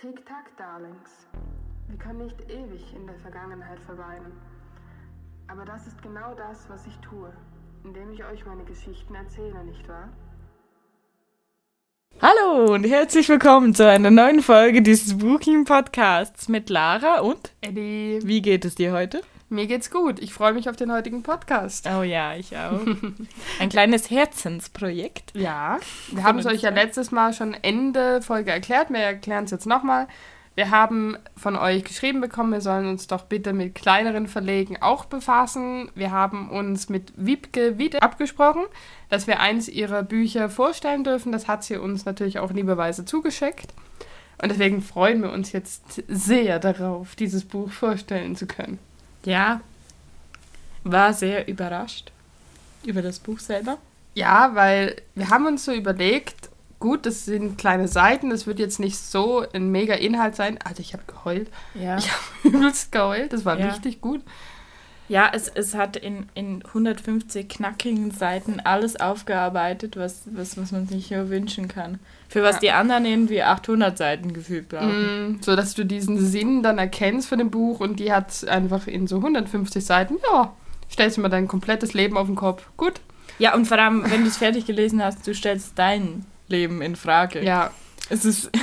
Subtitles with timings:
[0.00, 1.28] Tick-Tack, Darlings.
[1.88, 4.32] Wir können nicht ewig in der Vergangenheit verweilen.
[5.46, 7.30] Aber das ist genau das, was ich tue,
[7.84, 10.08] indem ich euch meine Geschichten erzähle, nicht wahr?
[12.22, 18.20] Hallo und herzlich willkommen zu einer neuen Folge dieses Booking Podcasts mit Lara und Eddie,
[18.22, 19.20] wie geht es dir heute?
[19.50, 20.18] Mir geht's gut.
[20.20, 21.86] Ich freue mich auf den heutigen Podcast.
[21.86, 22.80] Oh ja, ich auch.
[23.60, 25.32] Ein kleines Herzensprojekt.
[25.34, 25.78] Ja,
[26.12, 28.90] wir haben es euch ja letztes Mal schon Ende Folge erklärt.
[28.90, 30.06] Wir erklären es jetzt nochmal.
[30.56, 35.04] Wir haben von euch geschrieben bekommen, wir sollen uns doch bitte mit kleineren Verlegen auch
[35.04, 35.90] befassen.
[35.94, 38.64] Wir haben uns mit Wiebke wieder abgesprochen,
[39.08, 41.32] dass wir eins ihrer Bücher vorstellen dürfen.
[41.32, 43.72] Das hat sie uns natürlich auch liebeweise zugeschickt.
[44.42, 48.78] Und deswegen freuen wir uns jetzt sehr darauf, dieses Buch vorstellen zu können.
[49.24, 49.60] Ja,
[50.84, 52.10] war sehr überrascht
[52.84, 53.78] über das Buch selber.
[54.14, 56.48] Ja, weil wir haben uns so überlegt,
[56.80, 60.58] gut, das sind kleine Seiten, das wird jetzt nicht so ein mega Inhalt sein.
[60.64, 61.48] Alter, ich habe geheult.
[61.74, 61.98] Ja.
[61.98, 62.22] Ich habe
[62.56, 63.68] übelst geheult, das war Ja.
[63.68, 64.22] richtig gut.
[65.08, 70.86] Ja, es, es hat in, in 150 knackigen Seiten alles aufgearbeitet, was, was, was man
[70.86, 71.98] sich nur wünschen kann.
[72.30, 72.60] Für was Ja.
[72.60, 75.32] die anderen irgendwie 800 Seiten gefühlt brauchen.
[75.32, 78.86] Mm, so dass du diesen Sinn dann erkennst von dem Buch und die hat einfach
[78.86, 80.54] in so 150 Seiten, ja,
[80.90, 82.64] stellst du mal dein komplettes Leben auf den Kopf.
[82.76, 83.00] Gut.
[83.38, 86.94] Ja, und vor allem, wenn du es fertig gelesen hast, du stellst dein Leben in
[86.96, 87.42] Frage.
[87.44, 87.70] Ja,
[88.08, 88.50] Es ist.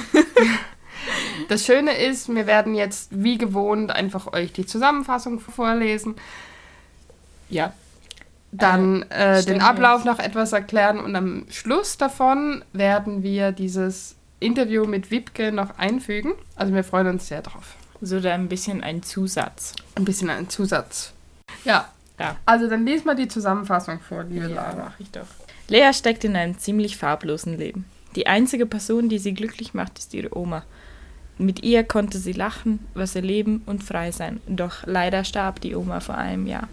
[1.49, 6.15] Das Schöne ist, wir werden jetzt wie gewohnt einfach euch die Zusammenfassung vorlesen,
[7.49, 7.71] Ja.
[8.51, 14.15] Dann äh, stellen den Ablauf noch etwas erklären und am Schluss davon werden wir dieses
[14.39, 16.33] Interview mit Wiebke noch einfügen.
[16.55, 17.75] Also wir freuen uns sehr drauf.
[18.01, 19.73] So da ein bisschen ein Zusatz.
[19.95, 21.11] Ein bisschen ein Zusatz.
[21.65, 21.87] Ja,
[22.19, 22.35] Ja.
[22.45, 24.75] also dann lies mal die Zusammenfassung vor, liebe Ja, Lara.
[24.85, 25.25] mach ich doch.
[25.67, 27.85] Lea steckt in einem ziemlich farblosen Leben.
[28.15, 30.63] Die einzige Person, die sie glücklich macht, ist ihre Oma.
[31.39, 34.39] Mit ihr konnte sie lachen, was erleben und frei sein.
[34.47, 36.67] Doch leider starb die Oma vor einem Jahr.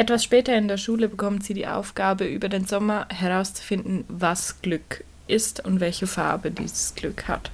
[0.00, 5.04] Etwas später in der Schule bekommt sie die Aufgabe, über den Sommer herauszufinden, was Glück
[5.26, 7.50] ist und welche Farbe dieses Glück hat.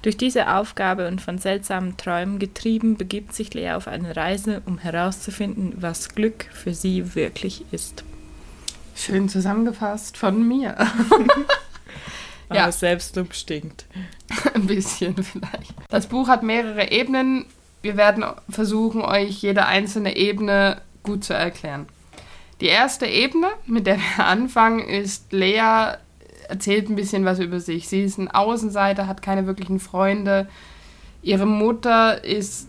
[0.00, 4.78] Durch diese Aufgabe und von seltsamen Träumen getrieben, begibt sich Lea auf eine Reise, um
[4.78, 8.04] herauszufinden, was Glück für sie wirklich ist.
[8.94, 10.78] Schön zusammengefasst von mir.
[12.48, 12.72] Aber Ja.
[12.72, 13.84] Selbstlob stinkt.
[14.54, 15.74] Ein bisschen vielleicht.
[15.90, 17.44] Das Buch hat mehrere Ebenen.
[17.82, 21.86] Wir werden versuchen, euch jede einzelne Ebene gut zu erklären.
[22.60, 25.94] Die erste Ebene, mit der wir anfangen, ist Lea
[26.48, 27.88] erzählt ein bisschen was über sich.
[27.88, 30.48] Sie ist ein Außenseiter, hat keine wirklichen Freunde.
[31.22, 32.68] Ihre Mutter ist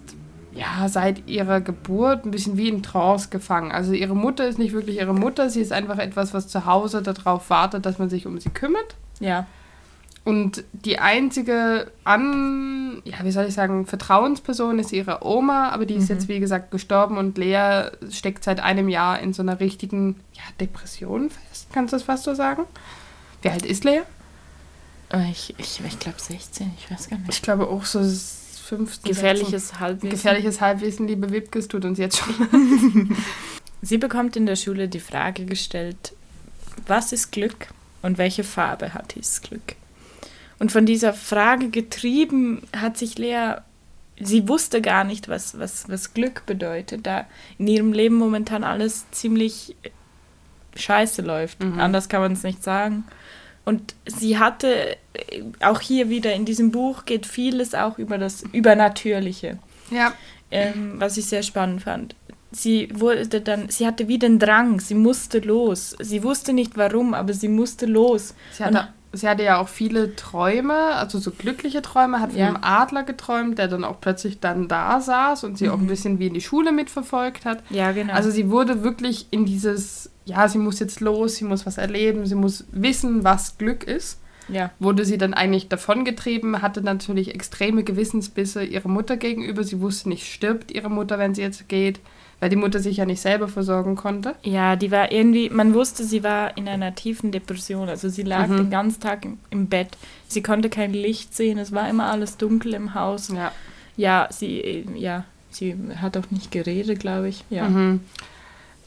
[0.53, 3.71] ja seit ihrer Geburt ein bisschen wie in Trance gefangen.
[3.71, 7.03] Also ihre Mutter ist nicht wirklich ihre Mutter, sie ist einfach etwas, was zu Hause
[7.03, 8.95] darauf wartet, dass man sich um sie kümmert.
[9.19, 9.45] Ja.
[10.27, 15.93] Und die einzige an, ja, wie soll ich sagen, Vertrauensperson ist ihre Oma, aber die
[15.95, 16.15] ist Mhm.
[16.15, 20.41] jetzt, wie gesagt, gestorben und Lea steckt seit einem Jahr in so einer richtigen, ja,
[20.59, 21.67] Depression fest.
[21.71, 22.63] Kannst du das fast so sagen?
[23.41, 24.01] Wie alt ist Lea?
[25.13, 27.29] Äh, Ich, ich, ich glaube 16, ich weiß gar nicht.
[27.33, 29.09] Ich glaube auch so 15.
[29.09, 30.09] Gefährliches Halbwissen.
[30.09, 33.15] Gefährliches Halbwissen, liebe Wipke, es tut uns jetzt schon.
[33.81, 36.13] Sie bekommt in der Schule die Frage gestellt,
[36.85, 37.67] was ist Glück
[38.01, 39.75] und welche Farbe hat dieses Glück?
[40.59, 43.55] Und von dieser Frage getrieben hat sich Lea,
[44.19, 47.25] sie wusste gar nicht, was, was, was Glück bedeutet, da
[47.57, 49.75] in ihrem Leben momentan alles ziemlich
[50.75, 51.63] scheiße läuft.
[51.63, 51.79] Mhm.
[51.79, 53.03] Anders kann man es nicht sagen.
[53.65, 58.43] Und sie hatte, äh, auch hier wieder in diesem Buch geht vieles auch über das
[58.53, 59.59] Übernatürliche
[59.91, 60.13] Ja,
[60.51, 62.15] ähm, was ich sehr spannend fand.
[62.51, 65.97] Sie wurde dann, sie hatte wie den Drang, sie musste los.
[65.99, 68.33] Sie wusste nicht warum, aber sie musste los.
[68.53, 72.47] sie hatte, sie hatte ja auch viele Träume, also so glückliche Träume, hat von Ja.
[72.47, 75.87] einem Adler geträumt, der dann auch plötzlich dann da saß und sie auch ein Mhm.
[75.87, 77.63] bisschen wie in die Schule mitverfolgt hat.
[77.69, 78.13] Ja, genau.
[78.13, 82.25] Also sie wurde wirklich in dieses, ja, sie muss jetzt los, sie muss was erleben,
[82.25, 84.19] sie muss wissen, was Glück ist.
[84.49, 89.63] ja, Wurde sie dann eigentlich davongetrieben, hatte natürlich extreme Gewissensbisse ihrer Mutter gegenüber.
[89.65, 91.99] Sie wusste nicht, stirbt ihre Mutter, wenn sie jetzt geht,
[92.39, 94.35] weil die Mutter sich ja nicht selber versorgen konnte.
[94.43, 97.89] ja, die war irgendwie, man wusste, sie war in einer tiefen Depression.
[97.89, 98.57] Also sie lag Mhm.
[98.57, 99.89] den ganzen Tag im, im Bett.
[100.27, 103.29] Sie konnte kein Licht sehen, es war immer alles dunkel im Haus.
[103.29, 103.51] Ja.
[103.95, 107.43] Ja, sie, äh, ja, sie hat auch nicht geredet, glaube ich.
[107.49, 107.67] Ja.
[107.67, 108.01] Mhm.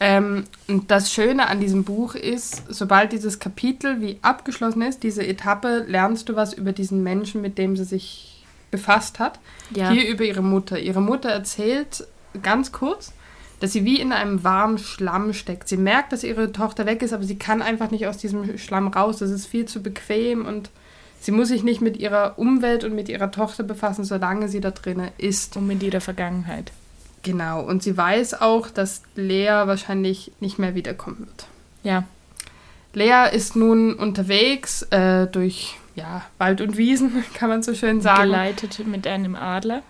[0.02, 5.26] Ähm, und das Schöne an diesem Buch ist, sobald dieses Kapitel wie abgeschlossen ist, diese
[5.26, 9.40] Etappe, lernst du was über diesen Menschen, mit dem sie sich befasst hat.
[9.74, 9.90] Ja.
[9.90, 10.78] Hier über ihre Mutter.
[10.78, 12.06] Ihre Mutter erzählt
[12.42, 13.12] ganz kurz,
[13.60, 15.68] dass sie wie in einem warmen Schlamm steckt.
[15.68, 18.88] Sie merkt, dass ihre Tochter weg ist, aber sie kann einfach nicht aus diesem Schlamm
[18.88, 19.18] raus.
[19.18, 20.70] Das ist viel zu bequem und
[21.22, 24.70] Sie muss sich nicht mit ihrer Umwelt und mit ihrer Tochter befassen, solange sie da
[24.70, 25.54] drinnen ist.
[25.54, 26.72] Und mit ihrer Vergangenheit.
[27.22, 27.62] Genau.
[27.62, 31.46] Und sie weiß auch, dass Lea wahrscheinlich nicht mehr wiederkommen wird.
[31.82, 32.04] Ja.
[32.94, 38.22] Lea ist nun unterwegs äh, durch ja, Wald und Wiesen, kann man so schön sagen.
[38.22, 39.82] Geleitet mit einem Adler.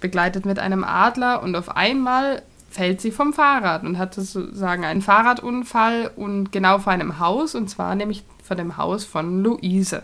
[0.00, 2.42] Begleitet mit einem Adler und auf einmal
[2.72, 7.68] fällt sie vom Fahrrad und hat sozusagen einen Fahrradunfall und genau vor einem Haus und
[7.68, 10.02] zwar nämlich vor dem Haus von Luise.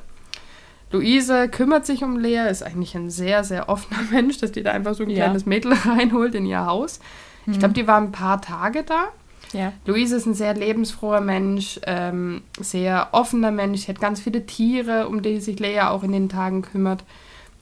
[0.90, 4.72] Luise kümmert sich um Lea, ist eigentlich ein sehr, sehr offener Mensch, dass die da
[4.72, 5.24] einfach so ein Ja.
[5.26, 7.00] kleines Mädel reinholt in ihr Haus.
[7.46, 7.58] Ich Mhm.
[7.58, 9.04] glaube, die war ein paar Tage da.
[9.52, 9.72] Ja.
[9.86, 13.80] Luise ist ein sehr lebensfroher Mensch, ähm, sehr offener Mensch.
[13.82, 17.02] Sie hat ganz viele Tiere, um die sich Lea auch in den Tagen kümmert.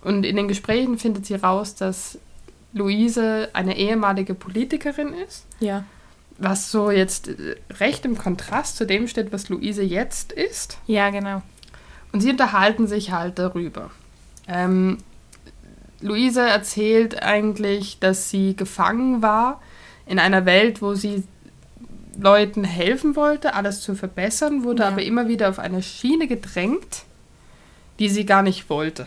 [0.03, 2.19] Und in den Gesprächen findet sie raus, dass
[2.77, 5.85] Luise eine ehemalige Politikerin ist, Ja.
[6.39, 10.79] was so jetzt äh, recht im Kontrast zu dem steht, was Luise jetzt ist.
[10.87, 11.43] Ja, genau.
[12.13, 13.91] Und sie unterhalten sich halt darüber.
[14.47, 14.99] Ähm,
[16.01, 19.61] Luise erzählt eigentlich, dass sie gefangen war
[20.05, 21.25] in einer Welt, wo sie
[22.19, 24.89] Leuten helfen wollte, alles zu verbessern, wurde Ja.
[24.89, 27.05] aber immer wieder auf eine Schiene gedrängt,
[27.99, 29.07] die sie gar nicht wollte.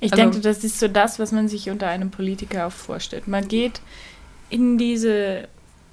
[0.00, 3.28] Ich Also- denke, das ist so das, was man sich unter einem Politiker auch vorstellt.
[3.28, 3.80] Man geht
[4.48, 5.46] in diese,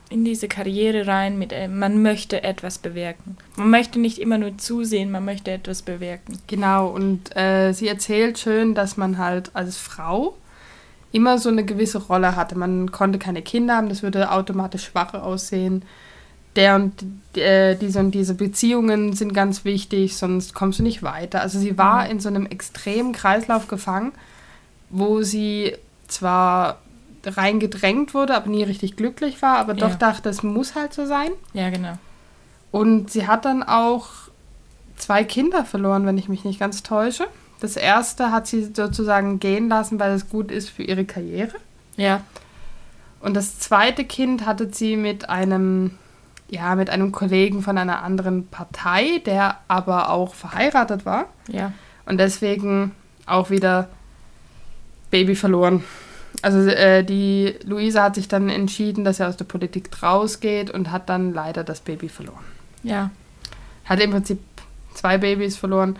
[0.09, 3.37] in diese Karriere rein, mit, äh, man möchte etwas bewirken.
[3.57, 6.39] Man möchte nicht immer nur zusehen, man möchte etwas bewirken.
[6.47, 10.35] Genau, und äh, sie erzählt schön, dass man halt als Frau
[11.11, 12.57] immer so eine gewisse Rolle hatte.
[12.57, 15.83] Man konnte keine Kinder haben, das würde automatisch schwach aussehen.
[16.57, 16.93] Der und
[17.37, 21.39] äh, diese und diese Beziehungen sind ganz wichtig, sonst kommst du nicht weiter.
[21.41, 22.11] Also sie war Mhm.
[22.11, 24.11] in so einem extremen Kreislauf gefangen,
[24.89, 25.75] wo sie
[26.09, 26.79] zwar
[27.25, 29.95] reingedrängt wurde, aber nie richtig glücklich war, aber doch Ja.
[29.95, 31.29] dachte, es muss halt so sein.
[31.53, 31.93] Ja, genau.
[32.71, 34.07] Und sie hat dann auch
[34.97, 37.27] zwei Kinder verloren, wenn ich mich nicht ganz täusche.
[37.59, 41.55] Das erste hat sie sozusagen gehen lassen, weil es gut ist für ihre Karriere.
[41.97, 42.21] Ja,
[43.19, 45.97] Und das zweite Kind hatte sie mit einem,
[46.49, 51.25] ja, mit einem Kollegen von einer anderen Partei, der aber auch verheiratet war.
[51.47, 51.73] ja.
[52.05, 52.93] Und deswegen
[53.25, 53.89] auch wieder
[55.11, 55.83] Baby verloren.
[56.41, 60.91] Also äh, die Luisa hat sich dann entschieden, dass er aus der Politik rausgeht und
[60.91, 62.45] hat dann leider das Baby verloren.
[62.83, 63.09] Ja,
[63.85, 64.39] Hat im Prinzip
[64.93, 65.97] zwei Babys verloren.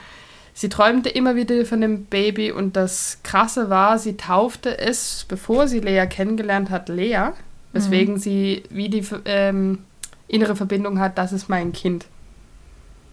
[0.54, 5.68] Sie träumte immer wieder von dem Baby und das Krasse war, sie taufte es, bevor
[5.68, 7.32] sie Lea kennengelernt hat, Lea,
[7.74, 9.80] weswegen sie wie die ähm,
[10.28, 12.06] innere Verbindung hat, das ist mein Kind.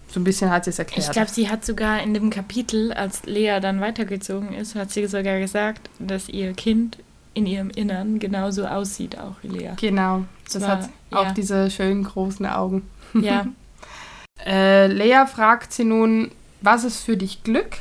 [0.07, 1.07] So ein bisschen hat sie es erklärt.
[1.07, 5.05] ich glaube, sie hat sogar in dem Kapitel, als Lea dann weitergezogen ist, hat sie
[5.07, 6.99] sogar gesagt, dass ihr Kind
[7.33, 9.71] in ihrem Innern genauso aussieht, auch wie Lea.
[9.77, 11.31] genau, das war- hat auch ja.
[11.33, 12.83] diese schönen großen Augen.
[13.13, 13.47] Ja,
[14.45, 16.29] Äh, Lea fragt sie nun,
[16.61, 17.77] was ist für dich Glück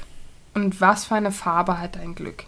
[0.54, 2.44] und was für eine Farbe hat dein Glück?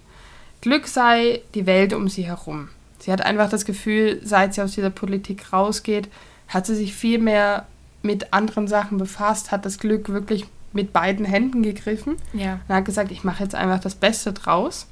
[0.60, 2.68] Glück sei die Welt um sie herum.
[3.00, 6.08] Sie hat einfach das Gefühl, seit sie aus dieser Politik rausgeht,
[6.48, 7.66] hat sie sich viel mehr
[8.02, 12.84] mit anderen Sachen befasst, hat das Glück wirklich mit beiden Händen gegriffen ja, und hat
[12.84, 14.86] gesagt, ich mache jetzt einfach das Beste draus.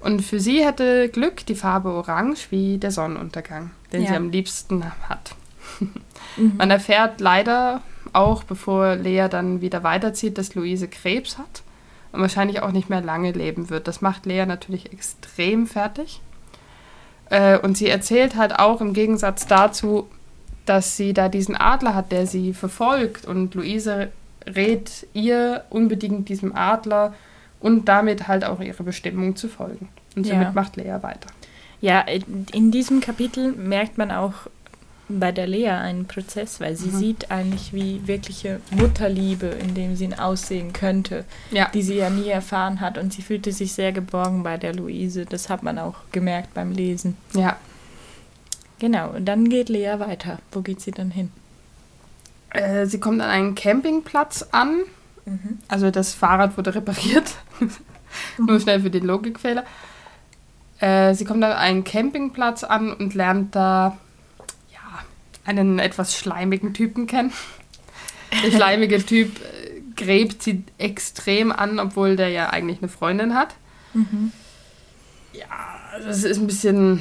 [0.00, 4.16] Und für sie hätte Glück die Farbe Orange wie der Sonnenuntergang, den sie Ja.
[4.16, 5.34] am liebsten hat.
[6.36, 6.54] Mhm.
[6.58, 11.62] Man erfährt leider auch, bevor Lea dann wieder weiterzieht, dass Luise Krebs hat
[12.10, 13.86] und wahrscheinlich auch nicht mehr lange leben wird.
[13.88, 16.20] Das macht Lea natürlich extrem fertig.
[17.30, 20.08] Äh, und sie erzählt halt auch im Gegensatz dazu,
[20.66, 23.24] dass sie da diesen Adler hat, der sie verfolgt.
[23.26, 24.10] Und Luise
[24.46, 27.14] rät ihr unbedingt diesem Adler
[27.60, 29.88] und damit halt auch ihre Bestimmung zu folgen.
[30.16, 30.34] Und Ja.
[30.34, 31.28] somit macht Lea weiter.
[31.80, 34.34] Ja, in in diesem Kapitel merkt man auch
[35.08, 36.96] bei der Lea einen Prozess, weil sie Mhm.
[36.98, 41.68] sieht eigentlich wie wirkliche Mutterliebe, in dem sie ihn aussehen könnte, Ja.
[41.74, 45.26] die sie ja nie erfahren hat und sie fühlte sich sehr geborgen bei der Luise.
[45.26, 47.16] Das hat man auch gemerkt beim Lesen.
[47.34, 47.56] Ja.
[48.82, 50.40] Genau, und dann geht Lea weiter.
[50.50, 51.30] Wo geht sie dann hin?
[52.50, 54.80] Äh, sie kommt an einen Campingplatz an.
[55.68, 57.36] Also das Fahrrad wurde repariert.
[58.38, 59.62] Nur schnell für den Logikfehler.
[60.80, 63.98] Äh, sie kommt an einen Campingplatz an und lernt da
[64.72, 65.04] ja,
[65.44, 67.32] einen etwas schleimigen Typen kennen.
[68.42, 73.54] Der schleimige Typ äh, gräbt sie extrem an, obwohl der ja eigentlich eine Freundin hat.
[75.34, 77.00] Ja, das ist ein bisschen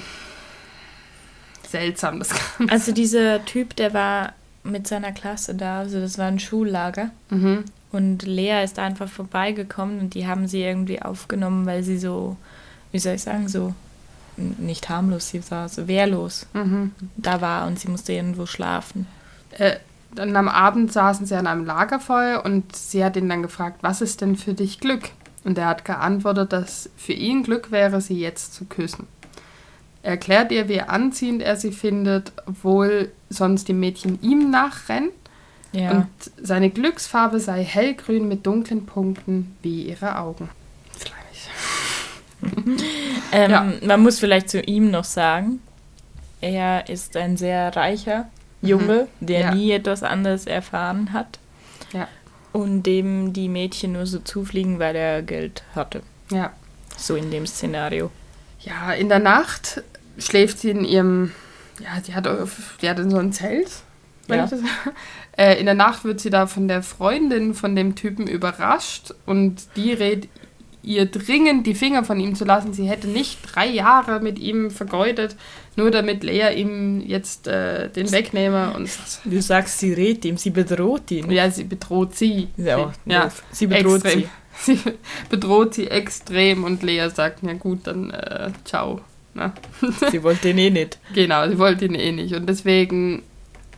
[1.72, 2.42] seltsam, das Ganze.
[2.74, 7.10] Also dieser Typ, der war mit seiner Klasse da, also das war ein Schullager.
[7.30, 7.66] Mhm.
[7.92, 12.38] Und Lea ist da einfach vorbeigekommen und die haben sie irgendwie aufgenommen, weil sie so,
[12.92, 13.74] wie soll ich sagen, so
[14.38, 16.92] nicht harmlos, sie war so wehrlos Mhm.
[17.18, 19.08] da war und sie musste irgendwo schlafen.
[19.52, 19.76] Äh,
[20.16, 24.02] dann am Abend saßen sie an einem Lagerfeuer und sie hat ihn dann gefragt, was
[24.02, 25.10] ist denn für dich Glück?
[25.44, 29.08] Und er hat geantwortet, dass für ihn Glück wäre, sie jetzt zu küssen.
[30.04, 35.10] Er erklärt ihr, wie anziehend er sie findet, obwohl sonst die Mädchen ihm nachrennen.
[35.74, 35.92] Ja.
[35.92, 36.08] Und
[36.42, 40.50] seine Glücksfarbe sei hellgrün mit dunklen Punkten wie ihre Augen.
[41.00, 42.82] Schleimig.
[43.34, 43.72] Ähm, Ja.
[43.84, 45.62] Man muss vielleicht zu ihm noch sagen,
[46.42, 48.28] er ist ein sehr reicher
[48.62, 49.46] Junge, der Mhm.
[49.46, 49.56] Ja.
[49.56, 51.40] nie etwas anderes erfahren hat
[51.94, 52.08] Ja.
[52.52, 56.02] und dem die Mädchen nur so zufliegen, weil er Geld hatte.
[56.32, 56.52] Ja.
[56.98, 58.12] So in dem Szenario.
[58.60, 59.82] Ja, in der Nacht
[60.18, 61.32] schläft sie in ihrem.
[61.80, 62.28] Ja, die hat,
[62.82, 63.72] die hat in so ein Zelt.
[64.28, 64.50] Ja.
[65.38, 69.62] Äh, in der Nacht wird sie da von der Freundin von dem Typen überrascht und
[69.78, 70.28] die rät
[70.84, 72.74] ihr dringend, die Finger von ihm zu lassen.
[72.74, 75.38] Sie hätte nicht drei Jahre mit ihm vergeudet,
[75.78, 78.74] nur damit Lea ihm jetzt äh, den wegnehme.
[78.74, 78.90] Und
[79.24, 81.32] Du sagst, sie rät ihm, sie bedroht ihn.
[81.32, 82.50] ja, sie bedroht sie.
[82.58, 84.22] Ja, auch ja sie bedroht extrem.
[84.24, 84.30] sie.
[84.64, 84.78] Sie
[85.30, 89.00] bedroht sie extrem und Lea sagt, ja gut, dann äh, ciao.
[89.34, 89.54] Ne?
[90.12, 91.00] Sie wollte ihn eh nicht.
[91.14, 92.36] Genau, sie wollte ihn eh nicht.
[92.36, 93.24] Und deswegen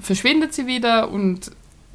[0.01, 1.51] verschwindet sie wieder und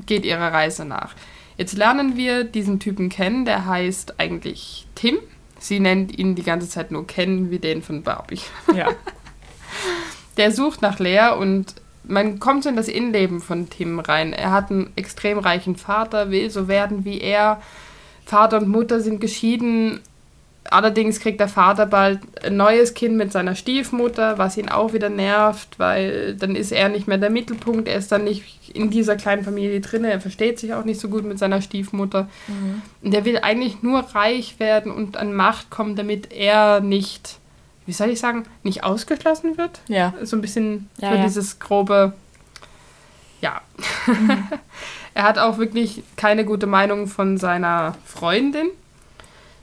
[0.07, 1.15] geht ihrer Reise nach.
[1.57, 5.19] Jetzt lernen wir diesen Typen kennen, der heißt eigentlich Tim.
[5.59, 8.41] Sie nennt ihn die ganze Zeit nur Ken, wie den von Barbie.
[8.75, 8.89] Ja.
[10.37, 11.75] Der sucht nach Lea und
[12.05, 14.33] man kommt so in das Innenleben von Tim rein.
[14.33, 17.61] Er hat einen extrem reichen Vater, will so werden wie er.
[18.25, 20.01] Vater und Mutter sind geschieden.
[20.71, 25.09] Allerdings kriegt der Vater bald ein neues Kind mit seiner Stiefmutter, was ihn auch wieder
[25.09, 27.89] nervt, weil dann ist er nicht mehr der Mittelpunkt.
[27.89, 30.05] Er ist dann nicht in dieser kleinen Familie drin.
[30.05, 32.29] Er versteht sich auch nicht so gut mit seiner Stiefmutter.
[33.03, 37.39] Und er will eigentlich nur reich werden und an Macht kommen, damit er nicht,
[37.87, 40.13] wie soll ich sagen, nicht ausgeschlossen wird Ja.
[40.23, 41.23] so ein bisschen Ja, so ja.
[41.25, 42.13] dieses grobe,
[43.41, 43.63] ja.
[45.15, 48.69] er hat auch wirklich keine gute Meinung von seiner Freundin.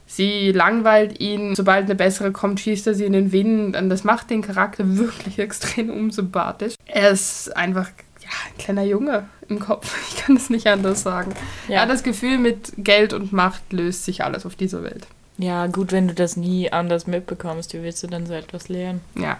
[0.06, 4.04] Sie langweilt ihn, sobald eine bessere kommt, schießt er sie in den Wind und das
[4.04, 6.74] macht den Charakter wirklich extrem unsympathisch.
[6.86, 7.88] Er ist einfach
[8.20, 11.32] ja, ein kleiner Junge im Kopf, ich kann das nicht anders sagen.
[11.68, 11.80] Er Ja.
[11.82, 15.06] hat das Gefühl, mit Geld und Macht löst sich alles auf dieser Welt.
[15.38, 19.00] ja, gut, wenn du das nie anders mitbekommst, wie willst du dann so etwas lernen?
[19.16, 19.38] Ja,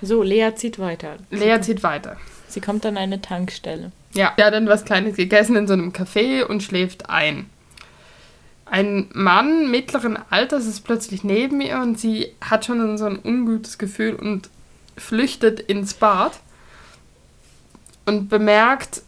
[0.00, 1.16] So, Lea zieht weiter.
[1.30, 2.16] Lea zieht weiter.
[2.48, 3.92] Sie kommt an eine Tankstelle.
[4.14, 7.46] Ja, er hat dann was Kleines gegessen in so einem Café und schläft ein.
[8.72, 13.76] Ein Mann mittleren Alters ist plötzlich neben ihr und sie hat schon so ein ungutes
[13.76, 14.48] Gefühl und
[14.96, 16.40] flüchtet ins Bad
[18.06, 19.02] und bemerkt,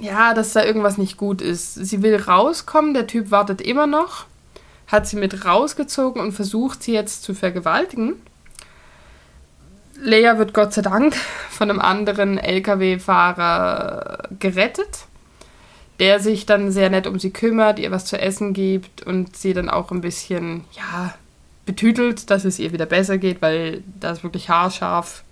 [0.00, 1.74] ja, dass da irgendwas nicht gut ist.
[1.74, 4.26] Sie will rauskommen, der Typ wartet immer noch,
[4.86, 8.12] hat sie mit rausgezogen und versucht sie jetzt zu vergewaltigen.
[10.00, 11.16] Lea wird Gott sei Dank
[11.50, 15.06] von einem anderen LKW-Fahrer gerettet,
[15.98, 19.54] der sich dann sehr nett um sie kümmert, ihr was zu essen gibt und sie
[19.54, 21.14] dann auch ein bisschen, ja,
[21.64, 25.24] betütelt, dass es ihr wieder besser geht, weil das wirklich haarscharf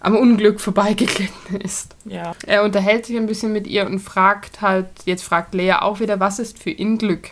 [0.00, 1.96] am Unglück vorbeigeglitten ist.
[2.04, 2.32] Ja.
[2.46, 6.20] Er unterhält sich ein bisschen mit ihr und fragt halt, jetzt fragt Lea auch wieder,
[6.20, 7.30] was ist für ihn Glück?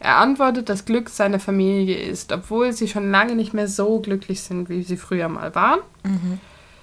[0.00, 4.40] Er antwortet, dass Glück seine Familie ist, obwohl sie schon lange nicht mehr so glücklich
[4.40, 5.80] sind, wie sie früher mal waren.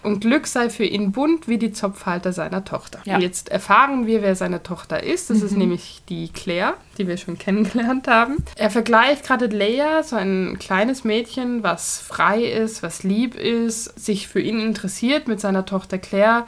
[0.04, 3.00] Und Glück sei für ihn bunt wie die Zopfhalter seiner Tochter.
[3.06, 3.20] Ja.
[3.20, 5.30] Jetzt erfahren wir, wer seine Tochter ist.
[5.30, 8.38] Das ist nämlich die Claire, die wir schon kennengelernt haben.
[8.56, 14.28] Er vergleicht gerade Leia, so ein kleines Mädchen, was frei ist, was lieb ist, sich
[14.28, 16.46] für ihn interessiert mit seiner Tochter Claire,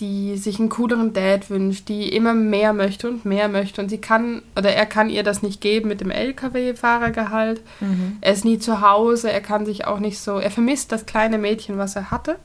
[0.00, 3.82] die sich einen cooleren Dad wünscht, die immer mehr möchte und mehr möchte.
[3.82, 7.60] Und sie kann, oder er kann ihr das nicht geben mit dem LKW-Fahrergehalt.
[8.20, 11.36] Er ist nie zu Hause, er kann sich auch nicht so, er vermisst das kleine
[11.36, 12.36] Mädchen, was er hatte.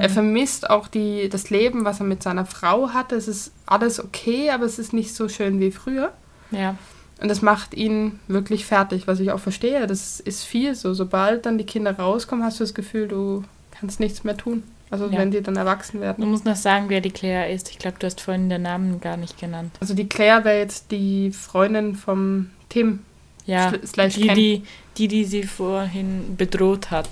[0.00, 3.14] Er vermisst auch die, das Leben, was er mit seiner Frau hatte.
[3.16, 6.12] Es ist alles okay, aber es ist nicht so schön wie früher.
[6.50, 6.76] Ja.
[7.20, 9.86] Und das macht ihn wirklich fertig, was ich auch verstehe.
[9.86, 10.94] Das ist viel so.
[10.94, 13.44] Sobald dann die Kinder rauskommen, hast du das Gefühl, du
[13.78, 14.62] kannst nichts mehr tun.
[14.90, 15.18] Also Ja.
[15.18, 16.28] wenn die dann erwachsen Du werden.
[16.30, 17.70] musst noch sagen, wer die Claire ist.
[17.70, 19.72] Ich glaube, du hast vorhin den Namen gar nicht genannt.
[19.80, 23.00] Also die Claire wäre jetzt die Freundin vom Tim.
[23.46, 24.62] Ja, die, die,
[24.96, 27.08] die, die sie vorhin bedroht hat.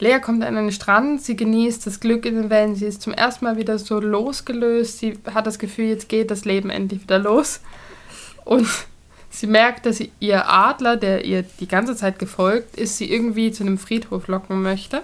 [0.00, 3.12] Lea kommt an den Strand, sie genießt das Glück in den Wellen, sie ist zum
[3.12, 7.18] ersten Mal wieder so losgelöst, sie hat das Gefühl, jetzt geht das Leben endlich wieder
[7.18, 7.60] los.
[8.44, 8.68] Und
[9.28, 13.50] sie merkt, dass sie ihr Adler, der ihr die ganze Zeit gefolgt ist, sie irgendwie
[13.50, 15.02] zu einem Friedhof locken möchte.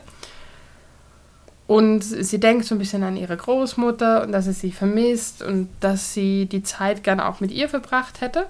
[1.67, 5.69] Und sie denkt so ein bisschen an ihre Großmutter und dass sie sie vermisst und
[5.81, 8.47] dass sie die Zeit gerne auch mit ihr verbracht hätte.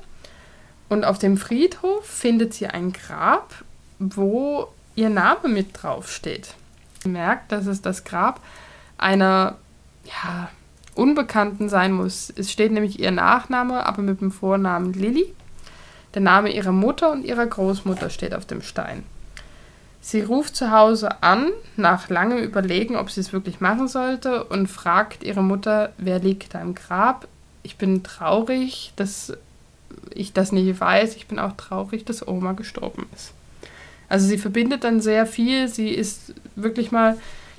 [0.88, 3.54] Und auf dem Friedhof findet sie ein Grab,
[3.98, 6.54] wo ihr Name mit drauf steht.
[7.02, 8.40] Sie merkt, dass es das Grab
[8.98, 9.56] einer
[10.04, 10.48] ja,
[10.94, 12.32] Unbekannten sein muss.
[12.36, 15.34] Es steht nämlich ihr Nachname, aber mit dem Vornamen Lilly.
[16.14, 19.04] Der Name ihrer Mutter und ihrer Großmutter steht auf dem Stein.
[20.00, 24.68] Sie ruft zu Hause an, nach langem Überlegen, ob sie es wirklich machen sollte, und
[24.68, 27.26] fragt ihre Mutter, wer liegt da im Grab.
[27.62, 29.32] Ich bin traurig, dass
[30.14, 31.16] ich das nicht weiß.
[31.16, 33.32] Ich bin auch traurig, dass Oma gestorben ist.
[34.08, 35.68] Also sie verbindet dann sehr viel.
[35.68, 37.16] Sie ist wirklich mal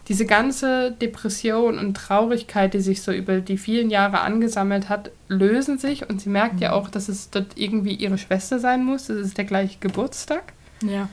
[0.07, 5.79] diese ganze Depression und Traurigkeit, die sich so über die vielen Jahre angesammelt hat, lösen
[5.79, 6.61] sich und sie merkt mhm.
[6.61, 9.09] ja auch, dass es dort irgendwie ihre Schwester sein muss.
[9.09, 10.53] Es ist der gleiche Geburtstag.
[10.83, 11.09] Ja.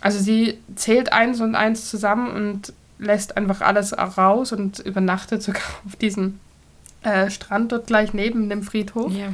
[0.00, 5.62] Also sie zählt eins und eins zusammen und lässt einfach alles raus und übernachtet sogar
[5.86, 6.38] auf diesem
[7.02, 9.12] äh, Strand dort gleich neben dem Friedhof.
[9.12, 9.32] Ja.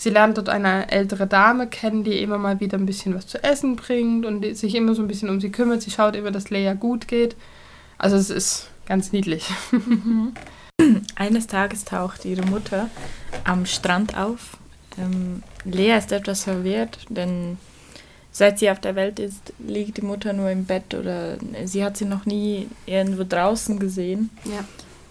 [0.00, 3.42] Sie lernt dort eine ältere Dame kennen, die immer mal wieder ein bisschen was zu
[3.42, 5.82] essen bringt und sich immer so ein bisschen um sie kümmert.
[5.82, 7.34] Sie schaut immer, dass Lea gut geht.
[7.98, 9.50] Also es ist ganz niedlich.
[9.72, 10.34] Mhm.
[11.16, 12.88] Eines Tages taucht ihre Mutter
[13.42, 14.56] am Strand auf.
[14.96, 17.58] Ähm, Lea ist etwas verwirrt, denn
[18.30, 21.96] seit sie auf der Welt ist, liegt die Mutter nur im Bett oder sie hat
[21.96, 24.30] sie noch nie irgendwo draußen gesehen.
[24.44, 24.64] Ja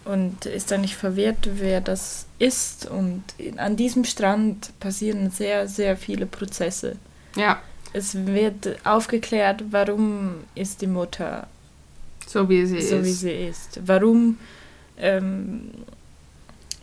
[0.08, 2.86] und ist dann nicht verwirrt, wer das ist.
[2.86, 3.22] Und
[3.56, 6.96] an diesem Strand passieren sehr, sehr viele Prozesse.
[7.36, 7.60] Ja.
[7.92, 11.46] Es wird aufgeklärt, warum ist die Mutter
[12.28, 13.04] so wie sie so ist.
[13.04, 13.80] Wie sie ist.
[13.86, 14.38] Warum,
[14.98, 15.70] ähm,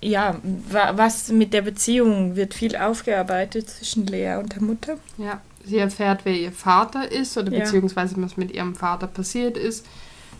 [0.01, 0.35] ja,
[0.69, 4.97] wa was mit der Beziehung wird viel aufgearbeitet zwischen Lea und der Mutter.
[5.17, 7.59] Ja, sie erfährt, wer ihr Vater ist oder ja.
[7.59, 9.85] beziehungsweise was mit ihrem Vater passiert ist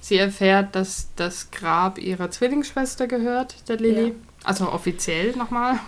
[0.05, 4.09] Sie erfährt, dass das Grab ihrer Zwillingsschwester gehört, der Lilly.
[4.09, 4.13] Ja.
[4.43, 5.79] Also offiziell nochmal.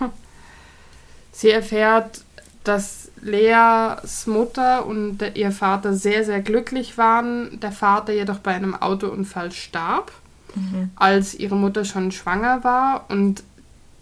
[1.30, 2.22] Sie erfährt,
[2.64, 7.60] dass Leas Mutter und ihr Vater sehr, sehr glücklich waren.
[7.60, 10.10] Der Vater jedoch bei einem Autounfall starb,
[10.56, 10.90] mhm.
[10.96, 13.04] als ihre Mutter schon schwanger war.
[13.10, 13.44] Und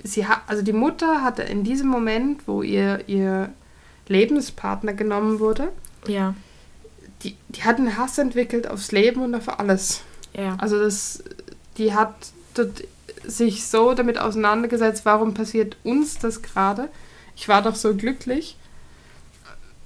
[0.02, 3.50] sie hat, also die Mutter hatte in diesem Moment, wo ihr, ihr
[4.08, 5.68] Lebenspartner genommen wurde,
[6.06, 6.35] ja
[7.23, 10.02] die, die hat einen Hass entwickelt aufs Leben und auf alles.
[10.36, 10.56] Ja.
[10.58, 11.22] Also das,
[11.78, 12.12] die hat
[13.25, 16.88] sich so damit auseinandergesetzt, warum passiert uns das gerade?
[17.34, 18.56] Ich war doch so glücklich.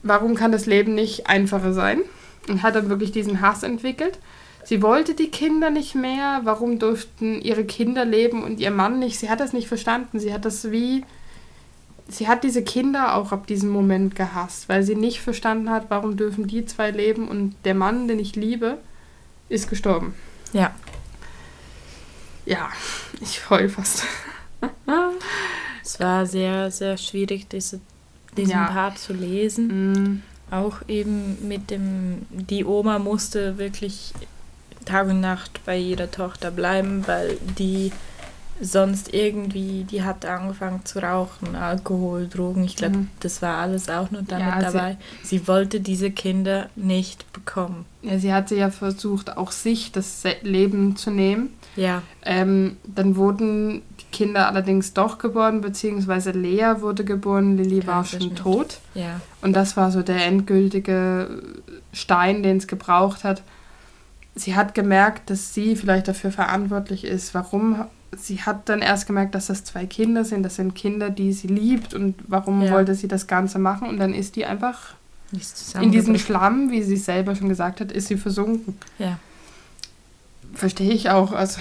[0.02, 2.00] Warum kann das Leben nicht einfacher sein?
[2.48, 4.18] Und hat dann wirklich diesen Hass entwickelt.
[4.64, 6.40] Sie wollte die Kinder nicht mehr.
[6.44, 9.18] Warum durften ihre Kinder leben und ihr Mann nicht?
[9.18, 10.20] Sie hat das nicht verstanden.
[10.20, 11.04] Sie hat das wie
[12.08, 16.16] sie hat diese Kinder auch ab diesem Moment gehasst, weil sie nicht verstanden hat, warum
[16.16, 18.78] dürfen die zwei leben und der Mann, den ich liebe,
[19.48, 20.14] ist gestorben.
[20.52, 20.74] Ja.
[22.46, 22.70] Ja,
[23.20, 24.04] ich heul fast.
[25.82, 27.80] es war sehr, sehr schwierig, diese,
[28.36, 28.66] diesen ja.
[28.66, 29.92] Part zu lesen.
[29.92, 30.22] Mm.
[30.50, 34.12] Auch eben mit dem, die Oma musste wirklich
[34.84, 37.92] Tag und Nacht bei jeder Tochter bleiben, weil die
[38.61, 42.64] sonst irgendwie, die hat angefangen zu rauchen, Alkohol, Drogen.
[42.64, 43.09] Ich glaube, mhm.
[43.20, 44.96] das war alles auch nur damit ja, dabei.
[45.23, 47.87] Sie, sie, wollte diese Kinder nicht bekommen.
[48.03, 51.55] Ja, sie hatte ja versucht, auch sich das Leben zu nehmen.
[51.77, 52.03] Ja.
[52.23, 58.35] Ähm, dann wurden die Kinder allerdings doch geboren, beziehungsweise Lea wurde geboren, Lilly war schon
[58.35, 58.79] tot.
[58.94, 59.20] Ja.
[59.40, 61.42] Und das war so der endgültige
[61.92, 63.42] Stein, den es gebraucht hat.
[64.35, 67.35] Sie hat gemerkt, dass sie vielleicht dafür verantwortlich ist.
[67.35, 67.85] Warum
[68.16, 70.42] sie hat dann erst gemerkt, dass das zwei Kinder sind.
[70.42, 71.94] Das sind Kinder, die sie liebt.
[71.94, 72.73] Und warum ja.
[72.73, 73.88] wollte sie das Ganze machen?
[73.88, 74.94] Und dann ist die einfach
[75.81, 78.77] in diesem Schlamm, wie sie selber schon gesagt hat, ist sie versunken.
[78.99, 79.18] Ja.
[80.55, 81.33] Verstehe ich auch.
[81.33, 81.61] Also,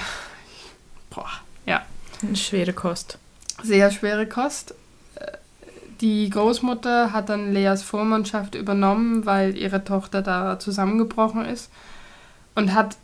[1.12, 1.30] boah,
[1.66, 1.84] ja.
[2.24, 3.20] Eine schwere Kost.
[3.64, 4.74] Sehr schwere Kost.
[6.02, 11.70] Die Großmutter hat dann Leas Vormundschaft übernommen, weil ihre Tochter da zusammengebrochen ist.
[12.56, 12.98] Und hat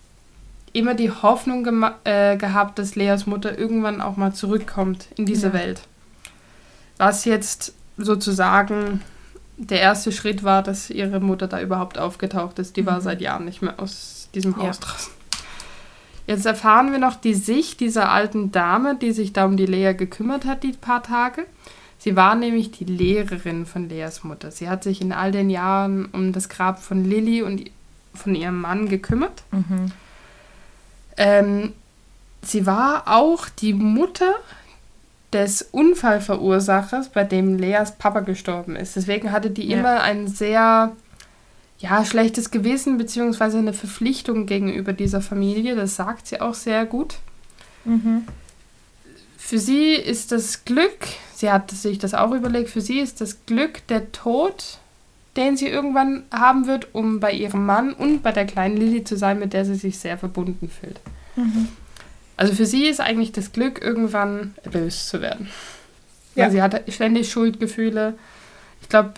[0.76, 1.66] immer die Hoffnung
[2.04, 5.54] äh, gehabt, dass Leas Mutter irgendwann auch mal zurückkommt in diese ja.
[5.54, 5.82] Welt.
[6.98, 9.02] Was jetzt sozusagen
[9.58, 12.76] der erste Schritt war, dass ihre Mutter da überhaupt aufgetaucht ist.
[12.76, 12.88] Die mhm.
[12.88, 14.86] war seit Jahren nicht mehr aus diesem Haus ja.
[14.86, 15.14] draußen.
[16.28, 19.94] Jetzt erfahren wir noch die Sicht dieser alten Dame, die sich da um die Lea
[19.94, 21.46] gekümmert hat, die paar Tage.
[22.00, 24.52] Sie war nämlich die Lehrerin von Leas Mutter.
[24.52, 27.64] Sie hat sich in all den Jahren um das Grab von Lilly und
[28.14, 29.44] von ihrem Mann gekümmert.
[29.52, 29.92] Mhm.
[31.18, 31.74] Ähm,
[32.42, 34.36] sie war auch die Mutter
[35.34, 38.96] des Unfallverursachers, bei dem Leas Papa gestorben ist.
[38.96, 39.78] Deswegen hatte die ja.
[39.78, 40.94] immer ein sehr
[41.80, 45.76] ja, schlechtes Gewissen beziehungsweise eine Verpflichtung gegenüber dieser Familie.
[45.76, 47.16] Das sagt sie auch sehr gut.
[47.84, 48.24] Mhm.
[49.38, 50.98] Für sie ist das Glück,
[51.36, 54.80] sie hat sich das auch überlegt, für sie ist das Glück der Tod,
[55.38, 59.18] den sie irgendwann haben wird, um bei ihrem Mann und bei der kleinen Lilly zu
[59.18, 61.00] sein, mit der sie sich sehr verbunden fühlt.
[61.36, 61.70] Mhm.
[62.38, 65.50] Also für sie ist eigentlich das Glück, irgendwann erlöst zu werden.
[66.36, 66.50] Ja.
[66.50, 68.16] sie hat ständig Schuldgefühle.
[68.82, 69.14] Ich glaube,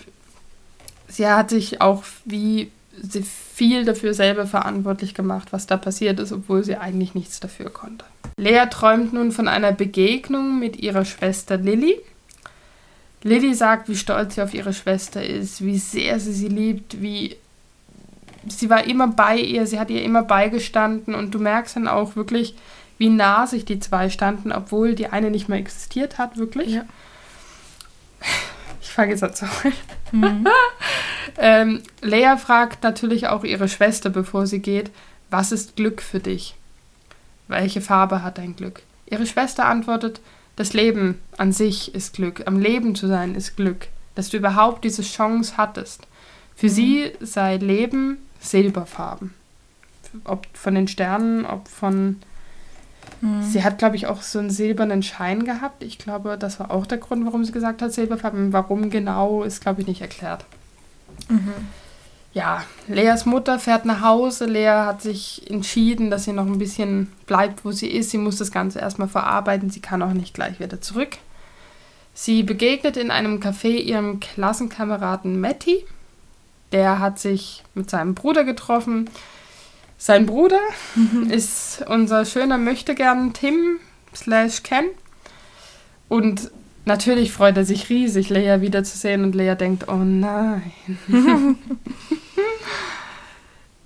[1.07, 6.31] sie hat sich auch wie sie viel dafür selber verantwortlich gemacht, was da passiert ist,
[6.31, 8.05] obwohl sie eigentlich nichts dafür konnte.
[8.37, 11.95] Lea träumt nun von einer Begegnung mit ihrer Schwester Lilly.
[13.23, 17.35] Lilly sagt, wie stolz sie auf ihre Schwester ist, wie sehr sie sie liebt, wie
[18.47, 22.15] sie war immer bei ihr, sie hat ihr immer beigestanden und du merkst dann auch
[22.15, 22.55] wirklich,
[22.97, 26.73] wie nah sich die zwei standen, obwohl die eine nicht mehr existiert hat, wirklich.
[26.73, 26.85] Ja.
[28.79, 29.45] Ich fange jetzt an zu
[30.11, 30.47] mhm.
[31.37, 34.91] ähm, Lea fragt natürlich auch ihre Schwester, bevor sie geht,
[35.29, 36.55] was ist Glück für dich?
[37.47, 38.81] Welche Farbe hat dein Glück?
[39.05, 40.21] Ihre Schwester antwortet,
[40.57, 44.83] das Leben an sich ist Glück, am Leben zu sein ist Glück, dass du überhaupt
[44.83, 46.05] diese Chance hattest.
[46.55, 46.71] Für mhm.
[46.71, 49.33] sie sei Leben Silberfarben.
[50.25, 52.17] Ob von den Sternen, ob von
[53.21, 53.43] Mhm.
[53.43, 55.83] Sie hat, glaube ich, auch so einen silbernen Schein gehabt.
[55.83, 58.53] Ich glaube, das war auch der Grund, warum sie gesagt hat, Silberfarben.
[58.53, 60.45] Warum genau, ist, glaube ich, nicht erklärt.
[61.29, 61.53] Mhm.
[62.37, 64.45] Ja, Leas Mutter fährt nach Hause.
[64.45, 68.11] Lea hat sich entschieden, dass sie noch ein bisschen bleibt, wo sie ist.
[68.11, 69.71] Sie muss das Ganze erstmal verarbeiten.
[69.71, 71.17] Sie kann auch nicht gleich wieder zurück.
[72.13, 75.83] Sie begegnet in einem Café ihrem Klassenkameraden Matty.
[76.71, 79.09] Der hat sich mit seinem Bruder getroffen.
[79.97, 80.59] Sein Bruder
[80.93, 81.31] mhm.
[81.31, 83.79] ist unser schöner Möchtegern Tim
[84.13, 84.85] slash Ken.
[86.07, 86.51] Und
[86.85, 90.71] natürlich freut er sich riesig, Leia wiederzusehen und Leia denkt, oh nein.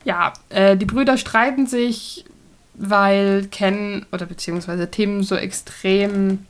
[0.04, 2.26] ja, äh, die Brüder streiten sich,
[2.74, 6.46] weil Ken oder beziehungsweise Tim so extrem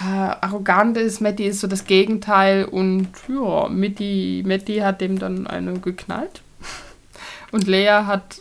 [0.00, 1.20] ja, arrogant ist.
[1.20, 6.42] Matty ist so das Gegenteil und ja, Mitty, Matty hat dem dann eine geknallt.
[7.52, 8.40] Und Lea hat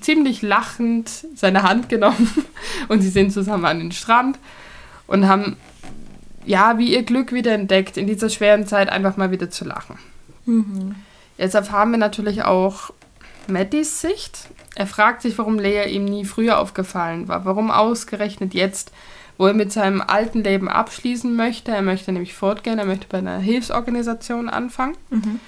[0.00, 2.30] ziemlich lachend seine Hand genommen
[2.88, 4.38] und sie sind zusammen an den Strand
[5.06, 5.56] und haben
[6.46, 9.98] ja wie ihr Glück wieder entdeckt, in dieser schweren Zeit einfach mal wieder zu lachen.
[10.46, 10.94] Mhm.
[11.36, 12.92] Jetzt erfahren wir natürlich auch
[13.48, 14.48] Mattys Sicht.
[14.74, 17.44] Er fragt sich, warum Lea ihm nie früher aufgefallen war.
[17.44, 18.92] Warum ausgerechnet jetzt,
[19.38, 21.72] wo er mit seinem alten Leben abschließen möchte.
[21.72, 24.96] Er möchte nämlich fortgehen, er möchte bei einer Hilfsorganisation anfangen.
[25.10, 25.40] Mhm.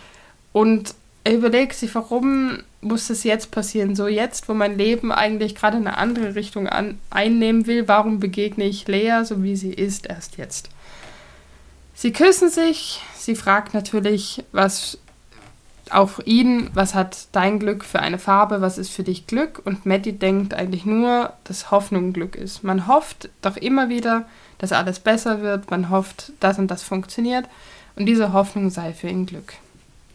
[0.53, 3.97] Und er überlegt sich, warum muss das jetzt passieren?
[3.97, 8.65] So jetzt, wo mein Leben eigentlich gerade eine andere Richtung an, einnehmen will, warum begegne
[8.65, 10.69] ich Lea, so wie sie ist, erst jetzt?
[11.95, 14.99] Sie küssen sich, sie fragt natürlich, was
[15.91, 19.61] auch ihn, was hat dein Glück für eine Farbe, was ist für dich Glück?
[19.65, 22.65] Und Matty denkt eigentlich nur, dass Hoffnung Glück ist.
[22.65, 24.25] Man hofft doch immer wieder,
[24.59, 27.47] dass alles besser wird, man hofft, dass und das funktioniert
[27.97, 29.55] und diese Hoffnung sei für ihn Glück.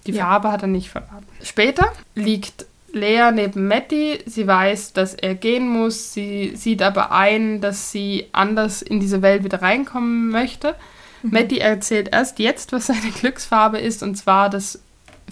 [0.07, 0.25] Die ja.
[0.25, 1.27] Farbe hat er nicht verraten.
[1.41, 4.19] Später liegt Lea neben Matty.
[4.25, 6.13] Sie weiß, dass er gehen muss.
[6.13, 10.75] Sie sieht aber ein, dass sie anders in diese Welt wieder reinkommen möchte.
[11.21, 11.31] Mhm.
[11.31, 14.79] Matty erzählt erst jetzt, was seine Glücksfarbe ist, und zwar das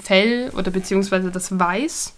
[0.01, 2.13] Fell oder beziehungsweise das Weiß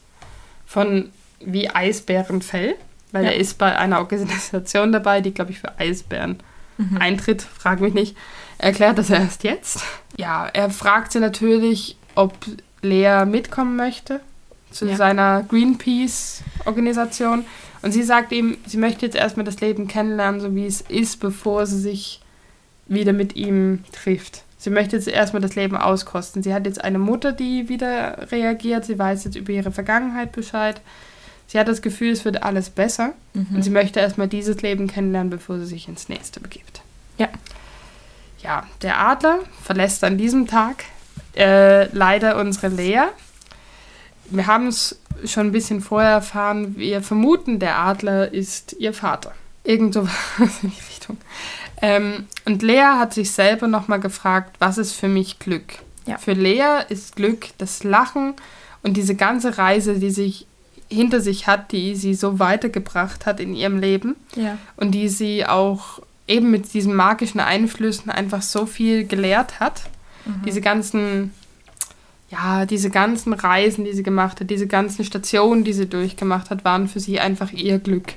[0.65, 2.75] von wie Eisbärenfell,
[3.11, 3.31] weil ja.
[3.31, 6.39] er ist bei einer Organisation dabei, die, glaube ich, für Eisbären
[6.77, 6.97] mhm.
[6.97, 7.41] eintritt.
[7.41, 8.15] Frag mich nicht.
[8.57, 9.81] Er erklärt das erst jetzt.
[10.17, 12.33] Ja, er fragt sie natürlich, ob
[12.81, 14.21] Lea mitkommen möchte
[14.71, 14.95] zu ja.
[14.95, 17.45] seiner Greenpeace-Organisation.
[17.81, 21.19] Und sie sagt ihm, sie möchte jetzt erstmal das Leben kennenlernen, so wie es ist,
[21.19, 22.21] bevor sie sich
[22.87, 24.43] wieder mit ihm trifft.
[24.59, 26.43] Sie möchte jetzt erstmal das Leben auskosten.
[26.43, 28.83] Sie hat jetzt eine Mutter, die wieder reagiert.
[28.83, 30.81] Sie weiß jetzt über ihre Vergangenheit Bescheid.
[31.47, 33.13] Sie hat das Gefühl, es wird alles besser.
[33.33, 33.47] Mhm.
[33.55, 36.81] Und sie möchte erstmal dieses Leben kennenlernen, bevor sie sich ins nächste begibt.
[37.17, 37.29] Ja.
[38.43, 40.83] Ja, der Adler verlässt an diesem Tag
[41.35, 43.03] äh, leider unsere Lea.
[44.29, 46.75] Wir haben es schon ein bisschen vorher erfahren.
[46.77, 49.33] Wir vermuten, der Adler ist ihr Vater.
[49.63, 51.17] Irgend so was in die Richtung.
[51.81, 55.79] Ähm, und Lea hat sich selber nochmal gefragt, was ist für mich Glück?
[56.05, 56.17] Ja.
[56.17, 58.33] Für Lea ist Glück das Lachen
[58.83, 60.45] und diese ganze Reise, die sich
[60.89, 64.57] hinter sich hat, die sie so weitergebracht hat in ihrem Leben ja.
[64.75, 69.83] und die sie auch eben mit diesen magischen Einflüssen einfach so viel gelehrt hat.
[70.25, 70.45] Mhm.
[70.45, 71.31] Diese ganzen,
[72.29, 76.65] ja, diese ganzen Reisen, die sie gemacht hat, diese ganzen Stationen, die sie durchgemacht hat,
[76.65, 78.13] waren für sie einfach ihr Glück.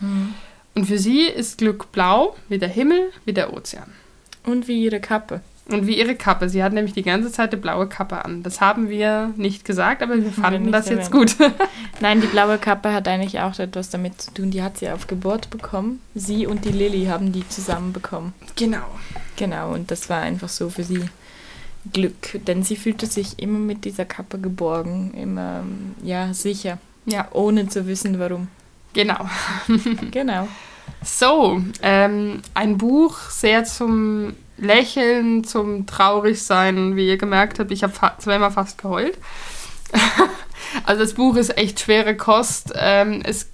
[0.00, 0.34] Mhm.
[0.76, 3.90] Und für sie ist Glück blau, wie der Himmel, wie der Ozean.
[4.44, 5.40] Und wie ihre Kappe.
[5.68, 6.48] Und wie ihre Kappe.
[6.48, 8.42] Sie hat nämlich die ganze Zeit eine blaue Kappe an.
[8.42, 11.34] Das haben wir nicht gesagt, aber wir fanden das jetzt gut.
[12.00, 14.50] Nein, die blaue Kappe hat eigentlich auch etwas damit zu tun.
[14.50, 16.00] Die hat sie auf Geburt bekommen.
[16.14, 18.34] Sie und die Lilly haben die zusammen bekommen.
[18.54, 18.86] Genau.
[19.36, 21.02] Genau, und das war einfach so für sie
[21.92, 25.64] Glück, denn sie fühlte sich immer mit dieser Kappe geborgen, immer
[26.02, 28.48] ja sicher, ja, ohne zu wissen warum.
[28.96, 29.28] Genau.
[30.10, 30.48] genau.
[31.04, 37.70] So, ähm, ein Buch sehr zum Lächeln zum Traurigsein, wie ihr gemerkt habt.
[37.70, 39.18] Ich habe fa zweimal fast geheult.
[40.84, 42.72] also das Buch ist echt schwere Kost.
[42.74, 43.50] Ähm, es,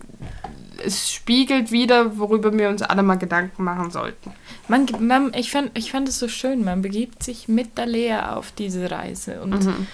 [0.85, 4.31] es spiegelt wieder, worüber wir uns alle mal Gedanken machen sollten.
[4.69, 8.21] Man, man, ich, fand, ich fand es so schön, man begibt sich mit der Lea
[8.31, 9.43] auf diese Reise.
[9.43, 9.89] Und Mhm.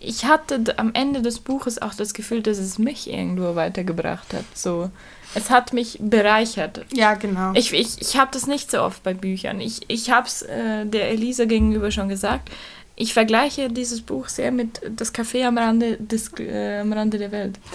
[0.00, 4.44] Ich hatte am Ende des Buches auch das Gefühl, dass es mich irgendwo weitergebracht hat.
[4.54, 4.90] So,
[5.34, 6.84] es hat mich bereichert.
[6.92, 7.52] Ja, genau.
[7.54, 9.60] Ich, ich, ich habe das nicht so oft bei Büchern.
[9.60, 12.50] Ich, ich habe es äh, der Elisa gegenüber schon gesagt.
[12.96, 17.32] Ich vergleiche dieses Buch sehr mit Das Café am Rande, des, äh, am Rande der
[17.32, 17.58] Welt.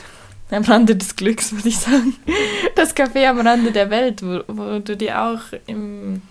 [0.52, 2.16] Am Rande des Glücks, würde ich sagen.
[2.76, 6.22] Das Café am Rande der Welt, wo, wo du dir auch im,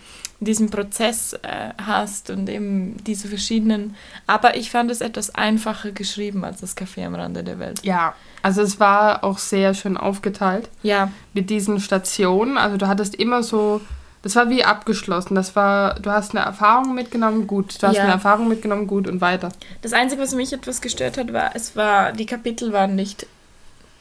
[0.44, 3.94] diesen Prozess äh, hast und eben diese verschiedenen.
[4.26, 7.80] Aber ich fand es etwas einfacher geschrieben als das Café am Rande der Welt.
[7.84, 12.58] ja, also es war auch sehr schön aufgeteilt Ja, mit diesen Stationen.
[12.58, 13.80] Also du hattest immer so,
[14.22, 15.34] das war wie abgeschlossen.
[15.36, 17.80] Das war, du hast eine Erfahrung mitgenommen, gut.
[17.80, 18.02] Du hast Ja.
[18.02, 19.50] eine Erfahrung mitgenommen, gut und weiter.
[19.82, 23.26] Das Einzige, was mich etwas gestört hat, war, es war, die Kapitel waren nicht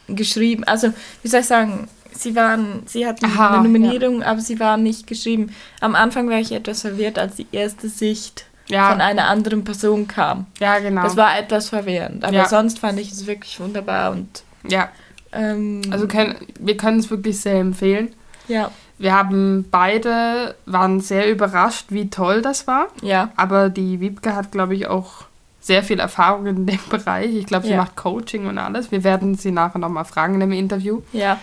[0.07, 0.63] geschrieben.
[0.63, 1.87] Also, wie soll ich sagen,
[2.21, 5.53] sie waren, sie hatten Aha, eine Nominierung, aber sie waren nicht geschrieben.
[5.79, 8.89] Am Anfang war ich etwas verwirrt, als die erste Sicht Ja.
[8.91, 10.45] von einer anderen Person kam.
[10.59, 11.03] Ja, genau.
[11.03, 12.23] Das war etwas verwirrend.
[12.23, 12.47] Aber Ja.
[12.47, 14.89] sonst fand ich es wirklich wunderbar und ja,
[15.33, 18.09] ähm, also können, wir können es wirklich sehr empfehlen.
[18.47, 22.87] ja, Wir haben beide, waren sehr überrascht, wie toll das war.
[23.01, 25.23] ja, Aber die Wiebke hat, glaube ich, auch
[25.59, 27.33] sehr viel Erfahrung in dem Bereich.
[27.35, 27.77] Ich glaube, sie Ja.
[27.77, 28.91] macht Coaching und alles.
[28.91, 31.01] Wir werden sie nachher nochmal fragen in dem Interview.
[31.13, 31.39] ja.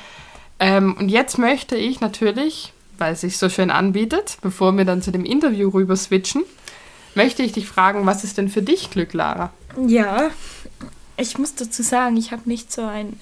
[0.61, 5.03] Ähm, und jetzt möchte ich natürlich, weil es sich so schön anbietet, bevor wir dann
[5.03, 6.43] zu dem Interview rüber switchen,
[7.15, 9.53] möchte ich dich fragen, was ist denn für dich Glück, Lara?
[9.87, 10.31] Ja,
[11.17, 13.13] ich muss dazu sagen, ich habe nicht so eine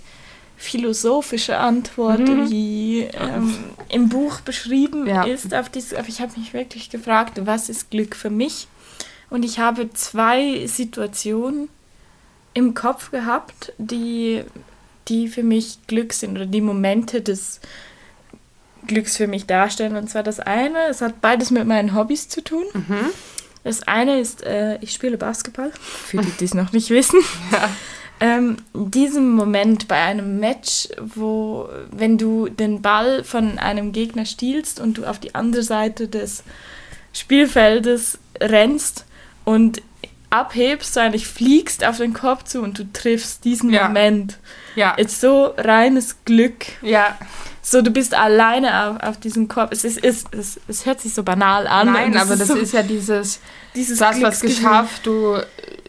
[0.56, 2.50] philosophische Antwort, Mhm.
[2.50, 3.54] wie ähm,
[3.90, 5.24] im Buch beschrieben Ja.
[5.24, 5.52] ist.
[5.54, 8.66] Auf dies, aber ich habe mich wirklich gefragt, was ist Glück für mich?
[9.28, 11.68] Und ich habe zwei Situationen
[12.54, 14.42] im Kopf gehabt, die,
[15.08, 17.60] die für mich Glück sind oder die Momente des
[18.86, 19.96] Glücks für mich darstellen.
[19.96, 22.64] Und zwar das eine, es hat beides mit meinen Hobbys zu tun.
[22.72, 23.10] Mhm.
[23.64, 27.20] Das eine ist, äh, ich spiele Basketball, für die, die es noch nicht wissen.
[27.52, 27.68] Ja.
[28.18, 34.80] Ähm, diesen Moment bei einem Match, wo, wenn du den Ball von einem Gegner stiehlst
[34.80, 36.42] und du auf die andere Seite des
[37.12, 39.04] Spielfeldes rennst
[39.44, 39.82] und
[40.30, 43.88] abhebst, eigentlich fliegst auf den Kopf zu und du triffst diesen Ja.
[43.88, 44.38] Moment.
[44.76, 46.66] Ja, Ist so reines Glück.
[46.82, 47.16] ja.
[47.68, 49.72] So, du bist alleine auf, auf diesem Kopf.
[49.72, 51.92] Es, ist, es, es, es hört sich so banal an.
[51.92, 53.40] Nein, aber das so, ist ja dieses,
[53.74, 55.40] dieses du hast was geschafft, du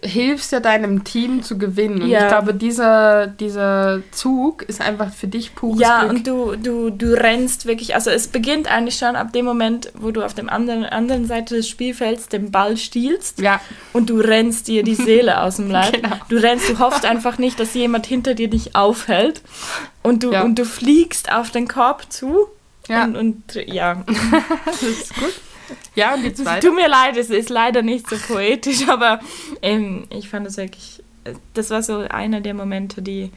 [0.07, 2.01] hilfst ja deinem Team zu gewinnen.
[2.01, 2.21] Und Ja.
[2.23, 6.11] ich glaube, dieser, dieser Zug ist einfach für dich pures Ja, Glück.
[6.11, 10.11] und du, du, du rennst wirklich, also es beginnt eigentlich schon ab dem Moment, wo
[10.11, 13.61] du auf der anderen, anderen Seite des Spielfelds den Ball stiehlst ja,
[13.93, 15.93] und du rennst dir die Seele aus dem Leib.
[16.01, 16.15] Genau.
[16.29, 19.41] Du rennst, du hoffst einfach nicht, dass jemand hinter dir dich aufhält
[20.03, 20.43] und du, Ja.
[20.43, 22.47] und du fliegst auf den Korb zu
[22.87, 24.03] ja, und, und ja.
[24.65, 25.33] das ist gut.
[25.95, 26.67] Ja, und die Es zweite?
[26.67, 29.19] tut mir leid, es ist leider nicht so poetisch, aber
[29.61, 33.31] ähm, ich fand es wirklich, äh, das war so einer der Momente, die,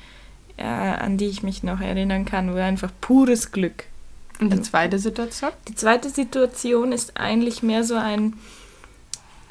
[0.57, 3.85] äh, an die ich mich noch erinnern kann, wo einfach pures Glück.
[4.41, 5.51] Und die zweite Situation?
[5.69, 8.35] Die zweite Situation ist eigentlich mehr so ein,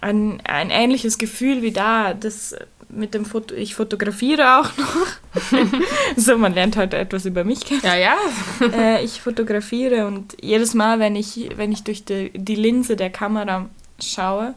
[0.02, 2.56] ein, ein ähnliches Gefühl wie da, das
[2.90, 5.62] mit dem Foto, ich fotografiere auch noch.
[6.16, 7.82] so, man lernt heute etwas über mich kennen.
[7.84, 8.16] Ja, ja.
[8.74, 13.10] äh, ich fotografiere und jedes Mal, wenn ich, wenn ich durch die, die Linse der
[13.10, 13.70] Kamera
[14.02, 14.56] schaue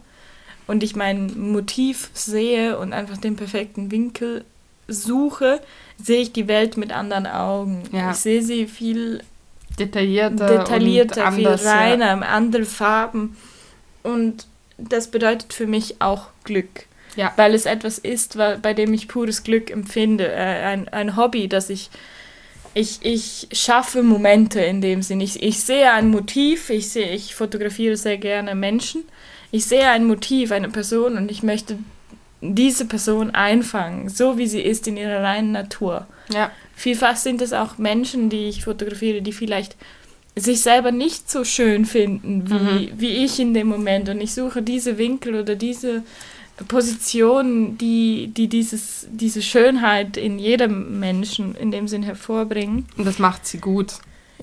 [0.67, 4.43] und ich mein Motiv sehe und einfach den perfekten Winkel
[4.87, 5.61] suche,
[6.01, 7.83] sehe ich die Welt mit anderen Augen.
[7.91, 8.11] Ja.
[8.11, 9.21] Ich sehe sie viel
[9.79, 13.35] Detaillierter, detaillierter, und viel anders, reiner, andere Farben.
[14.03, 16.85] Und das bedeutet für mich auch Glück.
[17.15, 17.33] Ja.
[17.35, 20.31] Weil es etwas ist, bei dem ich pures Glück empfinde.
[20.31, 21.89] Äh, ein, ein Hobby, das ich,
[22.73, 22.99] ich.
[23.03, 25.21] Ich schaffe Momente in dem Sinn.
[25.21, 29.03] Ich, ich sehe ein Motiv, ich, sehe, ich fotografiere sehr gerne Menschen.
[29.51, 31.77] Ich sehe ein Motiv, eine Person und ich möchte
[32.41, 36.07] diese Person einfangen, so wie sie ist in ihrer reinen Natur.
[36.29, 36.35] Ja.
[36.35, 36.51] ja.
[36.75, 39.77] Vielfach sind es auch Menschen, die ich fotografiere, die vielleicht
[40.35, 44.09] sich selber nicht so schön finden wie, wie ich in dem Moment.
[44.09, 46.01] Und ich suche diese Winkel oder diese
[46.67, 52.85] Positionen, die, die dieses, diese Schönheit in jedem Menschen in dem Sinn hervorbringen.
[52.97, 53.93] Und das macht sie gut.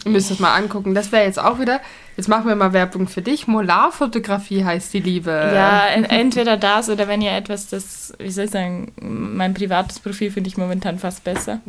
[0.04, 0.94] Ihr müsst es mal angucken.
[0.94, 1.80] Das wäre jetzt auch wieder,
[2.16, 3.46] jetzt machen wir mal Werbung für dich.
[3.46, 5.30] Molarfotografie heißt die Liebe.
[5.30, 9.98] Ja, en- entweder das oder wenn ihr etwas, das, wie soll ich sagen, mein privates
[9.98, 11.60] Profil finde ich momentan fast besser.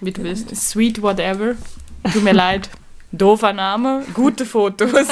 [0.00, 0.54] Wie du willst.
[0.56, 1.56] Sweet Whatever.
[2.12, 2.70] Tut mir leid.
[3.12, 4.90] Doofer Name, gute Fotos.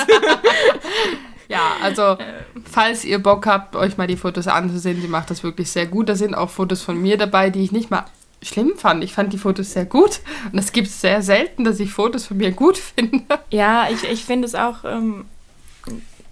[1.48, 2.16] Ja, also
[2.64, 6.08] falls ihr Bock habt, euch mal die Fotos anzusehen, die macht das wirklich sehr gut.
[6.08, 8.04] Da sind auch Fotos von mir dabei, die ich nicht mal
[8.42, 9.04] schlimm fand.
[9.04, 10.20] Ich fand die Fotos sehr gut
[10.52, 13.22] und es gibt sehr selten, dass ich Fotos von mir gut finde.
[13.50, 15.26] Ja, ich, ich finde es auch, ähm,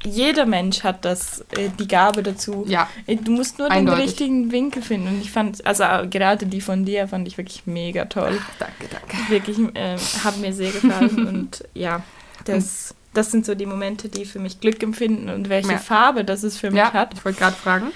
[0.04, 2.64] jeder Mensch hat das, äh, die Gabe dazu.
[2.66, 2.88] Ja.
[3.06, 3.98] Äh, Du musst nur Eindeutig.
[3.98, 5.08] den richtigen Winkel finden.
[5.08, 8.40] Und ich fand, also äh, gerade die von dir fand ich wirklich mega toll.
[8.58, 9.30] Danke, danke.
[9.30, 11.28] Wirklich, äh, haben mir sehr gefallen.
[11.28, 12.02] und ja,
[12.44, 15.78] das, das sind so die Momente, die für mich Glück empfinden und welche Ja.
[15.78, 17.14] Farbe das es für mich Ja, hat.
[17.14, 17.86] ich wollte gerade fragen.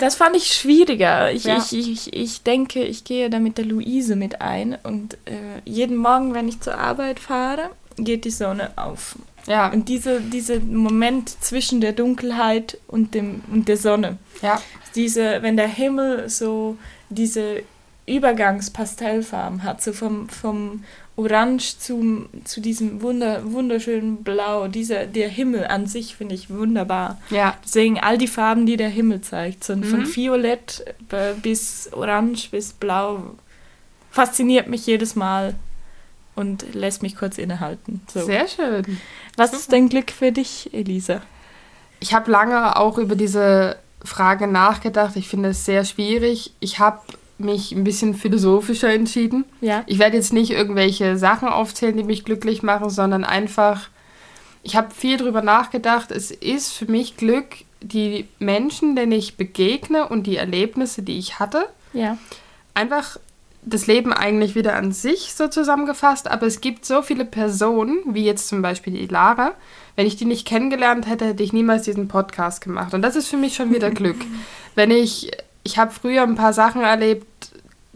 [0.00, 1.30] Das fand ich schwieriger.
[1.30, 1.58] Ich, Ja.
[1.58, 5.96] ich, ich, ich denke, ich gehe da mit der Luise mit ein und äh, jeden
[5.96, 9.16] Morgen, wenn ich zur Arbeit fahre, geht die Sonne auf.
[9.46, 14.60] Ja, Und diese, dieser Moment zwischen der Dunkelheit und, dem, und der Sonne, ja,
[14.94, 16.76] diese, wenn der Himmel so
[17.08, 17.62] diese
[18.06, 20.84] Übergangspastellfarben hat, so vom, vom
[21.20, 27.18] Orange zum, zu diesem wunder, wunderschönen Blau, dieser, der Himmel an sich finde ich wunderbar.
[27.30, 27.56] ja.
[27.64, 30.16] Deswegen all die Farben, die der Himmel zeigt, von Mhm.
[30.16, 33.34] Violett äh, bis Orange bis Blau,
[34.10, 35.54] fasziniert mich jedes Mal
[36.34, 38.00] und lässt mich kurz innehalten.
[38.12, 38.24] So.
[38.24, 38.98] Sehr schön.
[39.36, 41.20] Was ist denn Glück für dich, Elisa?
[42.00, 45.16] Ich habe lange auch über diese Frage nachgedacht.
[45.16, 46.52] Ich finde es sehr schwierig.
[46.60, 47.00] Ich habe
[47.40, 49.44] mich ein bisschen philosophischer entschieden.
[49.60, 49.82] Ja.
[49.86, 53.88] Ich werde jetzt nicht irgendwelche Sachen aufzählen, die mich glücklich machen, sondern einfach,
[54.62, 56.10] ich habe viel drüber nachgedacht.
[56.10, 57.46] Es ist für mich Glück,
[57.82, 62.18] die Menschen, denen ich begegne und die Erlebnisse, die ich hatte, Ja.
[62.74, 63.16] einfach
[63.62, 68.24] das Leben eigentlich wieder an sich so zusammengefasst, aber es gibt so viele Personen, wie
[68.24, 69.52] jetzt zum Beispiel die Lara,
[69.96, 72.94] wenn ich die nicht kennengelernt hätte, hätte ich niemals diesen Podcast gemacht.
[72.94, 74.16] Und das ist für mich schon wieder Glück.
[74.76, 75.30] Wenn ich,
[75.62, 77.26] ich habe früher ein paar Sachen erlebt,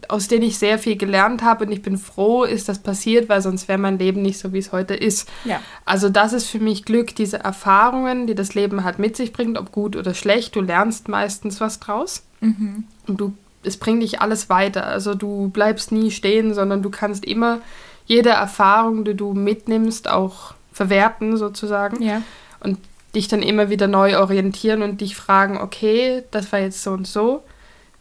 [0.07, 3.41] aus denen ich sehr viel gelernt habe und ich bin froh, ist das passiert, weil
[3.41, 5.27] sonst wäre mein Leben nicht so, wie es heute ist.
[5.45, 5.59] Ja.
[5.83, 9.57] Also das ist für mich Glück, diese Erfahrungen, die das Leben halt mit sich bringt,
[9.57, 10.55] ob gut oder schlecht.
[10.55, 12.83] Du lernst meistens was draus Mhm.
[13.07, 14.85] und du, es bringt dich alles weiter.
[14.85, 17.59] Also du bleibst nie stehen, sondern du kannst immer
[18.05, 22.21] jede Erfahrung, die du mitnimmst, auch verwerten sozusagen Ja.
[22.59, 22.77] und
[23.15, 27.07] dich dann immer wieder neu orientieren und dich fragen, okay, das war jetzt so und
[27.07, 27.41] so,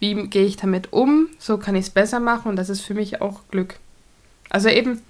[0.04, 2.94] wie gehe ich damit um, so kann ich es besser machen und das ist für
[2.94, 3.76] mich auch Glück.
[4.50, 5.00] Also eben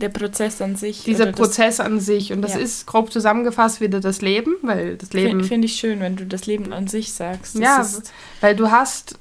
[0.00, 1.02] Der Prozess an sich.
[1.04, 2.60] dieser das- Prozess an sich und das Ja.
[2.60, 6.26] ist grob zusammengefasst wieder das Leben, weil das Leben Finde find ich schön, wenn du
[6.26, 7.56] das Leben an sich sagst.
[7.56, 8.02] Das Ja,
[8.40, 9.18] weil du hast,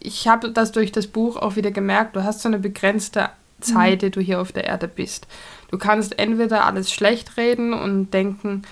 [0.00, 3.28] ich habe das durch das Buch auch wieder gemerkt, du hast so eine begrenzte
[3.60, 5.26] Zeit, die du hier auf der Erde bist.
[5.70, 8.62] Du kannst entweder alles schlecht reden und denken,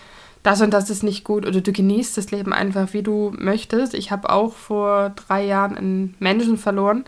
[0.45, 3.95] das und das ist nicht gut, oder du genießt das Leben einfach, wie du möchtest.
[3.95, 7.05] Ich habe auch vor drei Jahren einen Menschen verloren,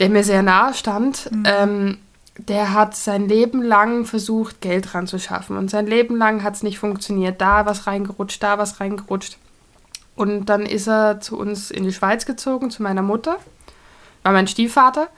[0.00, 1.30] der mir sehr nahe stand.
[1.44, 1.98] Ähm,
[2.36, 5.56] der hat sein Leben lang versucht, Geld ranzuschaffen.
[5.56, 7.40] Und sein Leben lang hat es nicht funktioniert.
[7.40, 9.38] Da was reingerutscht, da was reingerutscht.
[10.16, 13.36] Und dann ist er zu uns in die Schweiz gezogen, zu meiner Mutter.
[14.24, 15.08] War mein Stiefvater.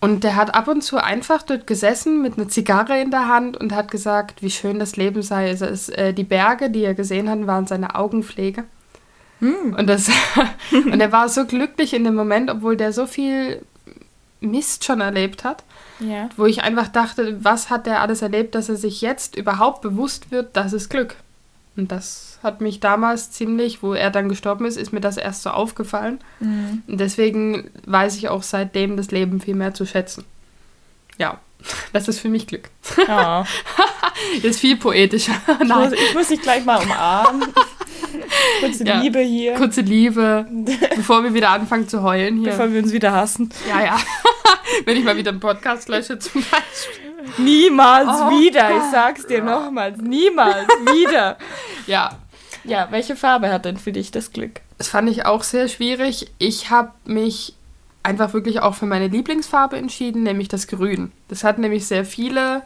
[0.00, 3.58] Und der hat ab und zu einfach dort gesessen mit einer Zigarre in der Hand
[3.58, 5.48] und hat gesagt, wie schön das Leben sei.
[5.48, 8.64] Also es, äh, die Berge, die er gesehen hat, waren seine Augenpflege.
[9.40, 9.74] Hm.
[9.76, 10.08] Und, das,
[10.72, 13.62] und er war so glücklich in dem Moment, obwohl der so viel
[14.40, 15.64] Mist schon erlebt hat,
[15.98, 16.30] ja.
[16.36, 20.30] wo ich einfach dachte, was hat der alles erlebt, dass er sich jetzt überhaupt bewusst
[20.30, 21.16] wird, das ist Glück.
[21.76, 25.42] Und das hat mich damals ziemlich, wo er dann gestorben ist, ist mir das erst
[25.42, 26.20] so aufgefallen.
[26.40, 26.82] Mhm.
[26.86, 30.24] Und deswegen weiß ich auch seitdem das Leben viel mehr zu schätzen.
[31.18, 31.38] Ja,
[31.92, 32.70] das ist für mich Glück.
[33.06, 33.44] Ja.
[34.42, 35.32] Ist viel poetischer.
[35.62, 37.42] Ich, muss, ich muss dich gleich mal umarmen.
[38.60, 39.00] Kurze Ja.
[39.00, 40.46] Liebe hier, Kurze Liebe,
[40.94, 42.50] bevor wir wieder anfangen zu heulen hier.
[42.50, 43.48] bevor wir uns wieder hassen.
[43.68, 43.98] Ja, ja.
[44.84, 47.10] Wenn ich mal wieder einen Podcast lösche zum Beispiel.
[47.38, 49.98] Niemals Oh wieder, ich sag's dir nochmals.
[49.98, 51.38] Niemals wieder.
[51.86, 52.10] Ja,
[52.64, 54.60] Ja, welche Farbe hat denn für dich das Glück?
[54.80, 56.32] das fand ich auch sehr schwierig.
[56.38, 57.52] Ich habe mich
[58.02, 61.12] einfach wirklich auch für meine Lieblingsfarbe entschieden, nämlich das Grün.
[61.28, 62.62] Das hat nämlich sehr viele,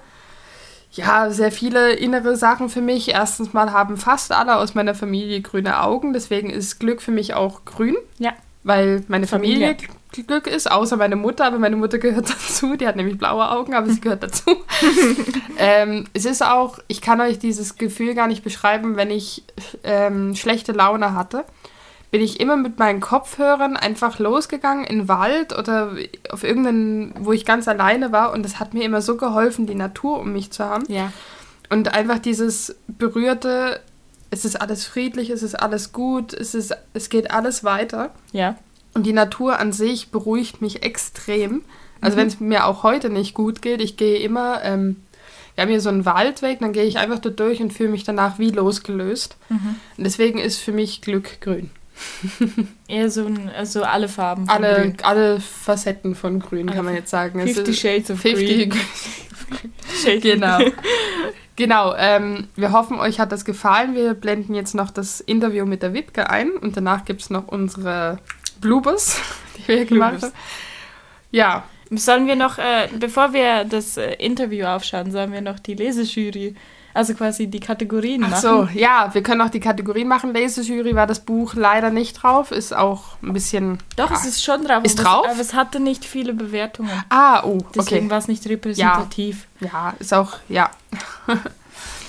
[0.92, 3.08] ja, sehr viele innere Sachen für mich.
[3.08, 7.34] Erstens mal haben fast alle aus meiner Familie grüne Augen, deswegen ist Glück für mich
[7.34, 7.96] auch grün.
[8.20, 8.32] Ja.
[8.62, 9.88] Weil meine Familie, Familie.
[10.14, 12.76] Gl- Glück ist, außer meine Mutter, aber meine Mutter gehört dazu.
[12.76, 14.50] Die hat nämlich blaue Augen, aber sie gehört dazu.
[15.58, 19.44] ähm, es ist auch, ich kann euch dieses Gefühl gar nicht beschreiben, wenn ich
[19.82, 21.44] ähm, schlechte Laune hatte,
[22.10, 25.96] bin ich immer mit meinen Kopfhörern einfach losgegangen in den Wald oder
[26.30, 29.74] auf irgendeinen, wo ich ganz alleine war und das hat mir immer so geholfen, die
[29.74, 30.84] Natur um mich zu haben.
[30.86, 31.12] Ja.
[31.70, 33.80] Und einfach dieses berührte,
[34.30, 38.10] es ist alles friedlich, es ist alles gut, es, ist, es geht alles weiter.
[38.30, 38.56] Ja.
[38.94, 41.62] Und die Natur an sich beruhigt mich extrem.
[42.00, 44.96] Also wenn es mir auch heute nicht gut geht, ich gehe immer ähm,
[45.54, 48.02] wir haben hier so einen Waldweg, dann gehe ich einfach da durch und fühle mich
[48.02, 49.36] danach wie losgelöst.
[49.48, 49.76] Mhm.
[49.96, 51.70] Und deswegen ist für mich Glück grün.
[52.88, 54.46] Eher so ein, also alle Farben.
[54.46, 54.96] von Alle, Grün.
[55.04, 57.38] alle Facetten von grün, Alle kann man jetzt sagen.
[57.38, 58.70] Es 50 ist- Shades of 50
[60.02, 60.20] Green.
[60.20, 60.58] Genau.
[61.56, 63.94] Genau, ähm, wir hoffen, euch hat das gefallen.
[63.94, 67.46] Wir blenden jetzt noch das Interview mit der Witke ein und danach gibt es noch
[67.46, 68.18] unsere
[68.64, 69.18] Bloopers,
[69.58, 70.32] die wir gemacht haben.
[71.30, 75.74] Ja, Sollen wir noch, äh, bevor wir das äh, Interview aufschauen, sollen wir noch die
[75.74, 76.54] Lesejury,
[76.94, 78.40] also quasi die Kategorien ach machen?
[78.40, 80.32] so, ja, wir können auch die Kategorien machen.
[80.32, 83.78] Lesejury war das Buch leider nicht drauf, ist auch ein bisschen...
[83.96, 84.82] Doch, es ist schon drauf.
[84.82, 85.26] Ist drauf?
[85.26, 86.90] Es, aber es hatte nicht viele Bewertungen.
[87.10, 88.10] Ah, oh, Deswegen okay.
[88.10, 89.46] war es nicht repräsentativ.
[89.60, 90.70] Ja, ist auch, ja,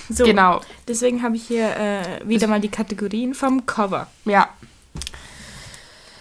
[0.08, 4.06] So, genau, deswegen habe ich hier äh, wieder mal die Kategorien vom Cover.
[4.24, 4.48] ja.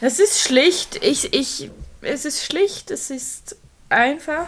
[0.05, 0.99] Es ist schlicht.
[1.03, 3.55] Ich, ich, es ist schlicht, es ist
[3.89, 4.45] einfach.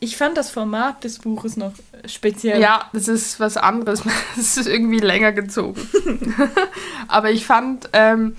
[0.00, 1.72] Ich fand das Format des Buches noch
[2.06, 2.58] speziell.
[2.58, 4.02] Ja, das ist was anderes.
[4.38, 5.78] Es ist irgendwie länger gezogen.
[7.08, 8.34] Aber ich fand, ähm,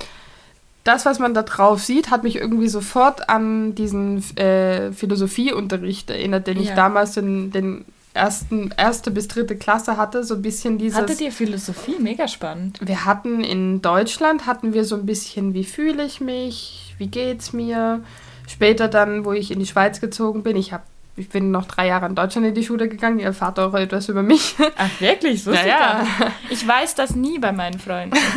[0.84, 6.48] das, was man da drauf sieht, hat mich irgendwie sofort an diesen äh, Philosophieunterricht erinnert,
[6.48, 6.76] den ich Ja.
[6.76, 10.24] damals in den ersten, erste bis dritte Klasse hatte.
[10.24, 11.00] So ein bisschen dieses.
[11.00, 11.96] Hattet ihr Philosophie?
[12.00, 12.80] Mega spannend.
[12.82, 17.54] wir hatten in Deutschland, hatten wir so ein bisschen, wie fühle ich mich, wie geht's
[17.54, 18.04] mir.
[18.48, 20.84] Später dann, wo ich in die Schweiz gezogen bin, ich habe
[21.16, 23.20] ich bin noch drei Jahre in Deutschland in die Schule gegangen.
[23.20, 24.56] Ihr erfahrt auch etwas über mich.
[24.78, 25.44] Ach, wirklich?
[25.44, 26.08] So Ja, ist ja.
[26.50, 28.18] Ich weiß das nie bei meinen Freunden.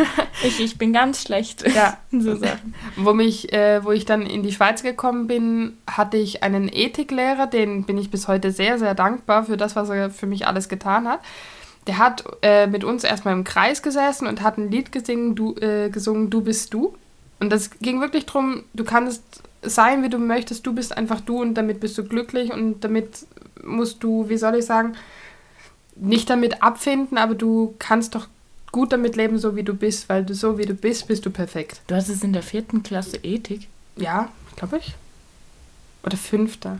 [0.44, 1.96] Ich, ich bin ganz schlecht Ja.
[2.10, 2.74] in so Sachen.
[2.96, 7.46] Wo, mich, äh, wo ich dann in die Schweiz gekommen bin, hatte ich einen Ethiklehrer,
[7.46, 10.68] den bin ich bis heute sehr, sehr dankbar für das, was er für mich alles
[10.68, 11.20] getan hat.
[11.86, 15.54] Der hat äh, mit uns erstmal im Kreis gesessen und hat ein Lied gesingen, du,
[15.56, 16.94] äh, gesungen, Du bist du.
[17.40, 21.40] Und das ging wirklich darum, du kannst sein, wie du möchtest, du bist einfach du
[21.40, 23.26] und damit bist du glücklich und damit
[23.64, 24.94] musst du, wie soll ich sagen,
[25.96, 28.28] nicht damit abfinden, aber du kannst doch
[28.72, 31.30] gut damit leben, so wie du bist, weil du so wie du bist, bist du
[31.30, 31.80] perfekt.
[31.86, 33.68] Du hast es in der vierten Klasse Ethik.
[33.96, 34.94] Ja, glaube ich.
[36.04, 36.78] Oder fünfter.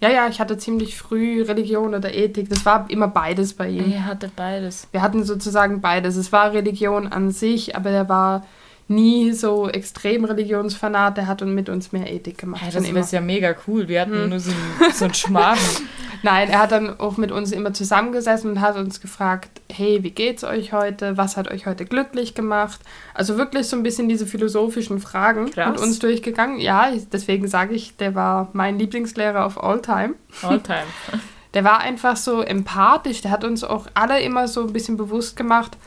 [0.00, 2.50] Ja, ja, ich hatte ziemlich früh Religion oder Ethik.
[2.50, 3.90] Das war immer beides bei ihm.
[3.90, 4.88] Er hatte beides.
[4.92, 6.16] Wir hatten sozusagen beides.
[6.16, 8.44] Es war Religion an sich, aber er war
[8.88, 11.16] nie so extrem Religionsfanat.
[11.16, 12.62] Der hat mit uns mehr Ethik gemacht.
[12.64, 13.88] Ja, das ist ja mega cool.
[13.88, 14.28] Wir hatten Hm.
[14.30, 15.58] nur so einen, so einen Schmarrn.
[16.22, 20.10] Nein, er hat dann auch mit uns immer zusammengesessen und hat uns gefragt, hey, wie
[20.10, 21.16] geht's euch heute?
[21.16, 22.80] Was hat euch heute glücklich gemacht?
[23.14, 25.72] Also wirklich so ein bisschen diese philosophischen Fragen Krass.
[25.72, 26.58] mit uns durchgegangen.
[26.58, 30.14] Ja, deswegen sage ich, der war mein Lieblingslehrer of all time.
[30.42, 30.84] All time.
[31.54, 35.36] Der war einfach so empathisch, der hat uns auch alle immer so ein bisschen bewusst
[35.36, 35.78] gemacht,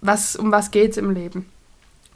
[0.00, 1.44] was, um was geht's im Leben.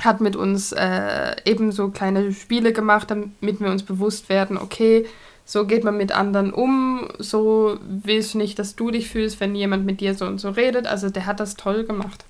[0.01, 5.07] Hat mit uns äh, eben so kleine Spiele gemacht, damit wir uns bewusst werden, okay,
[5.47, 9.55] so geht man mit anderen um, so willst du nicht, dass du dich fühlst, wenn
[9.55, 10.86] jemand mit dir so und so redet.
[10.86, 12.24] Also der hat das toll gemacht.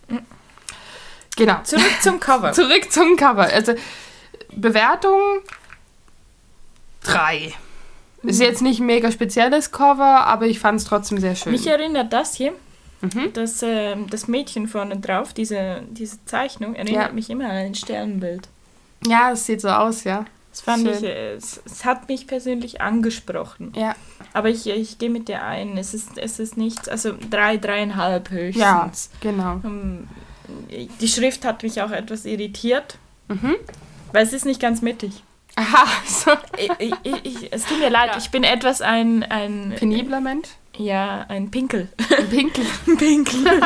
[1.37, 1.61] Genau.
[1.63, 2.53] Zurück zum Cover.
[2.53, 3.45] Zurück zum Cover.
[3.45, 3.75] Also
[4.53, 5.21] Bewertung
[7.05, 7.55] 3.
[8.25, 11.53] Ist jetzt nicht ein mega spezielles Cover, aber ich fand es trotzdem sehr schön.
[11.53, 12.53] Mich erinnert das hier,
[13.01, 13.33] Mhm.
[13.35, 17.13] das, ähm, das Mädchen vorne drauf, diese, diese Zeichnung, erinnert Ja.
[17.13, 18.49] mich immer an ein Sternbild.
[19.07, 20.25] Ja, es sieht so aus, ja.
[20.51, 20.95] Das fand Schön.
[20.97, 23.73] ich, äh, es, es hat mich persönlich angesprochen.
[23.77, 23.95] Ja,
[24.33, 25.77] Aber ich, ich gehe mit dir ein.
[25.77, 29.11] Es ist, es ist nichts, also drei, dreieinhalb höchstens.
[29.23, 29.61] ja genau.
[29.65, 30.09] Ähm,
[31.01, 33.57] Die Schrift hat mich auch etwas irritiert, Mhm.
[34.13, 35.23] weil es ist nicht ganz mittig.
[35.57, 36.31] Aha, so.
[36.59, 36.71] Ich,
[37.03, 38.19] ich, ich, es tut mir leid, Ja.
[38.19, 40.49] ich bin etwas ein, ein Penibler Mensch.
[40.77, 41.89] Ja, ein Pinkel.
[42.17, 42.65] Ein Pinkel.
[42.99, 43.45] Pinkel.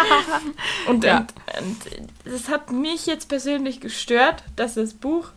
[0.88, 1.18] und, Ja.
[1.18, 1.32] und,
[1.66, 1.76] und
[2.24, 5.28] das hat mich jetzt persönlich gestört, dass das Buch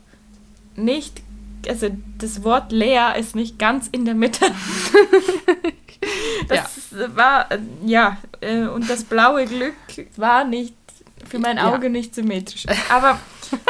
[0.76, 1.22] nicht,
[1.68, 4.46] also das Wort leer ist nicht ganz in der Mitte.
[6.48, 9.74] das war, äh, ja, äh, und das blaue Glück
[10.18, 10.76] war nicht,
[11.32, 11.74] für mein Ja.
[11.74, 12.66] Auge nicht symmetrisch.
[12.90, 13.18] Aber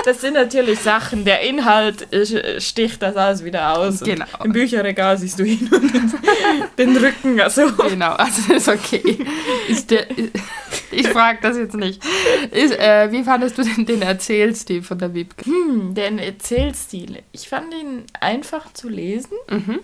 [0.03, 3.99] das sind natürlich Sachen, der Inhalt äh, sticht das alles wieder aus.
[4.01, 4.25] Genau.
[4.43, 5.91] Im Bücherregal siehst du hin und
[6.77, 9.25] den Rücken, also Genau, also ist okay.
[9.67, 10.07] Ist der,
[10.91, 12.03] ich frage das jetzt nicht.
[12.51, 15.45] Ist, äh, wie fandest du denn den Erzählstil von der Wiebke?
[15.45, 17.21] Hm, den Erzählstil.
[17.31, 19.37] Ich fand ihn einfach zu lesen.
[19.49, 19.79] Mhm.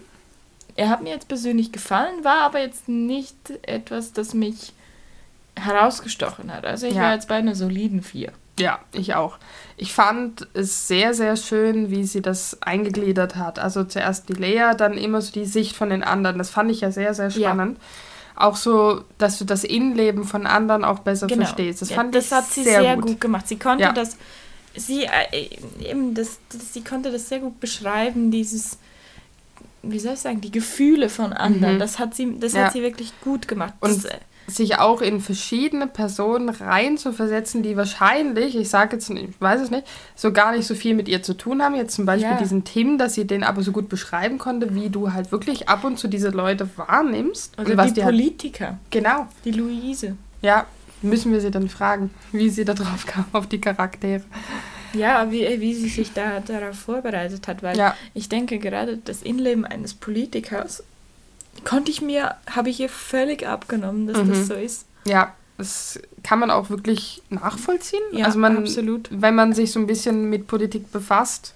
[0.76, 4.74] Er hat mir jetzt persönlich gefallen, war aber jetzt nicht etwas, das mich
[5.60, 6.66] herausgestochen hat.
[6.66, 7.04] Also ich Ja.
[7.04, 8.32] war jetzt bei einer soliden 4.
[8.60, 9.38] Ja, ich auch.
[9.76, 13.60] Ich fand es sehr, sehr schön, wie sie das eingegliedert hat.
[13.60, 16.38] Also zuerst die Lea, dann immer so die Sicht von den anderen.
[16.40, 17.50] Das fand ich ja sehr, sehr Ja.
[17.52, 17.78] spannend.
[18.36, 21.82] Auch so, dass du das Innenleben von anderen auch besser verstehst.
[21.82, 21.98] Das Genau.
[22.00, 23.06] Ja, fand das ich hat sie sehr, sehr, gut.
[23.06, 23.22] gut.
[23.22, 23.48] gemacht.
[23.48, 23.92] Sie konnte Ja.
[23.94, 24.18] das,
[24.76, 25.50] sie äh,
[25.84, 28.78] eben das, das, sie konnte das sehr gut beschreiben, dieses
[29.84, 31.76] wie soll ich sagen, die Gefühle von anderen.
[31.76, 31.80] Mhm.
[31.80, 32.66] Das hat sie, das Ja.
[32.66, 33.74] hat sie wirklich gut gemacht.
[33.80, 34.18] Und das, äh,
[34.50, 39.42] sich auch in verschiedene Personen rein zu versetzen, die wahrscheinlich, ich sage jetzt, nicht, ich
[39.42, 39.86] weiß es nicht,
[40.16, 41.76] so gar nicht so viel mit ihr zu tun haben.
[41.76, 42.38] Jetzt zum Beispiel Ja.
[42.38, 45.84] diesen Tim, dass sie den aber so gut beschreiben konnte, wie du halt wirklich ab
[45.84, 47.60] und zu diese Leute wahrnimmst.
[47.60, 50.16] oder was die die Politiker, Genau, die Luise.
[50.42, 50.66] ja,
[51.02, 54.24] müssen wir sie dann fragen, wie sie da drauf kam, auf die Charaktere.
[54.94, 57.96] Ja, wie, wie sie sich da darauf vorbereitet hat, weil Ja.
[58.14, 60.84] ich denke, gerade das Innenleben eines Politikers
[61.66, 64.30] konnte ich mir, habe ich ihr völlig abgenommen, dass Mhm.
[64.30, 64.86] das so ist.
[65.06, 68.02] Ja, das kann man auch wirklich nachvollziehen.
[68.12, 69.10] Ja, also man, absolut.
[69.12, 71.54] wenn man sich so ein bisschen mit Politik befasst,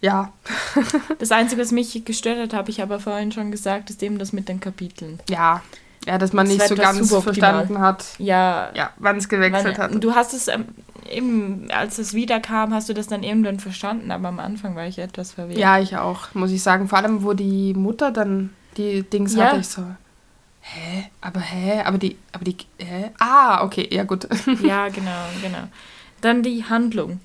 [0.00, 0.32] ja,
[1.18, 4.32] Das Einzige, was mich gestört hat, habe ich aber vorhin schon gesagt, ist eben das
[4.32, 5.20] mit den Kapiteln.
[5.28, 5.62] ja,
[6.06, 9.94] ja, dass man Das nicht so ganz verstanden hat, Ja, ja, wann es gewechselt wann-
[9.94, 10.02] hat.
[10.02, 10.64] du hast es ähm,
[11.10, 14.98] eben, als es wiederkam, hast du das dann irgendwann verstanden, aber am Anfang war ich
[14.98, 15.58] etwas verwirrt.
[15.58, 16.88] Ja, ich auch, muss ich sagen.
[16.88, 19.46] Vor allem, wo die Mutter dann die Dings Ja.
[19.46, 19.82] hatte, ich so,
[20.60, 23.10] hä, aber hä, aber die, aber die, hä?
[23.18, 24.26] Ah, okay, ja gut.
[24.62, 25.64] ja, genau, genau.
[26.20, 27.20] Dann die Handlung.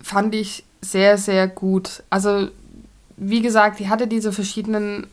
[0.00, 2.02] Fand ich sehr, sehr gut.
[2.10, 2.48] Also,
[3.16, 5.06] wie gesagt, die hatte diese verschiedenen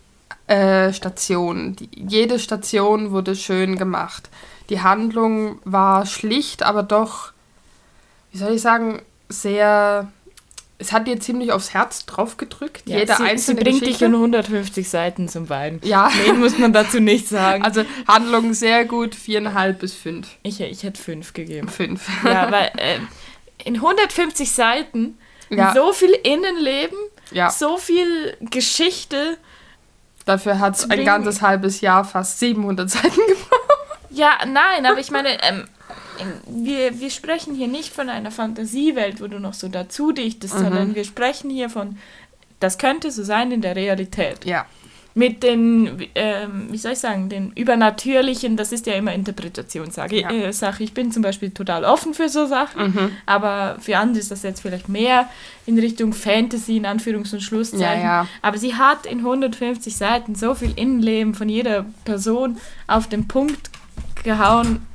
[0.47, 1.75] äh, Stationen.
[1.75, 4.29] Die, jede Station wurde schön gemacht.
[4.69, 7.33] Die Handlung war schlicht, aber doch,
[8.31, 10.11] wie soll ich sagen, sehr.
[10.81, 12.83] Es hat dir ziemlich aufs Herz draufgedrückt.
[12.87, 13.99] Ja, Jede sie, sie einzelne bringt Geschichte.
[13.99, 15.81] dich in 150 Seiten zum Weinen.
[15.83, 17.63] ja, Mehr muss man dazu nicht sagen.
[17.63, 20.27] also Handlung sehr gut, viereinhalb bis fünf.
[20.43, 21.67] ich, ich hätte fünf gegeben.
[21.67, 22.07] Fünf.
[22.23, 22.99] Ja, weil äh,
[23.65, 25.17] in 150 Seiten
[25.49, 25.73] Ja.
[25.73, 26.97] so viel Innenleben,
[27.31, 29.37] Ja, so viel Geschichte.
[30.25, 33.99] dafür hat es ein ganzes halbes Jahr fast 700 Seiten gebraucht.
[34.11, 35.67] Ja, nein, aber ich meine, ähm,
[36.47, 40.59] wir, wir sprechen hier nicht von einer Fantasiewelt, wo du noch so dazu dichtest, Mhm.
[40.63, 41.97] sondern wir sprechen hier von,
[42.59, 44.45] das könnte so sein in der Realität.
[44.45, 44.65] Ja,
[45.15, 50.15] Mit den, ähm, wie soll ich sagen, den Übernatürlichen, das ist ja immer Interpretationssache.
[50.15, 50.29] Ja.
[50.29, 50.83] Äh, Sache.
[50.83, 53.11] Ich bin zum Beispiel total offen für so Sachen, Mhm.
[53.25, 55.27] aber für andere ist das jetzt vielleicht mehr
[55.65, 57.81] in Richtung Fantasy, in Anführungs- und Schlusszeichen.
[58.01, 58.27] Ja, ja.
[58.43, 62.57] Aber sie hat in 150 Seiten so viel Innenleben von jeder Person
[62.87, 63.71] auf den Punkt
[64.23, 64.85] gehauen,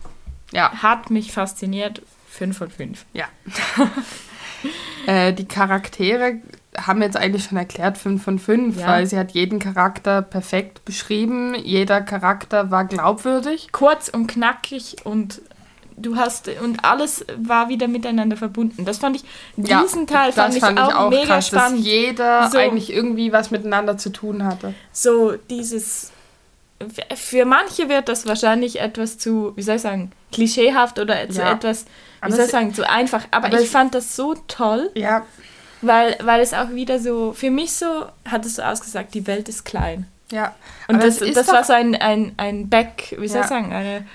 [0.55, 2.01] ja, hat mich fasziniert.
[2.31, 3.05] 5 von 5.
[3.13, 3.27] ja.
[5.07, 6.37] äh, die Charaktere
[6.77, 8.87] haben wir jetzt eigentlich schon erklärt, 5 von 5, Ja.
[8.89, 11.55] weil sie hat jeden Charakter perfekt beschrieben.
[11.55, 13.69] Jeder Charakter war glaubwürdig.
[13.71, 15.41] Kurz und knackig und
[15.97, 18.85] du hast und alles war wieder miteinander verbunden.
[18.85, 19.25] Das fand ich,
[19.57, 21.85] Ja, diesen Teil das fand ich auch, mega krass, dass spannend.
[21.85, 22.59] jeder So.
[22.59, 24.75] eigentlich irgendwie was miteinander zu tun hatte.
[24.91, 26.11] So dieses,
[27.15, 31.53] für manche wird das wahrscheinlich etwas zu, wie soll ich sagen, klischeehaft oder zu Ja.
[31.53, 31.89] etwas, wie
[32.27, 33.25] Aber soll ich sagen, zu einfach.
[33.31, 35.25] Aber, aber ich fand das so toll, Ja,
[35.83, 39.49] weil, weil es auch wieder so, für mich so, hat es so ausgesagt, die Welt
[39.49, 40.07] ist klein.
[40.31, 40.55] ja.
[40.89, 43.43] Und das, das war so ein, ein, ein Back, wie soll Ja.
[43.45, 44.07] ich sagen, eine,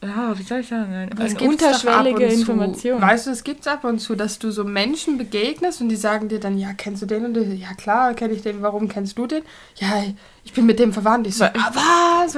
[0.00, 2.24] ja, wie soll ich sagen, eine, Aber eine unterschwellige.
[2.26, 3.02] Information.
[3.02, 5.96] Weißt du, es gibt es ab und zu, dass du so Menschen begegnest und die
[5.96, 7.24] sagen dir dann, ja, kennst du den?
[7.24, 8.62] Und du, ja klar, kenne ich den.
[8.62, 9.42] Warum kennst du den?
[9.76, 10.04] Ja,
[10.48, 11.26] ich bin mit dem verwandt.
[11.26, 12.32] Ich so, ah, was?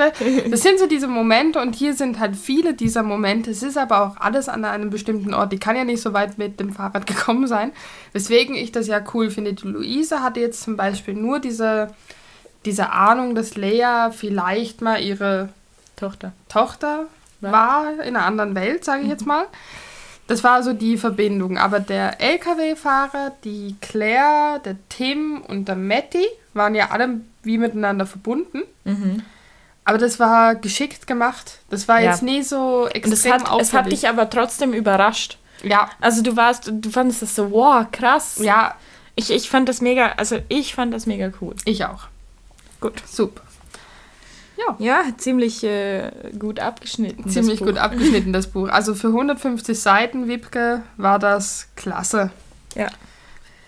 [0.51, 3.53] Das sind so diese Momente und hier sind halt viele dieser Momente.
[3.53, 5.53] Es ist aber auch alles an einem bestimmten Ort.
[5.53, 7.71] Die kann ja nicht so weit mit dem Fahrrad gekommen sein.
[8.13, 9.53] Weswegen ich das ja cool finde.
[9.53, 11.95] Die Luise hatte jetzt zum Beispiel nur diese,
[12.65, 15.51] diese Ahnung, dass Lea vielleicht mal ihre
[15.95, 16.33] Tochter.
[16.49, 17.05] Tochter
[17.43, 17.53] Ja.
[17.53, 19.45] war in einer anderen Welt, sage ich jetzt mal.
[20.27, 21.59] Das war so die Verbindung.
[21.59, 28.07] Aber der LKW-Fahrer, die Claire, der Tim und der Matti waren ja alle wie miteinander
[28.07, 28.63] verbunden.
[28.85, 29.23] Mhm.
[29.85, 31.59] Aber das war geschickt gemacht.
[31.71, 32.11] Das war Ja.
[32.11, 35.39] jetzt nie so extrem es hat, es hat dich aber trotzdem überrascht.
[35.63, 38.39] ja, Also du warst, du fandest das so, wow, krass.
[38.41, 38.75] ja,
[39.17, 41.55] Ich, ich fand das mega, also ich fand das mega cool.
[41.65, 42.05] ich auch.
[42.81, 43.03] Gut.
[43.07, 43.43] Super.
[44.57, 44.77] Ja.
[44.79, 47.23] Ja, ziemlich äh, gut abgeschnitten.
[47.25, 48.69] das Ziemlich gut abgeschnitten, das Buch.
[48.69, 52.31] Also für 150 Seiten, Wipke, war das klasse.
[52.75, 52.89] Ja.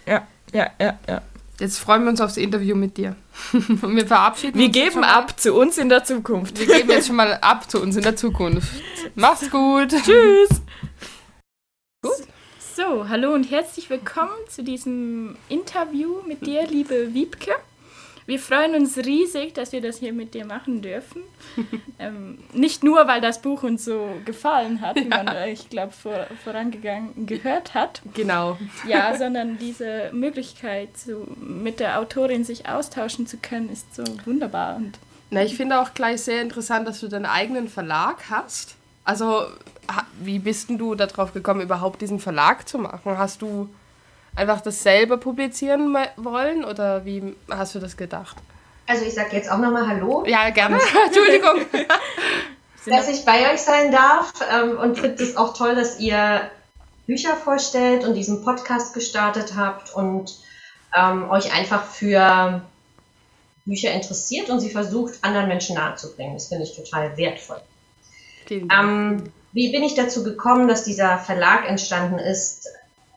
[0.06, 1.22] Ja, ja, ja, ja.
[1.62, 3.14] Jetzt freuen wir uns aufs Interview mit dir.
[3.52, 6.58] Und wir verabschieden Wir uns jetzt geben ab zu uns in der Zukunft.
[6.58, 8.68] Wir geben jetzt schon mal ab zu uns in der Zukunft.
[9.14, 9.90] Macht's gut.
[10.04, 10.60] Tschüss.
[12.02, 12.26] Gut.
[12.74, 17.52] So, hallo und herzlich willkommen zu diesem Interview mit dir, liebe Wiebke.
[18.26, 21.22] Wir freuen uns riesig, dass wir das hier mit dir machen dürfen.
[21.98, 26.26] ähm, nicht nur, weil das Buch uns so gefallen hat, wie man, ich glaube, vor,
[26.44, 28.58] vorangegangen gehört hat, Genau.
[28.86, 34.76] ja, sondern diese Möglichkeit, so mit der Autorin sich austauschen zu können, ist so wunderbar.
[34.76, 34.98] Und
[35.30, 38.76] Na, ich finde auch gleich sehr interessant, dass du deinen eigenen Verlag hast.
[39.04, 39.46] Also,
[40.20, 43.18] wie bist denn du darauf gekommen, überhaupt diesen Verlag zu machen?
[43.18, 43.68] Hast du,
[44.34, 48.36] einfach das selber publizieren wollen oder wie hast du das gedacht?
[48.86, 50.24] Also ich sage jetzt auch nochmal Hallo.
[50.26, 50.78] Ja, gerne.
[51.06, 51.66] Entschuldigung.
[52.86, 56.50] dass ich bei euch sein darf ähm, und finde es auch toll, dass ihr
[57.06, 60.36] Bücher vorstellt und diesen Podcast gestartet habt und
[60.96, 62.62] ähm, euch einfach für
[63.64, 66.34] Bücher interessiert und sie versucht, anderen Menschen nahezubringen.
[66.34, 67.60] Das finde ich total wertvoll.
[68.50, 72.68] Ähm, wie bin ich dazu gekommen, dass dieser Verlag entstanden ist?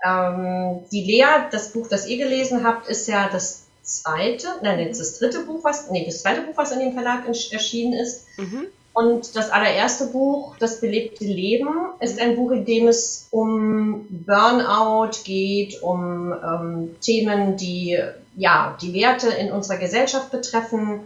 [0.05, 5.19] Ähm, die Lea, das Buch, das ihr gelesen habt, ist ja das zweite, nein, das
[5.19, 8.25] dritte Buch, was, nee, das zweite Buch, was in dem Verlag erschienen ist.
[8.37, 8.67] Mhm.
[8.93, 11.67] Und das allererste Buch, Das belebte Leben,
[11.99, 17.99] ist ein Buch, in dem es um Burnout geht, um ähm, Themen, die
[18.37, 21.01] ja die Werte in unserer Gesellschaft betreffen,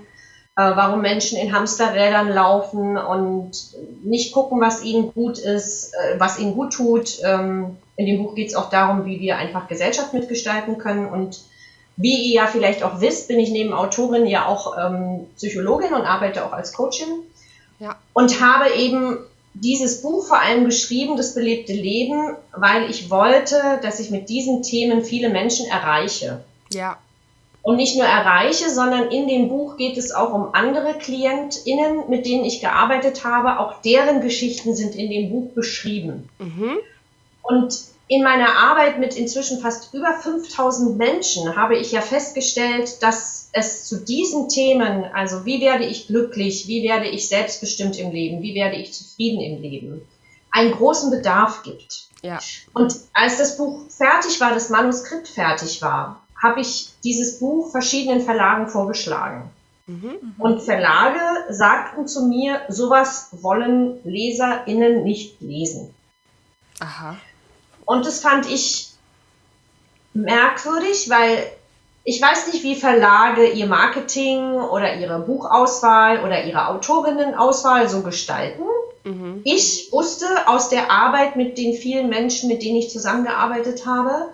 [0.61, 3.51] warum Menschen in Hamsterrädern laufen und
[4.03, 7.19] nicht gucken, was ihnen gut ist, äh, was ihnen gut tut.
[7.23, 11.41] Ähm, in dem Buch geht es auch darum, wie wir einfach Gesellschaft mitgestalten können und
[11.97, 16.03] wie ihr ja vielleicht auch wisst, bin ich neben Autorin ja auch ähm, Psychologin und
[16.03, 17.23] arbeite auch als Coachin.
[17.79, 17.97] Ja.
[18.13, 19.17] Und habe eben
[19.53, 24.63] dieses Buch vor allem geschrieben, das belebte Leben, weil ich wollte, dass ich mit diesen
[24.63, 26.43] Themen viele Menschen erreiche.
[26.71, 26.97] Ja.
[27.61, 32.25] Und nicht nur erreiche, sondern in dem Buch geht es auch um andere KlientInnen, mit
[32.25, 33.59] denen ich gearbeitet habe.
[33.59, 36.29] Auch deren Geschichten sind in dem Buch beschrieben.
[36.39, 36.77] Mhm.
[37.41, 43.49] Und in meiner Arbeit mit inzwischen fast über 5000 Menschen habe ich ja festgestellt, dass
[43.53, 48.41] es zu diesen Themen, also wie werde ich glücklich, wie werde ich selbstbestimmt im Leben,
[48.41, 50.01] wie werde ich zufrieden im Leben,
[50.51, 52.07] einen großen Bedarf gibt.
[52.23, 52.39] Ja.
[52.73, 58.21] Und als das Buch fertig war, das Manuskript fertig war, habe ich dieses Buch verschiedenen
[58.21, 59.49] Verlagen vorgeschlagen.
[59.87, 60.35] Mhm.
[60.37, 61.19] Und Verlage
[61.49, 65.93] sagten zu mir, sowas wollen LeserInnen nicht lesen.
[66.79, 67.17] Aha.
[67.85, 68.91] Und das fand ich
[70.13, 71.43] merkwürdig, weil
[72.03, 78.63] ich weiß nicht, wie Verlage ihr Marketing oder ihre Buchauswahl oder ihre Autorinnenauswahl so gestalten.
[79.03, 79.41] Mhm.
[79.43, 84.29] Ich wusste aus der Arbeit mit den vielen Menschen, mit denen ich zusammengearbeitet habe,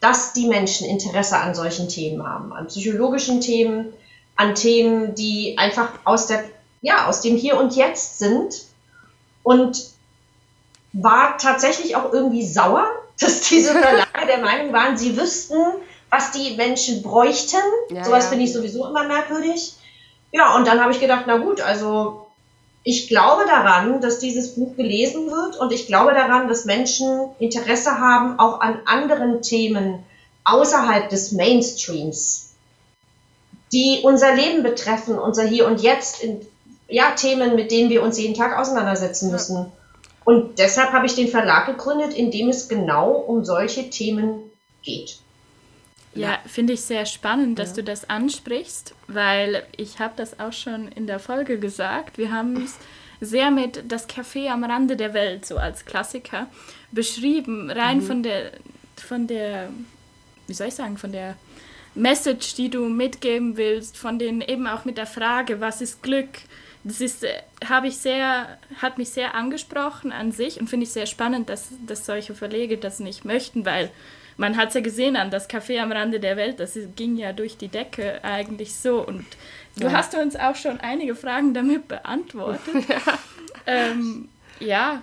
[0.00, 3.92] dass die Menschen Interesse an solchen Themen haben, an psychologischen Themen,
[4.36, 6.44] an Themen, die einfach aus der,
[6.80, 8.62] ja, aus dem Hier und Jetzt sind.
[9.42, 9.90] Und
[10.92, 12.86] war tatsächlich auch irgendwie sauer,
[13.20, 15.56] dass diese Verlage der Meinung waren, sie wüssten,
[16.08, 17.60] was die Menschen bräuchten.
[17.90, 18.30] Ja, Sowas ja.
[18.30, 19.74] finde ich sowieso immer merkwürdig.
[20.32, 22.29] Ja, und dann habe ich gedacht, na gut, also
[22.82, 27.98] ich glaube daran, dass dieses Buch gelesen wird und ich glaube daran, dass Menschen Interesse
[27.98, 30.02] haben, auch an anderen Themen
[30.44, 32.54] außerhalb des Mainstreams,
[33.72, 36.40] die unser Leben betreffen, unser Hier und Jetzt, in,
[36.88, 39.56] ja, Themen, mit denen wir uns jeden Tag auseinandersetzen müssen.
[39.56, 39.72] Ja.
[40.24, 44.50] Und deshalb habe ich den Verlag gegründet, in dem es genau um solche Themen
[44.82, 45.18] geht.
[46.14, 47.76] Ja, finde ich sehr spannend, dass ja.
[47.76, 52.18] du das ansprichst, weil ich habe das auch schon in der Folge gesagt.
[52.18, 52.76] Wir haben es
[53.20, 56.48] sehr mit Das Café am Rande der Welt, so als Klassiker,
[56.90, 58.02] beschrieben, rein mhm.
[58.02, 58.52] von der,
[58.96, 59.68] von der,
[60.46, 61.36] wie soll ich sagen, von der
[61.94, 66.28] Message, die du mitgeben willst, von den eben auch mit der Frage, was ist Glück,
[66.82, 70.92] das ist, äh, habe ich sehr, hat mich sehr angesprochen an sich und finde ich
[70.92, 73.90] sehr spannend, dass, dass solche Verlege das nicht möchten, weil
[74.40, 77.32] man hat es ja gesehen an das Café am Rande der Welt, das ging ja
[77.32, 79.26] durch die Decke eigentlich so und
[79.76, 79.92] du ja.
[79.92, 82.74] hast uns auch schon einige Fragen damit beantwortet.
[82.88, 83.18] ja.
[83.66, 84.28] Ähm,
[84.58, 85.02] ja.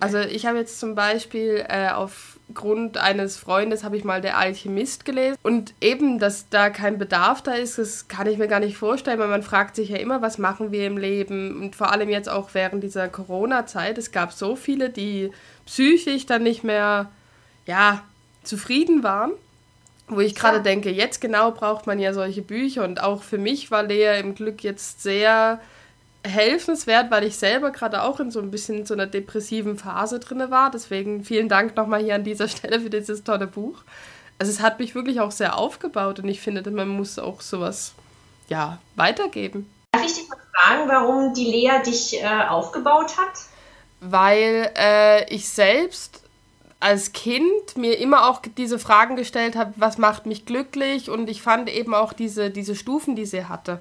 [0.00, 4.36] Also ich habe jetzt zum Beispiel äh, auf Grund eines Freundes habe ich mal Der
[4.36, 5.38] Alchemist gelesen.
[5.42, 9.18] Und eben, dass da kein Bedarf da ist, das kann ich mir gar nicht vorstellen,
[9.18, 11.62] weil man fragt sich ja immer, was machen wir im Leben?
[11.62, 13.96] Und vor allem jetzt auch während dieser Corona-Zeit.
[13.96, 15.30] Es gab so viele, die
[15.64, 17.10] psychisch dann nicht mehr,
[17.64, 18.02] ja,
[18.44, 19.32] zufrieden waren.
[20.06, 22.84] Wo ich gerade denke, jetzt genau braucht man ja solche Bücher.
[22.84, 25.60] Und auch für mich war Lea im Glück jetzt sehr
[26.26, 30.50] helfenswert, weil ich selber gerade auch in so ein bisschen so einer depressiven Phase drin
[30.50, 30.70] war.
[30.70, 33.82] Deswegen vielen Dank nochmal hier an dieser Stelle für dieses tolle Buch.
[34.38, 37.94] Also es hat mich wirklich auch sehr aufgebaut und ich finde, man muss auch sowas
[38.48, 39.70] ja weitergeben.
[39.92, 43.32] Darf ich dich mal fragen, warum die Lea dich äh, aufgebaut hat?
[44.00, 46.23] Weil äh, ich selbst
[46.84, 51.40] als Kind mir immer auch diese Fragen gestellt habe, was macht mich glücklich und ich
[51.40, 53.80] fand eben auch diese, diese Stufen, die sie hatte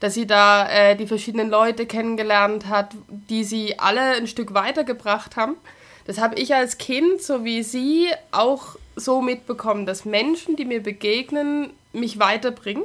[0.00, 5.36] dass sie da äh, die verschiedenen Leute kennengelernt hat, die sie alle ein Stück weitergebracht
[5.36, 5.54] haben.
[6.06, 10.82] Das habe ich als Kind, so wie sie, auch so mitbekommen, dass Menschen, die mir
[10.82, 12.82] begegnen, mich weiterbringen.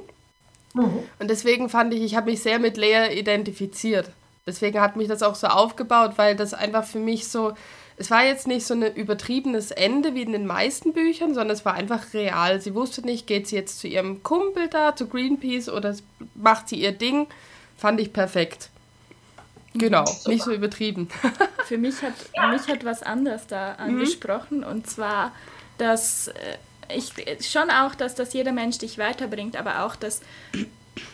[0.76, 1.00] Mhm.
[1.18, 4.12] Und deswegen fand ich, ich habe mich sehr mit Lea identifiziert.
[4.46, 7.54] Deswegen hat mich das auch so aufgebaut, weil das einfach für mich so
[7.98, 11.66] es war jetzt nicht so ein übertriebenes Ende wie in den meisten Büchern, sondern es
[11.66, 12.62] war einfach real.
[12.62, 15.96] Sie wusste nicht, geht sie jetzt zu ihrem Kumpel da, zu Greenpeace oder
[16.36, 17.28] macht sie ihr Ding.
[17.76, 18.70] Fand ich perfekt.
[19.74, 20.30] Genau, Super.
[20.30, 21.10] nicht so übertrieben.
[21.66, 22.14] Für mich hat,
[22.52, 23.84] mich hat was anderes da mhm.
[23.84, 24.68] angesprochen mhm.
[24.68, 25.32] und zwar,
[25.80, 26.58] dass äh,
[26.96, 27.12] ich
[27.50, 30.22] schon auch, dass das jeder Mensch dich weiterbringt, aber auch, dass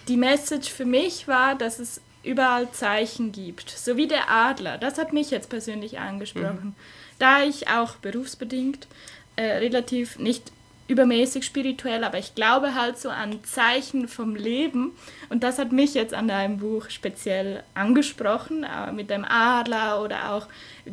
[0.08, 4.78] die Message für mich war, dass es überall Zeichen gibt, so wie der Adler.
[4.78, 6.76] Das hat mich jetzt persönlich angesprochen.
[6.76, 6.76] Mhm.
[7.20, 8.88] Da ich auch berufsbedingt
[9.36, 10.52] äh, relativ nicht
[10.88, 14.92] übermäßig spirituell, aber ich glaube halt so an Zeichen vom Leben
[15.30, 20.34] und das hat mich jetzt an deinem Buch speziell angesprochen, äh, mit dem Adler oder
[20.34, 20.48] auch,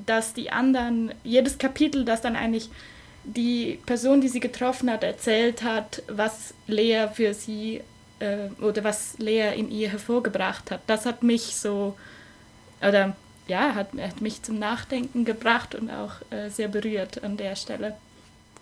[0.06, 2.70] dass die anderen, jedes Kapitel, das dann eigentlich
[3.24, 7.82] die Person, die sie getroffen hat, erzählt hat, was Lea für sie
[8.20, 10.80] äh, oder was Lea in ihr hervorgebracht hat.
[10.86, 11.96] Das hat mich so,
[12.80, 13.16] oder
[13.46, 17.96] ja, hat, hat mich zum Nachdenken gebracht und auch äh, sehr berührt an der Stelle.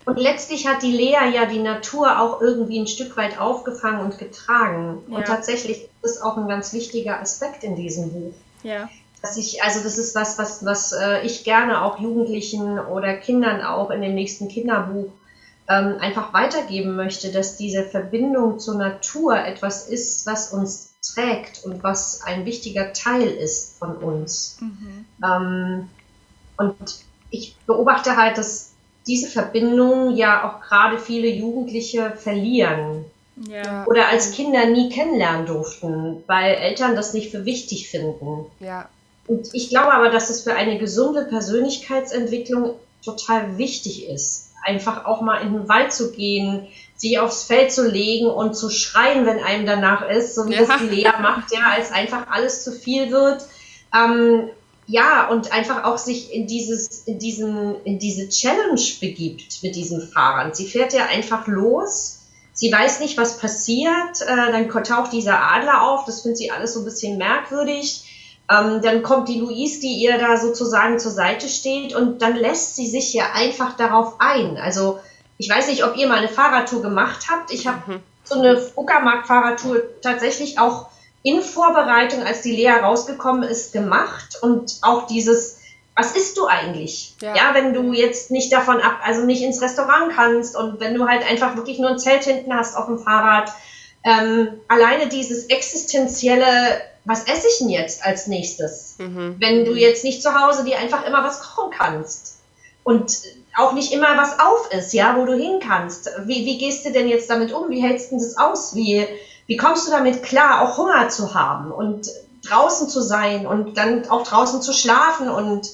[0.06, 4.18] Und letztlich hat die Lea ja die Natur auch irgendwie ein Stück weit aufgefangen und
[4.18, 5.02] getragen.
[5.08, 5.16] Ja.
[5.16, 8.32] Und tatsächlich ist auch ein ganz wichtiger Aspekt in diesem Buch.
[8.62, 8.88] Ja.
[9.20, 13.60] Dass ich, also das ist was, was, was äh, ich gerne auch Jugendlichen oder Kindern
[13.60, 15.12] auch in dem nächsten Kinderbuch
[15.68, 21.82] ähm, einfach weitergeben möchte, dass diese Verbindung zur Natur etwas ist, was uns trägt und
[21.82, 24.58] was ein wichtiger Teil ist von uns.
[24.60, 25.04] Mhm.
[25.24, 25.88] Ähm,
[26.56, 28.72] und ich beobachte halt, dass
[29.06, 33.04] diese Verbindung ja auch gerade viele Jugendliche verlieren.
[33.46, 33.86] Ja.
[33.86, 38.46] Oder als Kinder nie kennenlernen durften, weil Eltern das nicht für wichtig finden.
[38.58, 38.88] Ja.
[39.28, 45.20] Und ich glaube aber, dass es für eine gesunde Persönlichkeitsentwicklung total wichtig ist, einfach auch
[45.20, 49.38] mal in den Wald zu gehen, sich aufs Feld zu legen und zu schreien, wenn
[49.38, 50.64] einem danach ist, so wie ja.
[50.64, 53.46] das die Lea macht, ja, als einfach alles zu viel wird.
[53.94, 54.50] Ähm,
[54.86, 60.00] ja, und einfach auch sich in dieses, in diesen, in diese Challenge begibt mit diesem
[60.00, 60.56] Fahrrad.
[60.56, 62.20] Sie fährt ja einfach los.
[62.54, 64.22] Sie weiß nicht, was passiert.
[64.22, 66.06] Äh, dann taucht dieser Adler auf.
[66.06, 68.07] Das findet sie alles so ein bisschen merkwürdig.
[68.50, 72.76] Ähm, dann kommt die Louise, die ihr da sozusagen zur Seite steht und dann lässt
[72.76, 74.56] sie sich ja einfach darauf ein.
[74.56, 74.98] Also
[75.36, 77.52] ich weiß nicht, ob ihr mal eine Fahrradtour gemacht habt.
[77.52, 78.00] Ich habe mhm.
[78.24, 80.86] so eine Uckermark-Fahrradtour tatsächlich auch
[81.22, 85.58] in Vorbereitung, als die Lea rausgekommen ist, gemacht und auch dieses,
[85.94, 87.16] was isst du eigentlich?
[87.20, 87.34] Ja.
[87.34, 91.06] ja, wenn du jetzt nicht davon ab, also nicht ins Restaurant kannst und wenn du
[91.06, 93.52] halt einfach wirklich nur ein Zelt hinten hast auf dem Fahrrad.
[94.04, 98.96] Ähm, alleine dieses existenzielle was esse ich denn jetzt als nächstes?
[98.98, 99.36] Mhm.
[99.38, 102.36] Wenn du jetzt nicht zu Hause dir einfach immer was kochen kannst
[102.84, 103.18] und
[103.56, 106.10] auch nicht immer was auf ist, ja, wo du hin kannst.
[106.26, 107.70] Wie, wie gehst du denn jetzt damit um?
[107.70, 108.74] Wie hältst du das aus?
[108.74, 109.06] Wie,
[109.46, 112.08] wie kommst du damit klar, auch Hunger zu haben und
[112.46, 115.66] draußen zu sein und dann auch draußen zu schlafen und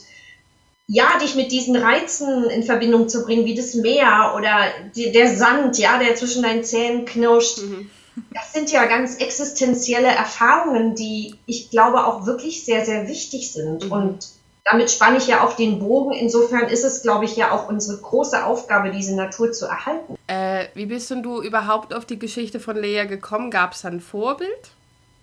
[0.86, 5.34] ja, dich mit diesen Reizen in Verbindung zu bringen, wie das Meer oder die, der
[5.34, 7.58] Sand, ja, der zwischen deinen Zähnen knirscht.
[7.58, 7.90] Mhm.
[8.32, 13.86] Das sind ja ganz existenzielle Erfahrungen, die ich glaube auch wirklich sehr, sehr wichtig sind.
[13.86, 13.92] Mhm.
[13.92, 14.28] Und
[14.64, 16.12] damit spanne ich ja auch den Bogen.
[16.12, 20.16] Insofern ist es, glaube ich, ja auch unsere große Aufgabe, diese Natur zu erhalten.
[20.26, 23.50] Äh, wie bist denn du überhaupt auf die Geschichte von Lea gekommen?
[23.50, 24.70] Gab es ein Vorbild?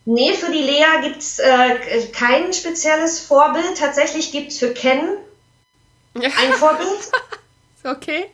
[0.05, 3.77] Nee, für die Lea gibt es äh, kein spezielles Vorbild.
[3.77, 5.17] Tatsächlich gibt es für Ken
[6.15, 7.11] ein Vorbild.
[7.83, 8.25] okay.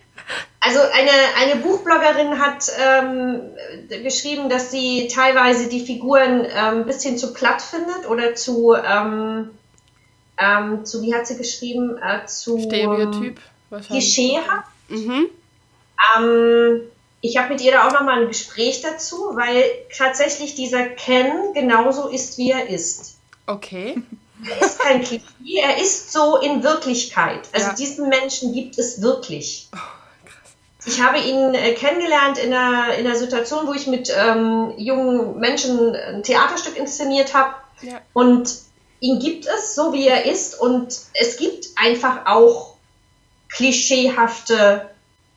[0.59, 3.41] Also eine, eine Buchbloggerin hat ähm,
[4.03, 9.51] geschrieben, dass sie teilweise die Figuren ein ähm, bisschen zu platt findet oder zu, ähm,
[10.37, 14.13] ähm, zu wie hat sie geschrieben, äh, zu Stereotyp wahrscheinlich.
[14.13, 14.67] Klischeehaft.
[14.89, 15.29] Mhm.
[16.17, 16.81] Ähm,
[17.21, 19.63] ich habe mit ihr da auch nochmal ein Gespräch dazu, weil
[19.97, 23.17] tatsächlich dieser Ken genauso ist, wie er ist.
[23.45, 24.01] Okay.
[24.45, 27.47] Er ist kein Klischee, er ist so in Wirklichkeit.
[27.53, 27.73] Also ja.
[27.73, 29.69] diesen Menschen gibt es wirklich.
[29.73, 29.77] Oh.
[30.87, 35.37] Ich habe ihn äh, kennengelernt in einer, in einer Situation, wo ich mit ähm, jungen
[35.37, 37.55] Menschen ein Theaterstück inszeniert habe.
[37.81, 37.99] Ja.
[38.13, 38.55] Und
[39.01, 40.57] ihn gibt es so, wie er ist.
[40.57, 42.75] Und es gibt einfach auch
[43.49, 44.89] klischeehafte,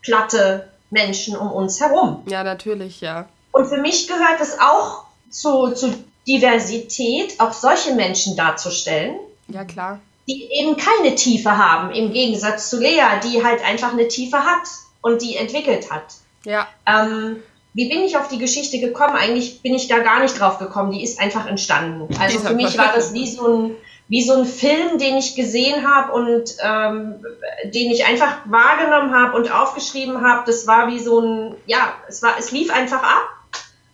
[0.02, 2.22] platte Menschen um uns herum.
[2.26, 3.28] Ja, natürlich, ja.
[3.50, 5.92] Und für mich gehört es auch zu, zu
[6.28, 9.16] Diversität, auch solche Menschen darzustellen.
[9.48, 9.98] Ja, klar.
[10.28, 14.68] Die eben keine Tiefe haben, im Gegensatz zu Lea, die halt einfach eine Tiefe hat
[15.02, 16.14] und die entwickelt hat.
[16.44, 16.66] Ja.
[16.86, 17.42] Ähm,
[17.72, 19.14] wie bin ich auf die Geschichte gekommen?
[19.14, 20.90] Eigentlich bin ich da gar nicht drauf gekommen.
[20.90, 22.08] Die ist einfach entstanden.
[22.18, 23.76] Also für mich war das wie so ein,
[24.08, 27.24] wie so ein Film, den ich gesehen habe und ähm,
[27.64, 30.42] den ich einfach wahrgenommen habe und aufgeschrieben habe.
[30.46, 33.28] Das war wie so ein, ja, es war, es lief einfach ab.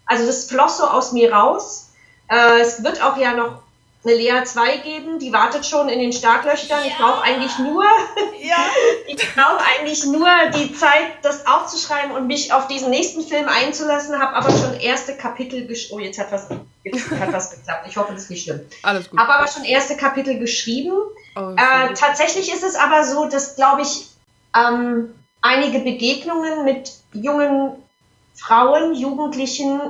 [0.07, 1.91] Also das floss so aus mir raus.
[2.29, 3.66] Äh, es wird auch ja noch
[4.07, 6.81] eine Lea 2 geben, die wartet schon in den Startlöchern.
[6.81, 6.87] Ja.
[6.87, 7.85] Ich brauche eigentlich nur,
[8.41, 8.57] ja.
[9.07, 14.19] ich brauche eigentlich nur die Zeit, das aufzuschreiben und mich auf diesen nächsten Film einzulassen,
[14.19, 16.01] habe aber schon erste Kapitel geschrieben.
[16.01, 16.49] Oh, jetzt hat was,
[16.85, 17.87] jetzt hat was geklappt.
[17.89, 18.61] Ich hoffe, das ist nicht schlimm.
[18.83, 19.19] Alles gut.
[19.19, 20.93] Habe aber schon erste Kapitel geschrieben.
[21.35, 24.07] Oh, äh, tatsächlich ist es aber so, dass, glaube ich,
[24.57, 27.73] ähm, einige Begegnungen mit jungen
[28.35, 29.81] Frauen, Jugendlichen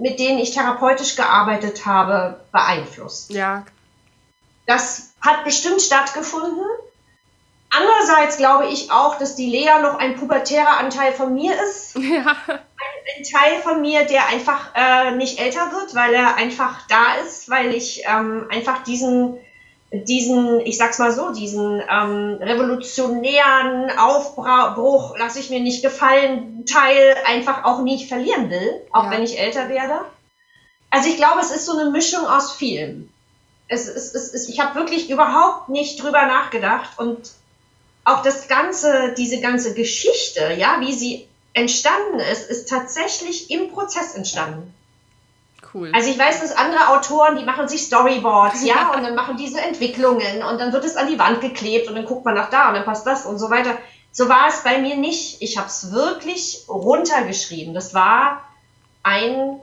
[0.00, 3.30] mit denen ich therapeutisch gearbeitet habe, beeinflusst.
[3.30, 3.64] Ja.
[4.66, 6.64] Das hat bestimmt stattgefunden.
[7.70, 11.96] Andererseits glaube ich auch, dass die Lea noch ein pubertärer Anteil von mir ist.
[12.06, 12.36] Ja.
[12.46, 17.14] Ein, ein Teil von mir, der einfach äh, nicht älter wird, weil er einfach da
[17.26, 19.38] ist, weil ich ähm, einfach diesen
[20.04, 27.16] diesen, ich sag's mal so, diesen ähm, revolutionären Aufbruch, lasse ich mir nicht gefallen, Teil
[27.26, 29.10] einfach auch nicht verlieren will, auch ja.
[29.10, 30.00] wenn ich älter werde.
[30.90, 33.10] Also ich glaube, es ist so eine Mischung aus vielem.
[33.68, 37.32] Es, es, es, es, ich habe wirklich überhaupt nicht drüber nachgedacht und
[38.04, 44.14] auch das ganze, diese ganze Geschichte, ja, wie sie entstanden ist, ist tatsächlich im Prozess
[44.14, 44.75] entstanden
[45.74, 45.92] cool.
[45.94, 49.60] Also ich weiß, dass andere Autoren, die machen sich Storyboards, ja, und dann machen diese
[49.60, 52.68] Entwicklungen und dann wird es an die Wand geklebt und dann guckt man nach da
[52.68, 53.78] und dann passt das und so weiter.
[54.12, 55.42] So war es bei mir nicht.
[55.42, 57.74] Ich habe es wirklich runtergeschrieben.
[57.74, 58.42] Das war
[59.02, 59.60] ein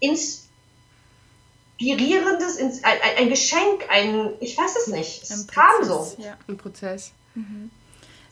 [0.00, 2.80] inspirierendes, ein,
[3.18, 6.22] ein Geschenk, ein, ich weiß es nicht, es ein kam Prozess, so.
[6.22, 6.36] Ja.
[6.48, 7.12] Ein Prozess.
[7.34, 7.70] Mhm.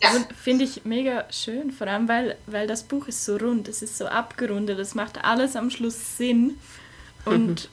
[0.00, 0.08] Ja.
[0.08, 3.82] Also, Finde ich mega schön, vor allem weil, weil das Buch ist so rund, es
[3.82, 6.58] ist so abgerundet, es macht alles am Schluss Sinn.
[7.24, 7.68] Und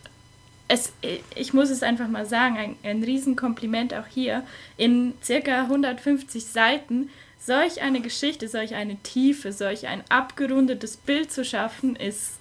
[0.68, 0.94] es,
[1.36, 4.44] ich muss es einfach mal sagen, ein, ein Riesenkompliment auch hier.
[4.78, 11.44] In circa 150 Seiten solch eine Geschichte, solch eine Tiefe, solch ein abgerundetes Bild zu
[11.44, 12.36] schaffen, ist.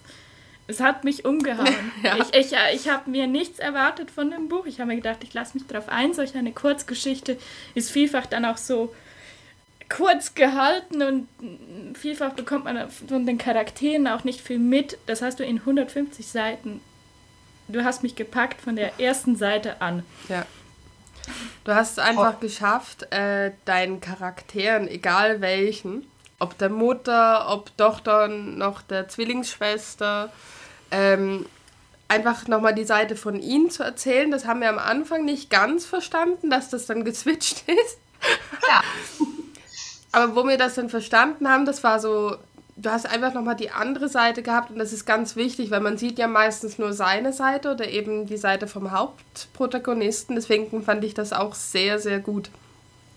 [0.70, 1.74] Es hat mich umgehauen.
[2.02, 2.18] ja.
[2.18, 4.66] Ich, ich, ich habe mir nichts erwartet von dem Buch.
[4.66, 6.12] Ich habe mir gedacht, ich lasse mich darauf ein.
[6.12, 7.38] Solch eine Kurzgeschichte
[7.74, 8.94] ist vielfach dann auch so
[9.88, 11.28] kurz gehalten und
[11.96, 14.98] vielfach bekommt man von den Charakteren auch nicht viel mit.
[15.06, 16.82] Das hast du in 150 Seiten
[17.68, 20.04] du hast mich gepackt von der ersten Seite an.
[20.28, 20.44] Ja.
[21.64, 22.40] Du hast es einfach oh.
[22.40, 26.06] geschafft, äh, deinen Charakteren, egal welchen,
[26.38, 30.32] ob der Mutter, ob Tochter, noch der Zwillingsschwester,
[30.90, 31.46] ähm,
[32.08, 34.30] einfach nochmal die Seite von ihnen zu erzählen.
[34.30, 37.98] Das haben wir am Anfang nicht ganz verstanden, dass das dann geswitcht ist.
[38.66, 38.82] Ja.
[40.12, 42.36] Aber wo wir das dann verstanden haben, das war so
[42.80, 45.98] du hast einfach nochmal die andere Seite gehabt und das ist ganz wichtig, weil man
[45.98, 50.36] sieht ja meistens nur seine Seite oder eben die Seite vom Hauptprotagonisten.
[50.36, 52.50] Deswegen fand ich das auch sehr, sehr gut.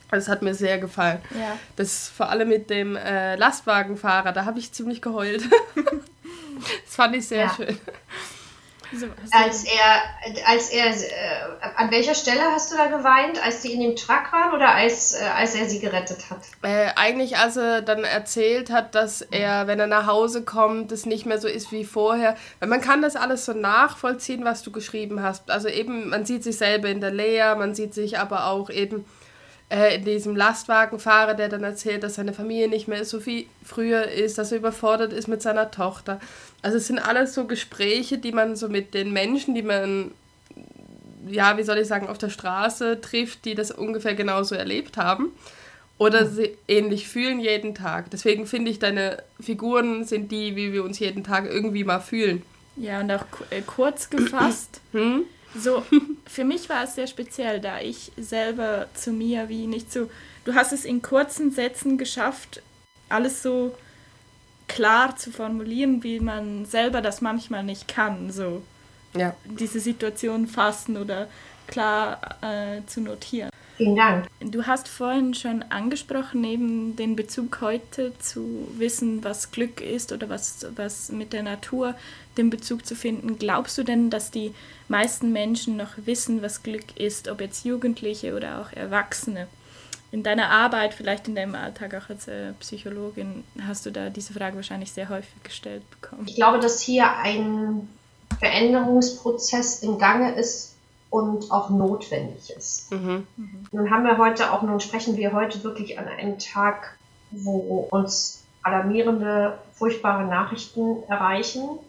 [0.10, 1.20] Das hat mir sehr gefallen.
[1.32, 1.58] Ja.
[1.78, 5.44] Das vor allem mit dem äh, Lastwagenfahrer, da habe ich ziemlich geheult.
[5.76, 7.54] das fand ich sehr ja.
[7.56, 7.78] schön.
[8.94, 9.08] So.
[9.32, 13.44] Als er, als er, äh, an welcher Stelle hast du da geweint?
[13.44, 16.40] Als sie in dem Truck waren oder als, äh, als er sie gerettet hat?
[16.62, 21.06] Äh, eigentlich, als er dann erzählt hat, dass er, wenn er nach Hause kommt, es
[21.06, 22.36] nicht mehr so ist wie vorher.
[22.60, 25.50] Weil man kann das alles so nachvollziehen, was du geschrieben hast.
[25.50, 29.06] Also eben, man sieht sich selber in der Lea, man sieht sich aber auch eben
[29.72, 34.04] äh, in diesem Lastwagenfahrer, der dann erzählt, dass seine Familie nicht mehr so wie früher
[34.04, 36.20] ist, dass er überfordert ist mit seiner Tochter.
[36.62, 40.12] Also es sind alles so Gespräche, die man so mit den Menschen, die man,
[41.28, 45.32] ja, wie soll ich sagen, auf der Straße trifft, die das ungefähr genauso erlebt haben
[46.02, 46.34] oder mhm.
[46.34, 48.10] sie ähnlich fühlen jeden Tag.
[48.10, 52.42] Deswegen finde ich, deine Figuren sind die, wie wir uns jeden Tag irgendwie mal fühlen.
[52.76, 54.82] Ja, und auch äh, kurz gefasst.
[54.94, 55.24] Hm?
[55.58, 55.86] So,
[56.26, 60.10] für mich war es sehr speziell, da ich selber zu mir wie nicht so.
[60.44, 62.62] Du hast es in kurzen Sätzen geschafft,
[63.10, 63.76] alles so
[64.72, 68.32] klar zu formulieren, wie man selber das manchmal nicht kann.
[68.32, 68.64] So
[69.14, 69.36] ja.
[69.46, 71.28] diese Situation fassen oder
[71.68, 73.50] klar äh, zu notieren.
[73.76, 74.28] Vielen Dank.
[74.40, 80.30] Du hast vorhin schon angesprochen, neben den Bezug heute zu wissen, was Glück ist oder
[80.30, 81.96] was, was mit der Natur
[82.38, 83.40] den Bezug zu finden.
[83.40, 84.54] Glaubst du denn, dass die
[84.88, 89.48] meisten Menschen noch wissen, was Glück ist, ob jetzt Jugendliche oder auch Erwachsene?
[90.12, 94.34] In deiner Arbeit, vielleicht in deinem Alltag auch als äh, Psychologin, hast du da diese
[94.34, 96.24] Frage wahrscheinlich sehr häufig gestellt bekommen.
[96.28, 97.88] Ich glaube, dass hier ein
[98.40, 100.76] Veränderungsprozess im Gange ist
[101.10, 102.92] und auch notwendig ist.
[102.92, 103.28] Mhm.
[103.38, 103.66] Mhm.
[103.72, 106.98] Nun haben wir heute auch, nun sprechen wir heute wirklich an einem Tag,
[107.32, 111.80] wo uns alarmierende, furchtbare Nachrichten erreichen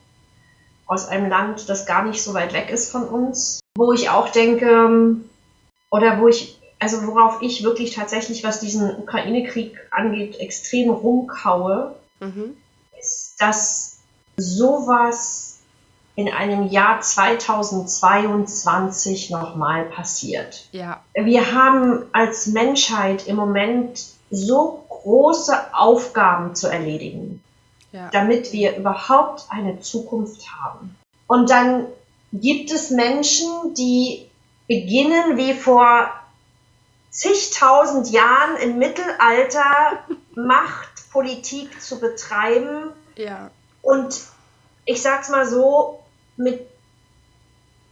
[0.86, 4.28] aus einem Land, das gar nicht so weit weg ist von uns, wo ich auch
[4.28, 5.16] denke,
[5.90, 12.56] oder wo ich, also worauf ich wirklich tatsächlich, was diesen Ukraine-Krieg angeht, extrem rumkaue, mhm.
[12.98, 14.00] ist, dass
[14.36, 15.60] sowas
[16.16, 20.66] in einem Jahr 2022 nochmal passiert.
[20.72, 21.00] Ja.
[21.14, 27.44] Wir haben als Menschheit im Moment so große Aufgaben zu erledigen,
[27.92, 28.10] Ja.
[28.10, 30.96] damit wir überhaupt eine Zukunft haben.
[31.28, 31.86] Und dann
[32.32, 34.26] gibt es Menschen, die
[34.66, 36.10] beginnen wie vor
[37.12, 39.98] zigtausend Jahren im Mittelalter
[40.34, 43.50] Machtpolitik zu betreiben Ja.
[43.82, 44.22] und
[44.86, 46.02] ich sag's mal so,
[46.36, 46.66] mit,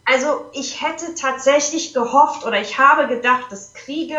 [0.04, 4.18] also ich hätte tatsächlich gehofft oder ich habe gedacht, dass Kriege,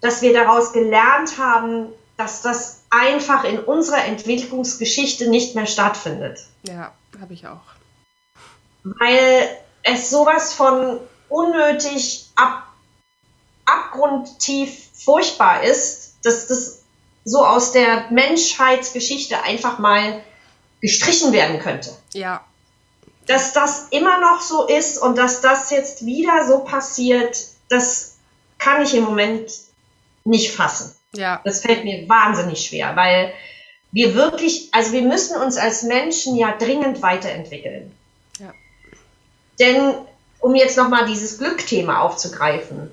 [0.00, 6.46] dass wir daraus gelernt haben, dass das einfach in unserer Entwicklungsgeschichte nicht mehr stattfindet.
[6.64, 7.62] Ja, habe ich auch.
[8.84, 9.48] Weil
[9.82, 12.64] es sowas von unnötig ab,
[13.64, 16.82] abgrundtief furchtbar ist, dass das
[17.24, 20.22] so aus der Menschheitsgeschichte einfach mal
[20.80, 22.44] gestrichen werden könnte Ja.
[23.26, 27.38] dass das immer noch so ist und dass das jetzt wieder so passiert,
[27.68, 28.16] das
[28.58, 29.50] kann ich im Moment
[30.24, 30.94] nicht fassen.
[31.14, 31.40] Ja.
[31.44, 33.32] Das fällt mir wahnsinnig schwer, weil
[33.92, 37.92] wir wirklich, also wir müssen uns als Menschen ja dringend weiterentwickeln.
[38.40, 38.52] Ja.
[39.60, 39.94] Denn,
[40.40, 42.90] um jetzt nochmal dieses Glückthema aufzugreifen,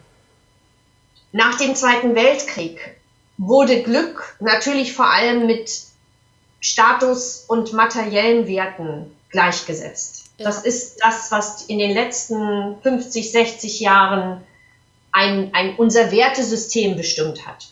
[1.31, 2.79] nach dem Zweiten Weltkrieg
[3.37, 5.71] wurde Glück natürlich vor allem mit
[6.59, 10.25] Status und materiellen Werten gleichgesetzt.
[10.37, 10.45] Ja.
[10.45, 14.41] Das ist das, was in den letzten 50, 60 Jahren
[15.11, 17.67] ein, ein, unser Wertesystem bestimmt hat.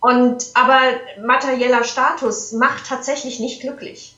[0.00, 0.80] Und aber
[1.20, 4.14] materieller Status macht tatsächlich nicht glücklich.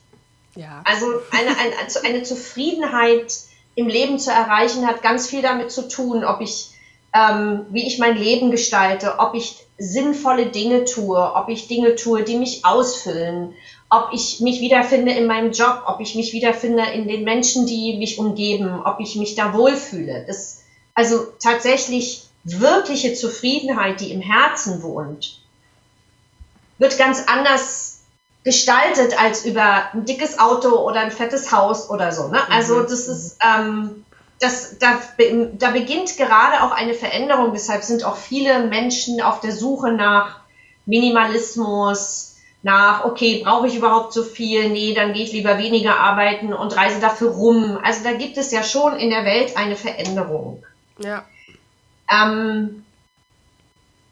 [0.55, 0.83] Ja.
[0.85, 3.33] Also eine, eine, eine Zufriedenheit
[3.75, 6.70] im Leben zu erreichen, hat ganz viel damit zu tun, ob ich,
[7.13, 12.23] ähm, wie ich mein Leben gestalte, ob ich sinnvolle Dinge tue, ob ich Dinge tue,
[12.23, 13.53] die mich ausfüllen,
[13.89, 17.97] ob ich mich wiederfinde in meinem Job, ob ich mich wiederfinde in den Menschen, die
[17.97, 20.23] mich umgeben, ob ich mich da wohlfühle.
[20.25, 20.63] Das,
[20.95, 25.41] also tatsächlich wirkliche Zufriedenheit, die im Herzen wohnt,
[26.77, 27.99] wird ganz anders
[28.43, 32.29] gestaltet als über ein dickes Auto oder ein fettes Haus oder so.
[32.29, 32.39] Ne?
[32.49, 34.05] Also das ist, ähm,
[34.41, 34.99] das, da,
[35.53, 37.53] da beginnt gerade auch eine Veränderung.
[37.53, 40.39] Deshalb sind auch viele Menschen auf der Suche nach
[40.85, 44.69] Minimalismus, nach, okay, brauche ich überhaupt so viel?
[44.69, 47.79] Nee, dann gehe ich lieber weniger arbeiten und reise dafür rum.
[47.83, 50.63] Also da gibt es ja schon in der Welt eine Veränderung.
[50.97, 51.23] Ja.
[52.11, 52.83] Ähm,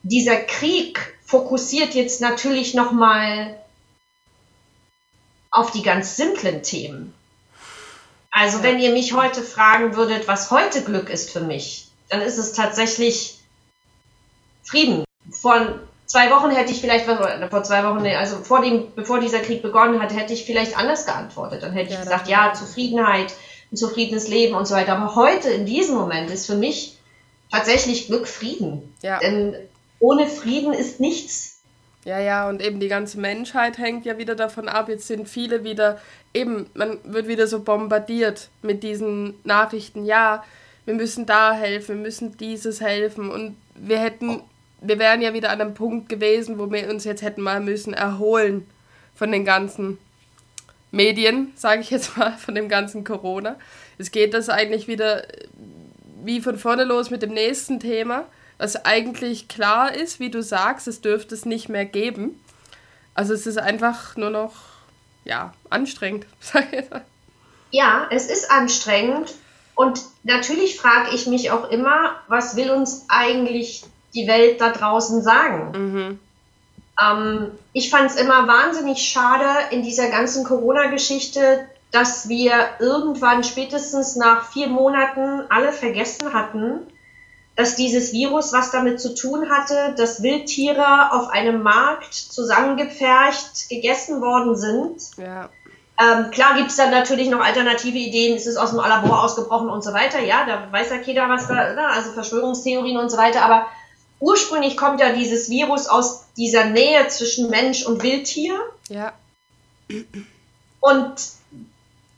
[0.03, 3.59] dieser Krieg fokussiert jetzt natürlich nochmal
[5.49, 7.15] auf die ganz simplen Themen.
[8.31, 12.37] Also wenn ihr mich heute fragen würdet, was heute Glück ist für mich, dann ist
[12.37, 13.39] es tatsächlich
[14.63, 15.03] Frieden.
[15.31, 19.39] Vor zwei Wochen hätte ich vielleicht, oder vor zwei Wochen, also vor dem, bevor dieser
[19.39, 21.63] Krieg begonnen hat, hätte ich vielleicht anders geantwortet.
[21.63, 23.33] Dann hätte Ja, ich gesagt, ja, Zufriedenheit,
[23.71, 24.95] ein zufriedenes Leben und so weiter.
[24.95, 26.97] Aber heute, in diesem Moment, ist für mich
[27.51, 28.95] tatsächlich Glück Frieden.
[29.01, 29.19] Ja.
[29.19, 29.55] Denn
[29.99, 31.48] ohne Frieden ist nichts.
[32.09, 34.89] Ja, ja, und eben die ganze Menschheit hängt ja wieder davon ab.
[34.89, 36.01] Jetzt sind viele wieder,
[36.33, 40.05] eben, man wird wieder so bombardiert mit diesen Nachrichten.
[40.05, 40.43] Ja,
[40.85, 43.29] wir müssen da helfen, wir müssen dieses helfen.
[43.29, 44.41] Und wir hätten,
[44.81, 47.93] wir wären ja wieder an einem Punkt gewesen, wo wir uns jetzt hätten mal müssen
[47.93, 48.67] erholen
[49.13, 49.99] von den ganzen
[50.89, 53.55] Medien, sage ich jetzt mal, von dem ganzen Corona.
[53.99, 55.27] Es geht das eigentlich wieder
[56.23, 58.25] wie von vorne los mit dem nächsten Thema,
[58.59, 62.39] was eigentlich klar ist, wie du sagst, es dürfte es nicht mehr geben.
[63.15, 64.53] Also es ist einfach nur noch,
[65.23, 66.27] ja, anstrengend.
[67.71, 69.35] Ja, es ist anstrengend.
[69.75, 73.83] Und natürlich frage ich mich auch immer, was will uns eigentlich
[74.15, 75.71] die Welt da draußen sagen?
[75.71, 76.19] Mhm.
[76.99, 84.15] Ähm, ich fand es immer wahnsinnig schade in dieser ganzen Corona-Geschichte, dass wir irgendwann spätestens
[84.15, 86.87] nach vier Monaten alle vergessen hatten,
[87.59, 94.21] dass dieses Virus was damit zu tun hatte, dass Wildtiere auf einem Markt zusammengepfercht gegessen
[94.21, 95.17] worden sind.
[95.17, 95.49] Ja,
[96.01, 99.67] Ähm, klar gibt es dann natürlich noch alternative Ideen, es ist aus dem Labor ausgebrochen
[99.67, 103.17] und so weiter, ja, da weiß ja jeder, was da, ne, also Verschwörungstheorien und so
[103.17, 103.65] weiter, aber
[104.21, 108.57] ursprünglich kommt ja dieses Virus aus dieser Nähe zwischen Mensch und Wildtier.
[108.87, 109.11] Ja,
[110.79, 111.13] und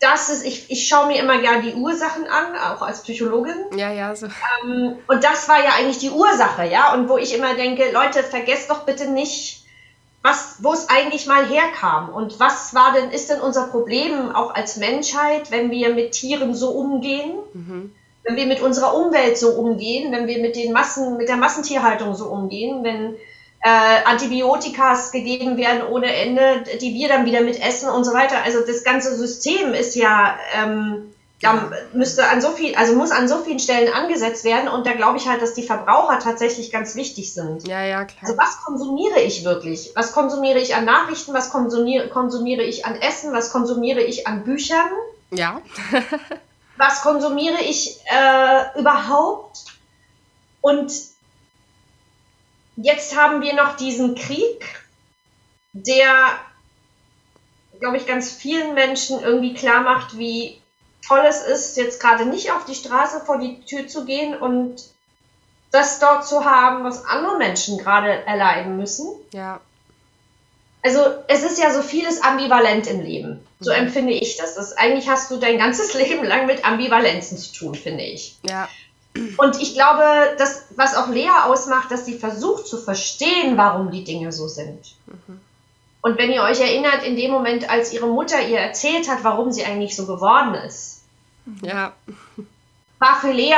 [0.01, 3.55] das ist, ich, ich schaue mir immer gerne die Ursachen an, auch als Psychologin.
[3.75, 4.25] ja, ja, so.
[4.63, 6.93] Ähm, und das war ja eigentlich die Ursache, ja.
[6.93, 9.63] Und wo ich immer denke, Leute, vergesst doch bitte nicht,
[10.23, 12.09] was, wo es eigentlich mal herkam.
[12.09, 16.55] Und was war denn, ist denn unser Problem auch als Menschheit, wenn wir mit Tieren
[16.55, 17.33] so umgehen?
[17.53, 17.95] Mhm.
[18.23, 22.15] Wenn wir mit unserer Umwelt so umgehen, wenn wir mit den Massen, mit der Massentierhaltung
[22.15, 23.15] so umgehen, wenn
[23.63, 28.37] äh, Antibiotikas gegeben werden ohne Ende, die wir dann wieder mit essen und so weiter.
[28.43, 33.27] Also das ganze System ist ja, ähm, ja, müsste an so viel, also muss an
[33.27, 36.95] so vielen Stellen angesetzt werden und da glaube ich halt, dass die Verbraucher tatsächlich ganz
[36.95, 37.67] wichtig sind.
[37.67, 38.23] Ja, ja, klar.
[38.23, 39.91] Also was konsumiere ich wirklich?
[39.95, 41.33] Was konsumiere ich an Nachrichten?
[41.33, 43.31] Was konsumiere, konsumiere ich an Essen?
[43.33, 44.89] Was konsumiere ich an Büchern?
[45.31, 45.61] Ja.
[46.77, 49.65] was konsumiere ich äh, überhaupt?
[50.61, 50.91] Und
[52.83, 54.63] jetzt haben wir noch diesen Krieg,
[55.73, 56.13] der,
[57.79, 60.61] glaube ich, ganz vielen Menschen irgendwie klar macht, wie
[61.05, 64.83] toll es ist, jetzt gerade nicht auf die Straße vor die Tür zu gehen und
[65.71, 69.07] das dort zu haben, was andere Menschen gerade erleiden müssen.
[69.31, 69.61] Ja.
[70.83, 73.45] Also es ist ja so vieles ambivalent im Leben.
[73.59, 73.77] So mhm.
[73.77, 74.55] empfinde ich das.
[74.55, 74.73] das.
[74.73, 78.37] Eigentlich hast du dein ganzes Leben lang mit Ambivalenzen zu tun, finde ich.
[78.47, 78.67] Ja.
[79.37, 80.03] Und ich glaube,
[80.37, 84.95] das, was auch Lea ausmacht, dass sie versucht zu verstehen, warum die Dinge so sind.
[85.05, 85.41] Mhm.
[86.01, 89.51] Und wenn ihr euch erinnert, in dem Moment, als ihre Mutter ihr erzählt hat, warum
[89.51, 91.03] sie eigentlich so geworden ist,
[91.61, 91.93] ja.
[92.99, 93.55] war für Lea,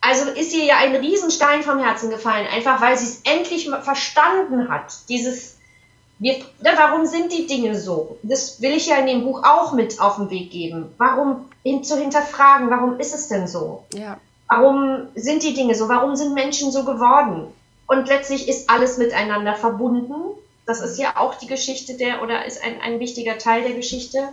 [0.00, 4.68] also ist ihr ja ein Riesenstein vom Herzen gefallen, einfach weil sie es endlich verstanden
[4.68, 4.92] hat.
[5.08, 5.58] Dieses,
[6.18, 8.18] wir, ne, warum sind die Dinge so?
[8.22, 10.92] Das will ich ja in dem Buch auch mit auf den Weg geben.
[10.98, 13.84] Warum hin, zu hinterfragen, warum ist es denn so?
[13.94, 14.18] Ja.
[14.54, 15.88] Warum sind die Dinge so?
[15.88, 17.46] Warum sind Menschen so geworden?
[17.86, 20.14] Und letztlich ist alles miteinander verbunden.
[20.66, 24.28] Das ist ja auch die Geschichte der, oder ist ein, ein wichtiger Teil der Geschichte.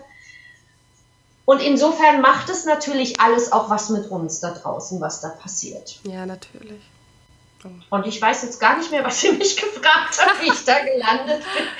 [1.45, 5.99] Und insofern macht es natürlich alles auch was mit uns da draußen, was da passiert.
[6.03, 6.81] Ja, natürlich.
[7.89, 10.79] Und ich weiß jetzt gar nicht mehr, was sie mich gefragt hat, wie ich da
[10.79, 11.65] gelandet bin.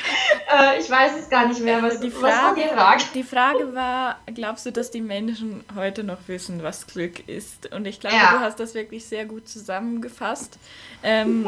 [0.51, 4.65] Äh, ich weiß es gar nicht mehr, was, die Frage, was die Frage war, glaubst
[4.65, 7.71] du, dass die Menschen heute noch wissen, was Glück ist?
[7.71, 8.31] Und ich glaube, ja.
[8.31, 10.57] du hast das wirklich sehr gut zusammengefasst.
[11.03, 11.47] Ähm,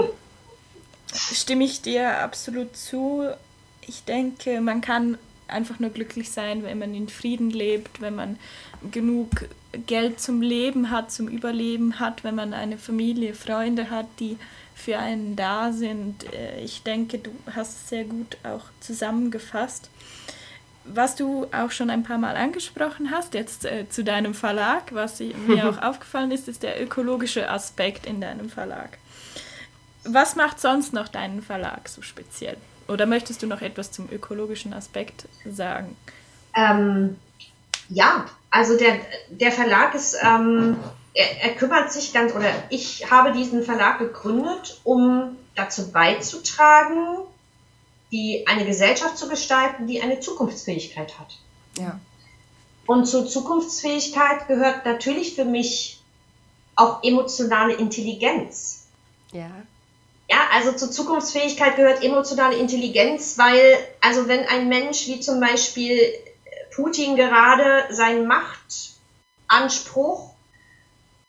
[1.13, 3.27] stimme ich dir absolut zu.
[3.88, 5.17] Ich denke, man kann
[5.47, 8.39] einfach nur glücklich sein, wenn man in Frieden lebt, wenn man
[8.91, 9.29] genug
[9.88, 14.38] Geld zum Leben hat, zum Überleben hat, wenn man eine Familie, Freunde hat, die
[14.76, 16.32] für einen da sind.
[16.34, 19.89] Äh, ich denke, du hast es sehr gut auch zusammengefasst.
[20.84, 25.19] Was du auch schon ein paar Mal angesprochen hast, jetzt äh, zu deinem Verlag, was
[25.19, 28.97] mir auch aufgefallen ist, ist der ökologische Aspekt in deinem Verlag.
[30.03, 32.57] Was macht sonst noch deinen Verlag so speziell?
[32.88, 35.95] Oder möchtest du noch etwas zum ökologischen Aspekt sagen?
[36.55, 37.17] Ähm,
[37.88, 38.99] ja, also der,
[39.30, 40.78] der Verlag ist, ähm,
[41.14, 47.18] er, er, kümmert sich ganz, oder ich habe diesen Verlag gegründet, um dazu beizutragen,
[48.12, 51.38] die, eine Gesellschaft zu gestalten, die eine Zukunftsfähigkeit hat.
[51.78, 51.99] Ja.
[52.86, 56.02] Und zur Zukunftsfähigkeit gehört natürlich für mich
[56.76, 58.88] auch emotionale Intelligenz.
[59.32, 59.49] Ja.
[60.30, 65.99] Ja, also zur Zukunftsfähigkeit gehört emotionale Intelligenz, weil, also wenn ein Mensch wie zum Beispiel
[66.76, 70.30] Putin gerade seinen Machtanspruch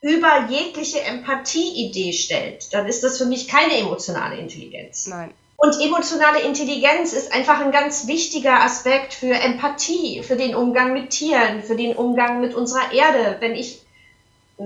[0.00, 5.06] über jegliche Empathieidee stellt, dann ist das für mich keine emotionale Intelligenz.
[5.06, 5.32] Nein.
[5.56, 11.10] Und emotionale Intelligenz ist einfach ein ganz wichtiger Aspekt für Empathie, für den Umgang mit
[11.10, 13.36] Tieren, für den Umgang mit unserer Erde.
[13.38, 13.82] Wenn ich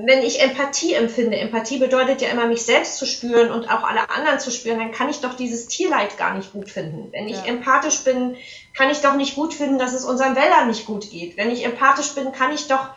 [0.05, 4.11] wenn ich Empathie empfinde, Empathie bedeutet ja immer, mich selbst zu spüren und auch alle
[4.11, 7.09] anderen zu spüren, dann kann ich doch dieses Tierleid gar nicht gut finden.
[7.13, 7.45] Wenn ich ja.
[7.45, 8.37] empathisch bin,
[8.77, 11.37] kann ich doch nicht gut finden, dass es unseren Wäldern nicht gut geht.
[11.37, 12.89] Wenn ich empathisch bin, kann ich doch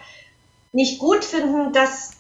[0.71, 2.11] nicht gut finden, dass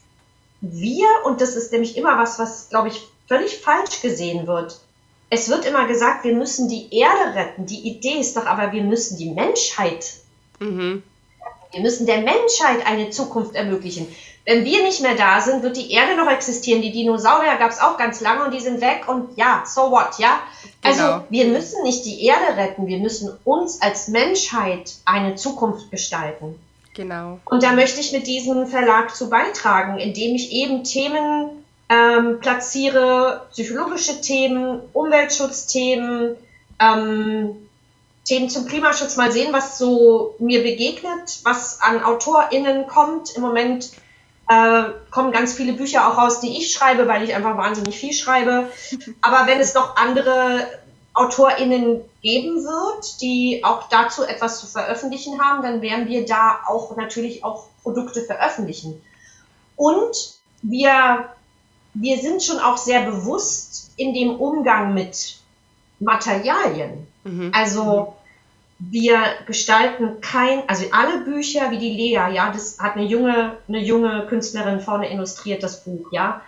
[0.61, 4.79] wir, und das ist nämlich immer was, was, glaube ich, völlig falsch gesehen wird.
[5.29, 7.65] Es wird immer gesagt, wir müssen die Erde retten.
[7.65, 10.13] Die Idee ist doch aber, wir müssen die Menschheit.
[10.59, 11.03] Mhm.
[11.71, 14.07] Wir müssen der Menschheit eine Zukunft ermöglichen.
[14.49, 16.81] Wenn wir nicht mehr da sind, wird die Erde noch existieren.
[16.81, 20.17] Die Dinosaurier gab es auch ganz lange und die sind weg und ja, so what,
[20.17, 20.39] ja?
[20.83, 21.23] Also genau.
[21.29, 26.59] wir müssen nicht die Erde retten, wir müssen uns als Menschheit eine Zukunft gestalten.
[26.95, 27.37] Genau.
[27.45, 33.45] Und da möchte ich mit diesem Verlag zu beitragen, indem ich eben Themen ähm, platziere,
[33.51, 36.37] psychologische Themen, Umweltschutzthemen,
[36.79, 37.69] ähm,
[38.25, 43.35] Themen zum Klimaschutz mal sehen, was so mir begegnet, was an AutorInnen kommt.
[43.35, 43.91] Im Moment
[44.49, 48.13] äh, kommen ganz viele Bücher auch raus, die ich schreibe, weil ich einfach wahnsinnig viel
[48.13, 48.69] schreibe.
[49.21, 50.67] Aber wenn es noch andere
[51.13, 56.95] AutorInnen geben wird, die auch dazu etwas zu veröffentlichen haben, dann werden wir da auch
[56.97, 58.99] natürlich auch Produkte veröffentlichen.
[59.75, 61.29] Und wir,
[61.93, 65.37] wir sind schon auch sehr bewusst in dem Umgang mit
[65.99, 67.07] Materialien.
[67.23, 67.51] Mhm.
[67.53, 68.15] Also
[68.79, 73.79] wir gestalten kein, also alle Bücher wie die Lea, ja, das hat eine junge, eine
[73.79, 76.41] junge Künstlerin vorne illustriert, das Buch, ja.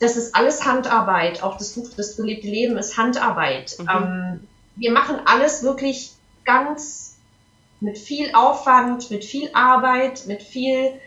[0.00, 1.42] das ist alles Handarbeit.
[1.42, 3.76] Auch das Buch Das gelebte Leben ist Handarbeit.
[3.78, 3.88] Mhm.
[3.88, 6.12] Ähm, wir machen alles wirklich
[6.44, 7.16] ganz
[7.80, 11.00] mit viel Aufwand, mit viel Arbeit, mit viel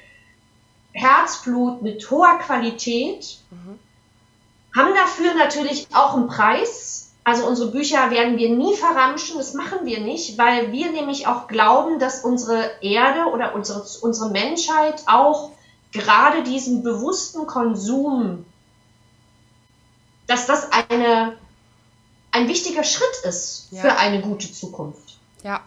[0.93, 3.39] Herzblut, mit hoher Qualität.
[3.49, 3.79] Mhm.
[4.75, 7.10] Haben dafür natürlich auch einen Preis.
[7.23, 11.47] Also unsere Bücher werden wir nie verramschen, das machen wir nicht, weil wir nämlich auch
[11.47, 15.51] glauben, dass unsere Erde oder unsere, unsere Menschheit auch
[15.91, 18.45] gerade diesen bewussten Konsum
[20.31, 21.37] dass das eine,
[22.31, 23.81] ein wichtiger Schritt ist ja.
[23.81, 25.17] für eine gute Zukunft.
[25.43, 25.61] Ja.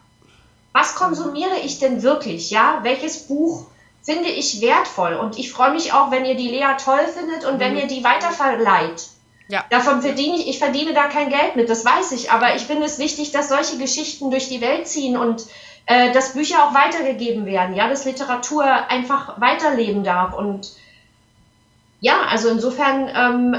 [0.72, 2.50] Was konsumiere ich denn wirklich?
[2.50, 3.66] Ja, welches Buch
[4.02, 5.14] finde ich wertvoll?
[5.14, 7.60] Und ich freue mich auch, wenn ihr die Lea toll findet und mhm.
[7.60, 9.08] wenn ihr die weiterverleiht.
[9.48, 9.64] Ja.
[9.70, 12.86] Davon verdiene ich, ich verdiene da kein Geld mit, das weiß ich, aber ich finde
[12.86, 15.44] es wichtig, dass solche Geschichten durch die Welt ziehen und
[15.86, 20.72] äh, dass Bücher auch weitergegeben werden, ja, dass Literatur einfach weiterleben darf und
[22.00, 23.56] ja, also insofern ähm,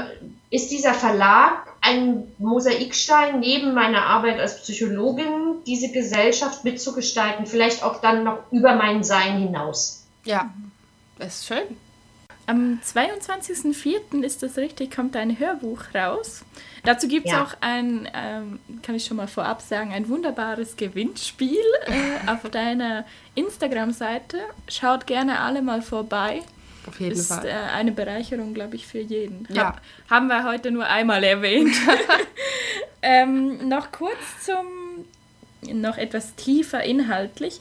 [0.50, 8.00] ist dieser Verlag ein Mosaikstein neben meiner Arbeit als Psychologin, diese Gesellschaft mitzugestalten, vielleicht auch
[8.00, 10.04] dann noch über mein Sein hinaus.
[10.24, 10.50] Ja,
[11.18, 11.76] das ist schön.
[12.46, 14.22] Am 22.04.
[14.22, 16.44] ist das richtig, kommt ein Hörbuch raus.
[16.84, 17.42] Dazu gibt es ja.
[17.42, 23.04] auch ein, ähm, kann ich schon mal vorab sagen, ein wunderbares Gewinnspiel äh, auf deiner
[23.34, 24.38] Instagram-Seite.
[24.68, 26.42] Schaut gerne alle mal vorbei.
[26.86, 27.46] Auf jeden ist, Fall.
[27.46, 29.48] Äh, eine Bereicherung, glaube ich, für jeden.
[29.50, 29.64] Ja.
[29.64, 31.74] Hab, haben wir heute nur einmal erwähnt.
[33.02, 34.66] ähm, noch kurz zum,
[35.62, 37.60] noch etwas tiefer inhaltlich.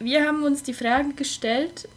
[0.00, 1.88] Wir haben uns die Frage gestellt,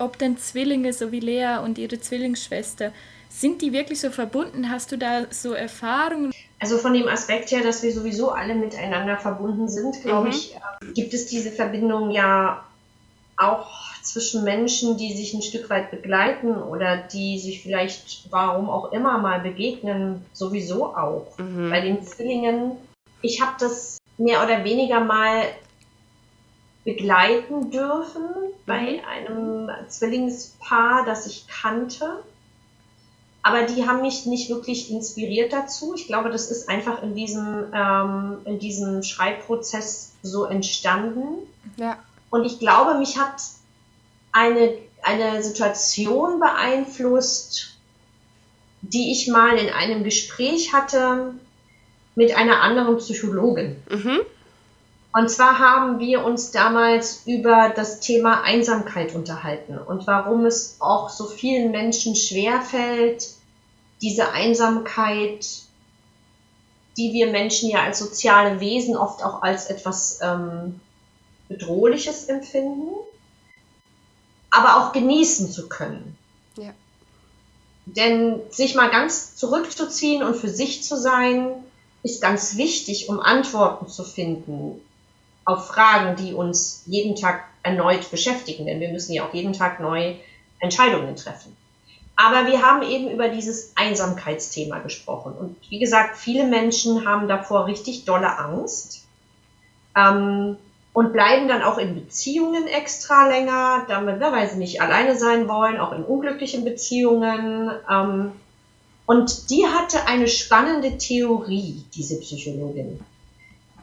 [0.00, 2.92] ob denn Zwillinge, so wie Lea und ihre Zwillingsschwester,
[3.28, 4.70] sind die wirklich so verbunden?
[4.70, 6.32] Hast du da so Erfahrungen?
[6.58, 10.32] Also von dem Aspekt her, dass wir sowieso alle miteinander verbunden sind, glaube mhm.
[10.32, 12.64] ich, äh, gibt es diese Verbindung ja
[13.36, 13.70] auch
[14.02, 19.18] zwischen Menschen, die sich ein Stück weit begleiten oder die sich vielleicht, warum auch immer,
[19.18, 21.38] mal begegnen, sowieso auch.
[21.38, 21.70] Mhm.
[21.70, 22.72] Bei den Zwillingen,
[23.22, 25.44] ich habe das mehr oder weniger mal
[26.90, 28.24] begleiten dürfen
[28.66, 29.08] bei mhm.
[29.08, 32.22] einem Zwillingspaar, das ich kannte.
[33.42, 35.94] Aber die haben mich nicht wirklich inspiriert dazu.
[35.94, 41.38] Ich glaube, das ist einfach in diesem, ähm, in diesem Schreibprozess so entstanden.
[41.76, 41.98] Ja.
[42.28, 43.40] Und ich glaube, mich hat
[44.32, 47.78] eine, eine Situation beeinflusst,
[48.82, 51.34] die ich mal in einem Gespräch hatte
[52.14, 53.76] mit einer anderen Psychologin.
[53.88, 54.20] Mhm.
[55.12, 61.10] Und zwar haben wir uns damals über das Thema Einsamkeit unterhalten und warum es auch
[61.10, 63.28] so vielen Menschen schwerfällt,
[64.02, 65.46] diese Einsamkeit,
[66.96, 70.80] die wir Menschen ja als soziale Wesen oft auch als etwas ähm,
[71.48, 72.90] Bedrohliches empfinden,
[74.52, 76.16] aber auch genießen zu können.
[76.56, 76.72] Ja.
[77.84, 81.64] Denn sich mal ganz zurückzuziehen und für sich zu sein,
[82.04, 84.80] ist ganz wichtig, um Antworten zu finden
[85.44, 89.80] auf Fragen, die uns jeden Tag erneut beschäftigen, denn wir müssen ja auch jeden Tag
[89.80, 90.14] neu
[90.60, 91.56] Entscheidungen treffen.
[92.16, 95.32] Aber wir haben eben über dieses Einsamkeitsthema gesprochen.
[95.32, 99.06] Und wie gesagt, viele Menschen haben davor richtig dolle Angst.
[99.96, 100.56] Ähm,
[100.92, 105.78] und bleiben dann auch in Beziehungen extra länger, damit, weil sie nicht alleine sein wollen,
[105.78, 107.70] auch in unglücklichen Beziehungen.
[107.88, 108.32] Ähm,
[109.06, 113.00] und die hatte eine spannende Theorie, diese Psychologin.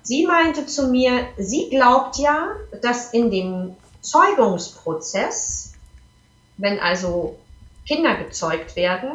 [0.08, 5.74] Sie meinte zu mir, sie glaubt ja, dass in dem Zeugungsprozess,
[6.56, 7.38] wenn also
[7.86, 9.10] Kinder gezeugt werden,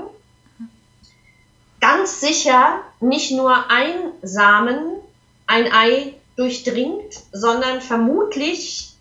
[1.80, 5.00] ganz sicher nicht nur ein Samen,
[5.46, 8.92] ein Ei durchdringt, sondern vermutlich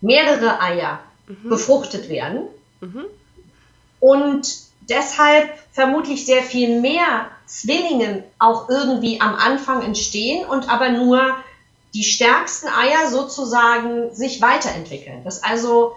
[0.00, 1.48] mehrere Eier mhm.
[1.48, 2.42] befruchtet werden.
[2.80, 3.06] Mhm.
[3.98, 4.48] Und
[4.88, 11.36] deshalb vermutlich sehr viel mehr Zwillinge auch irgendwie am Anfang entstehen und aber nur
[11.94, 15.22] die stärksten Eier sozusagen sich weiterentwickeln.
[15.24, 15.94] Das also,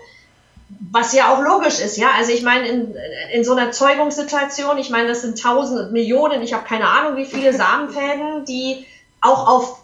[0.91, 2.10] was ja auch logisch ist, ja.
[2.18, 2.95] Also ich meine, in,
[3.32, 7.26] in so einer Zeugungssituation, ich meine, das sind tausende, Millionen, ich habe keine Ahnung, wie
[7.26, 8.86] viele Samenfäden, die
[9.22, 9.80] auch auf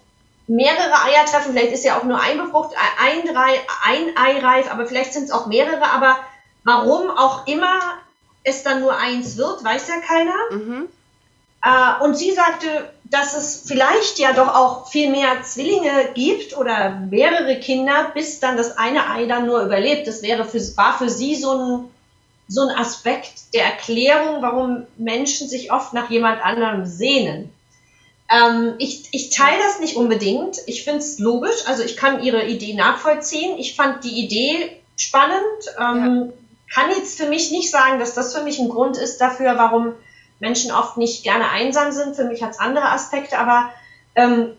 [0.47, 1.53] mehrere Eier treffen.
[1.53, 3.35] Vielleicht ist ja auch nur ein Befrucht, ein,
[3.85, 5.89] ein Ei reif, aber vielleicht sind es auch mehrere.
[5.93, 6.17] Aber
[6.65, 7.79] warum auch immer
[8.43, 10.35] es dann nur eins wird, weiß ja keiner.
[10.51, 10.87] Mhm.
[11.63, 12.67] Äh, und sie sagte,
[13.03, 18.57] dass es vielleicht ja doch auch viel mehr Zwillinge gibt oder mehrere Kinder, bis dann
[18.57, 20.07] das eine Ei dann nur überlebt.
[20.07, 21.89] Das wäre für, war für sie so ein,
[22.47, 27.53] so ein Aspekt der Erklärung, warum Menschen sich oft nach jemand anderem sehnen.
[28.31, 30.57] Ähm, ich, ich teile das nicht unbedingt.
[30.65, 31.67] Ich finde es logisch.
[31.67, 33.57] Also ich kann ihre Idee nachvollziehen.
[33.57, 35.41] Ich fand die Idee spannend.
[35.77, 36.33] Ähm, ja.
[36.73, 39.93] Kann jetzt für mich nicht sagen, dass das für mich ein Grund ist dafür, warum
[40.39, 42.15] Menschen oft nicht gerne einsam sind.
[42.15, 43.71] Für mich hat es andere Aspekte, aber
[44.15, 44.53] ähm,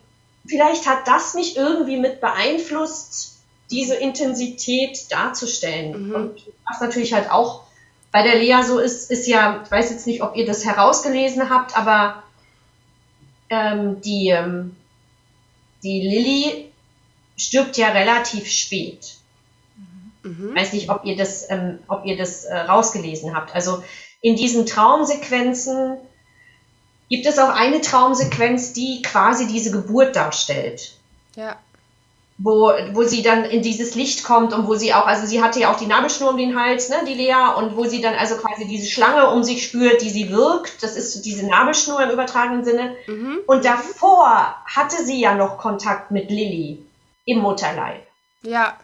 [0.45, 3.37] vielleicht hat das mich irgendwie mit beeinflusst,
[3.71, 6.09] diese Intensität darzustellen.
[6.09, 6.15] Mhm.
[6.15, 7.63] Und was natürlich halt auch
[8.11, 11.49] bei der Lea so ist, ist ja, ich weiß jetzt nicht, ob ihr das herausgelesen
[11.49, 12.21] habt, aber
[13.49, 14.75] ähm, die, ähm,
[15.81, 16.71] die Lilly
[17.35, 19.15] stirbt ja relativ spät.
[20.23, 20.55] Mhm.
[20.55, 23.53] Weiß nicht, ob ihr das, ähm, ob ihr das äh, rausgelesen habt.
[23.53, 23.83] Also
[24.21, 25.97] in diesen Traumsequenzen
[27.09, 30.93] gibt es auch eine Traumsequenz, die quasi diese Geburt darstellt.
[31.35, 31.57] Ja.
[32.39, 35.59] Wo, wo sie dann in dieses Licht kommt und wo sie auch, also sie hatte
[35.59, 38.35] ja auch die Nabelschnur um den Hals, ne, die Lea, und wo sie dann also
[38.37, 40.81] quasi diese Schlange um sich spürt, die sie wirkt.
[40.81, 42.95] Das ist diese Nabelschnur im übertragenen Sinne.
[43.05, 43.39] Mhm.
[43.45, 46.83] Und davor hatte sie ja noch Kontakt mit Lilly
[47.25, 48.01] im Mutterleib.
[48.41, 48.75] Ja.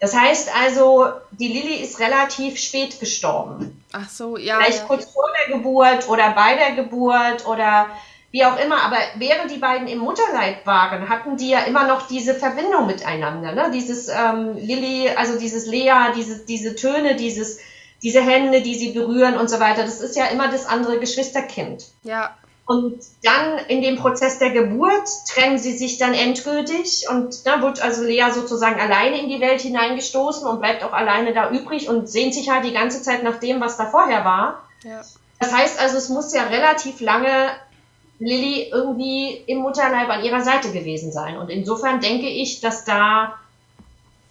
[0.00, 3.84] Das heißt also, die Lilly ist relativ spät gestorben.
[3.92, 4.56] Ach so, ja.
[4.56, 4.84] Vielleicht ja.
[4.86, 7.86] kurz vor der Geburt oder bei der Geburt oder
[8.30, 8.82] wie auch immer.
[8.82, 13.52] Aber während die beiden im Mutterleib waren, hatten die ja immer noch diese Verbindung miteinander.
[13.52, 13.70] Ne?
[13.74, 17.58] Dieses ähm, Lilly, also dieses Lea, diese, diese Töne, dieses,
[18.02, 19.82] diese Hände, die sie berühren und so weiter.
[19.82, 21.84] Das ist ja immer das andere Geschwisterkind.
[22.04, 22.34] Ja.
[22.70, 27.82] Und dann in dem Prozess der Geburt trennen sie sich dann endgültig und da wird
[27.82, 32.08] also Lea sozusagen alleine in die Welt hineingestoßen und bleibt auch alleine da übrig und
[32.08, 34.62] sehnt sich halt die ganze Zeit nach dem, was da vorher war.
[34.84, 35.02] Ja.
[35.40, 37.50] Das heißt also, es muss ja relativ lange
[38.20, 41.38] Lilly irgendwie im Mutterleib an ihrer Seite gewesen sein.
[41.38, 43.34] Und insofern denke ich, dass da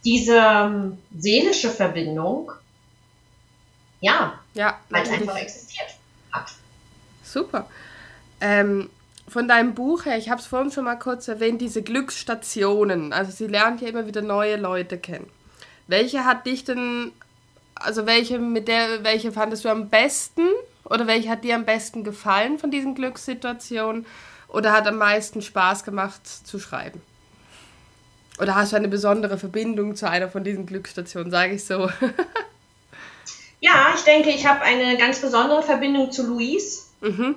[0.06, 2.53] diese ähm, seelische Verbindung
[3.99, 5.90] ja, ja halt einfach existiert
[6.32, 6.53] hat.
[7.22, 7.68] Super.
[8.41, 8.90] Ähm,
[9.28, 13.14] von deinem Buch her, ich habe es vorhin schon mal kurz erwähnt, diese Glücksstationen.
[13.14, 15.30] Also sie lernt ja immer wieder neue Leute kennen.
[15.88, 17.11] Welche hat dich denn,
[17.76, 20.48] also welche mit der, welche fandest du am besten
[20.84, 24.06] oder welche hat dir am besten gefallen von diesen Glückssituationen
[24.48, 27.02] oder hat am meisten Spaß gemacht zu schreiben?
[28.40, 31.90] Oder hast du eine besondere Verbindung zu einer von diesen Glücksstationen, sage ich so?
[33.60, 36.91] ja, ich denke, ich habe eine ganz besondere Verbindung zu Luis.
[37.02, 37.36] Mhm.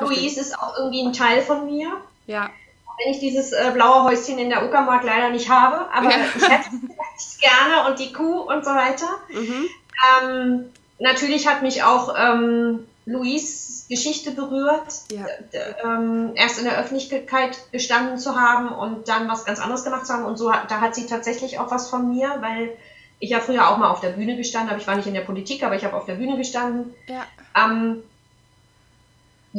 [0.00, 1.88] Louise ist auch irgendwie ein Teil von mir.
[2.26, 2.50] Ja.
[2.98, 6.16] Wenn ich dieses äh, blaue Häuschen in der Uckermark leider nicht habe, aber ja.
[6.36, 6.70] ich hätte
[7.16, 9.06] es gerne und die Kuh und so weiter.
[9.28, 9.68] Mhm.
[10.22, 15.26] Ähm, natürlich hat mich auch ähm, Louise Geschichte berührt, ja.
[15.84, 20.12] ähm, erst in der Öffentlichkeit gestanden zu haben und dann was ganz anderes gemacht zu
[20.12, 20.24] haben.
[20.24, 22.76] Und so da hat sie tatsächlich auch was von mir, weil
[23.20, 24.80] ich ja früher auch mal auf der Bühne gestanden habe.
[24.80, 26.94] Ich war nicht in der Politik, aber ich habe auf der Bühne gestanden.
[27.06, 27.24] Ja.
[27.56, 28.02] Ähm,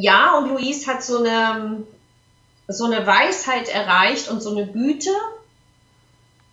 [0.00, 1.82] ja, und Luis hat so eine,
[2.68, 5.10] so eine Weisheit erreicht und so eine Güte,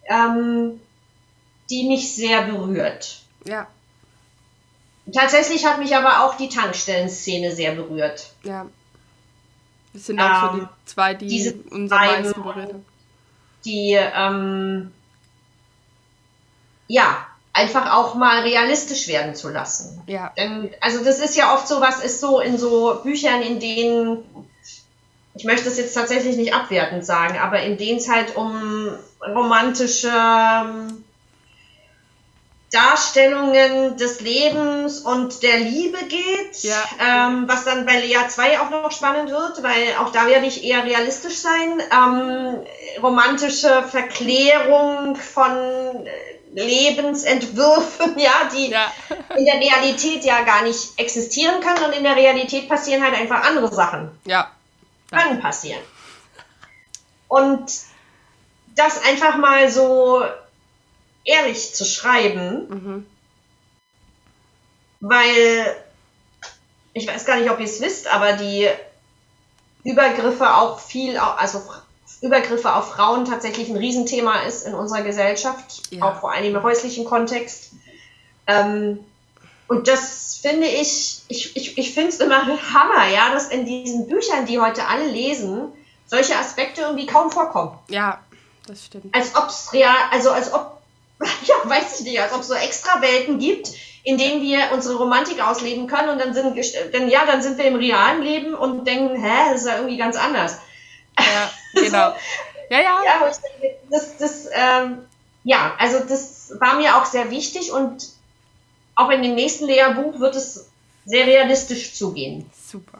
[0.05, 0.81] ähm,
[1.69, 3.21] die mich sehr berührt.
[3.45, 3.67] Ja.
[5.13, 8.31] Tatsächlich hat mich aber auch die Tankstellenszene sehr berührt.
[8.41, 8.65] Ja.
[9.93, 12.85] Das sind auch ähm, so die zwei, die diese uns am meisten berührt haben.
[13.63, 14.91] Die, ähm,
[16.87, 20.03] ja, einfach auch mal realistisch werden zu lassen.
[20.07, 20.33] Ja.
[20.37, 24.25] Denn, also das ist ja oft so, was ist so in so Büchern, in denen,
[25.35, 28.89] ich möchte das jetzt tatsächlich nicht abwertend sagen, aber in denen es halt um
[29.25, 31.05] romantische ähm,
[32.71, 36.83] Darstellungen des Lebens und der Liebe geht, ja.
[36.99, 40.65] ähm, was dann bei Lea 2 auch noch spannend wird, weil auch da werde ich
[40.65, 41.81] eher realistisch sein.
[41.89, 42.57] Ähm,
[43.01, 46.05] romantische Verklärung von
[46.55, 48.91] Lebensentwürfen, ja, die ja.
[49.35, 53.43] in der Realität ja gar nicht existieren können und in der Realität passieren halt einfach
[53.43, 54.09] andere Sachen.
[54.25, 54.51] Ja.
[55.11, 55.81] Können passieren.
[57.27, 57.71] Und
[58.75, 60.23] das einfach mal so
[61.23, 63.05] ehrlich zu schreiben, mhm.
[65.01, 65.75] weil
[66.93, 68.69] ich weiß gar nicht, ob ihr es wisst, aber die
[69.83, 71.61] Übergriffe auch viel, also
[72.25, 76.03] Übergriffe auf Frauen tatsächlich ein Riesenthema ist in unserer Gesellschaft, ja.
[76.03, 77.71] auch vor allem im häuslichen Kontext.
[78.47, 78.99] Ähm,
[79.67, 84.07] und das finde ich, ich, ich, ich finde es immer Hammer, ja, dass in diesen
[84.07, 85.71] Büchern, die heute alle lesen,
[86.05, 87.77] solche Aspekte irgendwie kaum vorkommen.
[87.89, 88.19] Ja,
[88.67, 89.15] das stimmt.
[89.15, 90.81] Als ob es real, also als ob,
[91.19, 93.71] ja, weiß ich nicht, als ob es so extra Welten gibt,
[94.03, 96.55] in denen wir unsere Romantik ausleben können und dann sind,
[96.93, 99.97] dann, ja, dann sind wir im realen Leben und denken, hä, das ist ja irgendwie
[99.97, 100.59] ganz anders.
[101.19, 102.15] Ja, genau.
[102.69, 102.99] Ja, ja.
[103.05, 103.31] ja
[103.89, 105.05] das, das, ähm,
[105.43, 108.09] ja, also das war mir auch sehr wichtig und
[108.95, 110.69] auch in dem nächsten Lehrbuch wird es
[111.05, 112.49] sehr realistisch zugehen.
[112.53, 112.99] Super.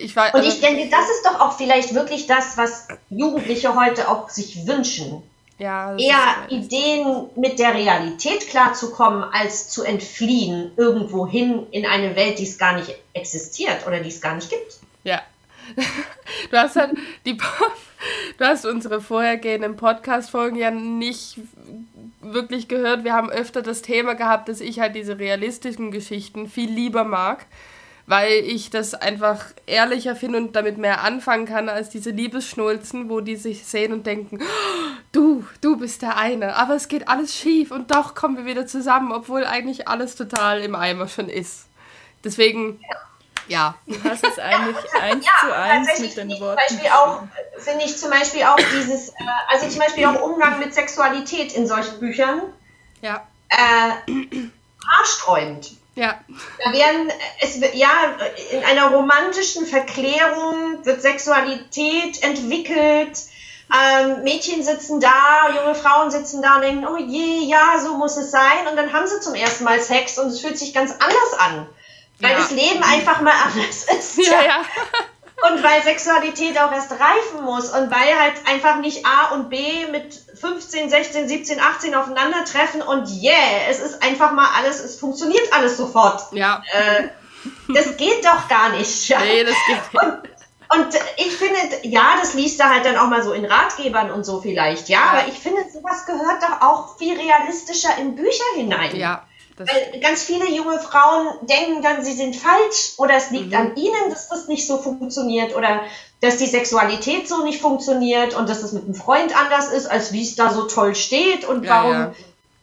[0.00, 4.08] Ich war, und ich denke, das ist doch auch vielleicht wirklich das, was Jugendliche heute
[4.08, 5.22] auch sich wünschen.
[5.58, 12.44] ja, eher Ideen mit der Realität klarzukommen, als zu entfliehen irgendwohin in eine Welt, die
[12.44, 14.79] es gar nicht existiert oder die es gar nicht gibt.
[16.50, 21.38] Du hast halt die du hast unsere vorhergehenden Podcast-Folgen ja nicht
[22.20, 23.04] wirklich gehört.
[23.04, 27.46] Wir haben öfter das Thema gehabt, dass ich halt diese realistischen Geschichten viel lieber mag
[28.10, 33.20] weil ich das einfach ehrlicher finde und damit mehr anfangen kann als diese Liebesschnulzen, wo
[33.20, 34.40] die sich sehen und denken,
[35.12, 38.66] du, du bist der eine, aber es geht alles schief und doch kommen wir wieder
[38.66, 41.68] zusammen, obwohl eigentlich alles total im Eimer schon ist.
[42.24, 42.96] Deswegen, ja.
[43.86, 46.60] Du hast es eigentlich eins ja, zu eins mit den Worten.
[47.58, 49.14] Finde ich zum Beispiel auch dieses, äh,
[49.48, 52.42] also zum Beispiel auch Umgang mit Sexualität in solchen Büchern.
[53.02, 53.26] Ja.
[53.48, 54.14] Äh,
[54.88, 55.72] haarsträubend.
[55.94, 56.20] Ja.
[56.64, 57.90] Da werden, es wird, ja,
[58.52, 63.18] in einer romantischen Verklärung wird Sexualität entwickelt.
[63.72, 68.16] Ähm, Mädchen sitzen da, junge Frauen sitzen da und denken, oh je, ja, so muss
[68.16, 68.66] es sein.
[68.70, 71.68] Und dann haben sie zum ersten Mal Sex und es fühlt sich ganz anders an.
[72.20, 72.38] Weil ja.
[72.38, 74.18] das Leben einfach mal anders ist.
[74.18, 74.64] Ja, ja.
[75.48, 79.86] Und weil Sexualität auch erst reifen muss und weil halt einfach nicht A und B
[79.90, 85.50] mit 15, 16, 17, 18 aufeinandertreffen und yeah, es ist einfach mal alles, es funktioniert
[85.52, 86.30] alles sofort.
[86.32, 86.62] Ja.
[86.72, 87.08] Äh,
[87.74, 89.08] das geht doch gar nicht.
[89.08, 89.20] Ja.
[89.20, 90.04] Nee, das geht nicht.
[90.04, 94.10] Und, und ich finde, ja, das liest da halt dann auch mal so in Ratgebern
[94.10, 95.10] und so vielleicht, ja, ja.
[95.10, 98.94] aber ich finde, sowas gehört doch auch viel realistischer in Bücher hinein.
[98.94, 99.26] Ja.
[99.66, 103.56] Weil ganz viele junge Frauen denken dann, sie sind falsch oder es liegt mhm.
[103.56, 105.82] an ihnen, dass das nicht so funktioniert oder
[106.20, 110.12] dass die Sexualität so nicht funktioniert und dass es mit einem Freund anders ist, als
[110.12, 111.92] wie es da so toll steht und ja, warum.
[111.92, 112.12] Ja.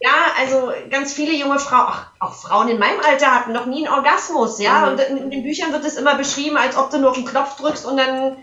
[0.01, 0.11] ja.
[0.39, 3.93] also ganz viele junge Frauen, ach, auch Frauen in meinem Alter hatten noch nie einen
[3.93, 4.79] Orgasmus, ja.
[4.79, 4.87] Mhm.
[4.87, 7.57] Und in den Büchern wird es immer beschrieben, als ob du nur auf den Knopf
[7.57, 8.37] drückst und dann,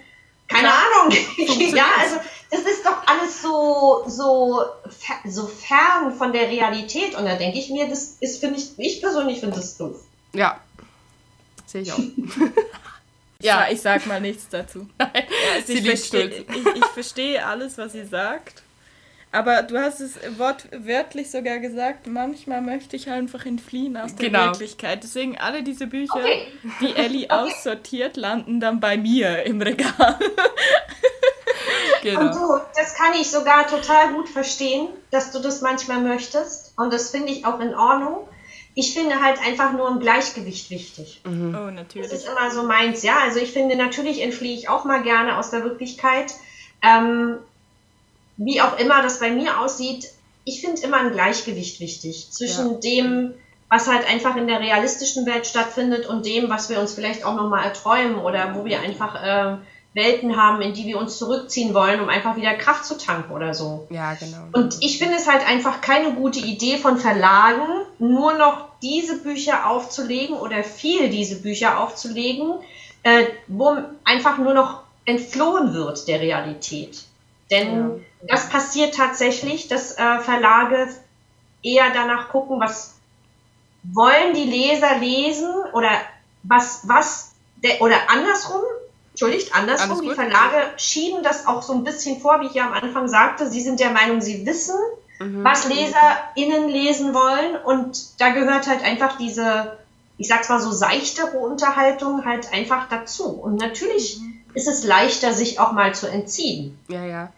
[0.48, 0.74] keine ja.
[1.00, 1.16] Ahnung.
[1.74, 2.16] ja, also
[2.54, 4.64] das ist doch alles so, so,
[5.26, 7.16] so fern von der Realität.
[7.16, 9.96] Und da denke ich mir, das ist, finde ich, ich persönlich finde das doof.
[10.32, 10.60] Ja.
[11.66, 11.98] Sehe ich auch.
[13.40, 14.88] ja, ich sag mal nichts dazu.
[14.98, 15.10] Nein,
[15.54, 18.62] also ich, verstehe, ich, ich verstehe alles, was sie sagt.
[19.34, 24.46] Aber du hast es wortwörtlich sogar gesagt, manchmal möchte ich einfach entfliehen aus der genau.
[24.46, 25.02] Wirklichkeit.
[25.02, 26.46] Deswegen alle diese Bücher, okay.
[26.80, 27.34] die Ellie okay.
[27.34, 30.18] aussortiert, landen dann bei mir im Regal.
[32.02, 32.20] Genau.
[32.20, 36.74] Und du, das kann ich sogar total gut verstehen, dass du das manchmal möchtest.
[36.76, 38.28] Und das finde ich auch in Ordnung.
[38.74, 41.22] Ich finde halt einfach nur ein Gleichgewicht wichtig.
[41.24, 41.56] Mhm.
[41.58, 42.10] Oh, natürlich.
[42.10, 43.20] Das ist immer so meins, ja.
[43.22, 46.34] Also ich finde, natürlich entfliehe ich auch mal gerne aus der Wirklichkeit.
[46.82, 47.38] Ähm,
[48.36, 50.08] wie auch immer das bei mir aussieht,
[50.44, 52.78] ich finde immer ein Gleichgewicht wichtig zwischen ja.
[52.78, 53.34] dem,
[53.68, 57.34] was halt einfach in der realistischen Welt stattfindet und dem, was wir uns vielleicht auch
[57.34, 59.56] nochmal erträumen oder wo wir einfach äh,
[59.94, 63.54] Welten haben, in die wir uns zurückziehen wollen, um einfach wieder Kraft zu tanken oder
[63.54, 63.86] so.
[63.90, 64.38] Ja, genau.
[64.52, 67.62] Und ich finde es halt einfach keine gute Idee von Verlagen,
[67.98, 72.54] nur noch diese Bücher aufzulegen oder viel diese Bücher aufzulegen,
[73.04, 77.04] äh, wo einfach nur noch entflohen wird der Realität.
[77.54, 78.34] Denn ja.
[78.34, 80.88] das passiert tatsächlich, dass äh, Verlage
[81.62, 82.96] eher danach gucken, was
[83.84, 85.90] wollen die Leser lesen oder
[86.42, 87.32] was, was,
[87.80, 88.62] oder andersrum,
[89.10, 92.72] Entschuldigt, andersrum, die Verlage schieben das auch so ein bisschen vor, wie ich ja am
[92.72, 93.48] Anfang sagte.
[93.48, 94.74] Sie sind der Meinung, sie wissen,
[95.20, 95.44] mhm.
[95.44, 97.54] was LeserInnen lesen wollen.
[97.64, 99.78] Und da gehört halt einfach diese,
[100.18, 103.28] ich sag's mal so, seichtere Unterhaltung halt einfach dazu.
[103.28, 104.40] Und natürlich mhm.
[104.54, 106.76] ist es leichter, sich auch mal zu entziehen.
[106.88, 107.32] Ja, ja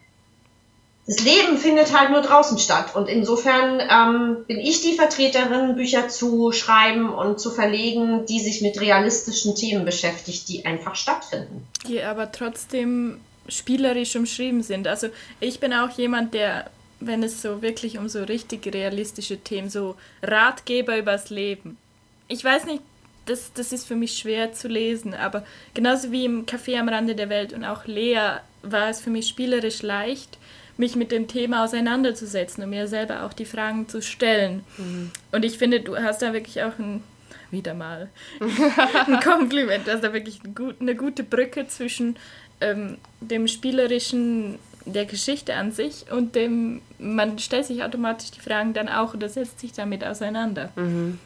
[1.06, 2.96] das Leben findet halt nur draußen statt.
[2.96, 8.60] Und insofern ähm, bin ich die Vertreterin, Bücher zu schreiben und zu verlegen, die sich
[8.60, 11.66] mit realistischen Themen beschäftigt, die einfach stattfinden.
[11.86, 14.88] Die aber trotzdem spielerisch umschrieben sind.
[14.88, 15.08] Also
[15.38, 19.94] ich bin auch jemand, der, wenn es so wirklich um so richtig realistische Themen, so
[20.24, 21.78] Ratgeber übers Leben.
[22.26, 22.82] Ich weiß nicht,
[23.26, 27.14] das, das ist für mich schwer zu lesen, aber genauso wie im Café am Rande
[27.14, 30.38] der Welt und auch Lea war es für mich spielerisch leicht
[30.76, 34.64] mich mit dem Thema auseinanderzusetzen und mir selber auch die Fragen zu stellen.
[34.76, 35.10] Mhm.
[35.32, 37.02] Und ich finde, du hast da wirklich auch ein,
[37.50, 38.10] wieder mal
[39.06, 40.40] ein Kompliment, du hast da wirklich
[40.80, 42.16] eine gute Brücke zwischen
[42.60, 48.72] ähm, dem spielerischen der Geschichte an sich und dem, man stellt sich automatisch die Fragen
[48.72, 50.70] dann auch oder setzt sich damit auseinander.
[50.76, 51.18] Mhm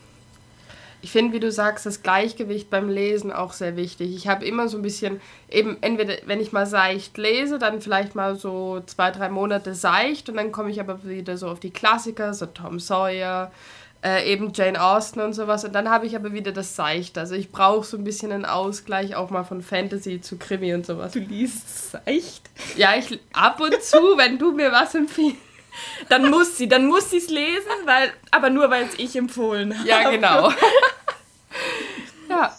[1.02, 4.14] ich finde, wie du sagst, das Gleichgewicht beim Lesen auch sehr wichtig.
[4.14, 8.14] Ich habe immer so ein bisschen, eben entweder, wenn ich mal seicht lese, dann vielleicht
[8.14, 11.70] mal so zwei, drei Monate seicht und dann komme ich aber wieder so auf die
[11.70, 13.50] Klassiker, so Tom Sawyer,
[14.04, 15.64] äh, eben Jane Austen und sowas.
[15.64, 17.18] Und dann habe ich aber wieder das Seicht.
[17.18, 20.86] Also ich brauche so ein bisschen einen Ausgleich auch mal von Fantasy zu Krimi und
[20.86, 21.12] sowas.
[21.12, 22.50] Du liest Seicht?
[22.76, 25.49] Ja, ich ab und zu, wenn du mir was empfiehlst.
[26.08, 29.78] Dann muss sie, dann muss sie es lesen, weil, aber nur weil es ich empfohlen
[29.78, 29.88] habe.
[29.88, 30.52] Ja, genau.
[32.28, 32.56] ja.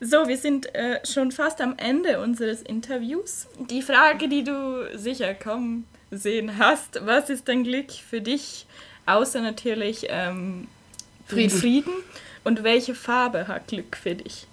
[0.00, 3.48] So, wir sind äh, schon fast am Ende unseres Interviews.
[3.58, 8.66] Die Frage, die du sicher kommen sehen hast, was ist dein Glück für dich,
[9.06, 10.68] außer natürlich ähm,
[11.26, 11.58] Frieden.
[11.58, 11.92] Frieden?
[12.44, 14.46] Und welche Farbe hat Glück für dich?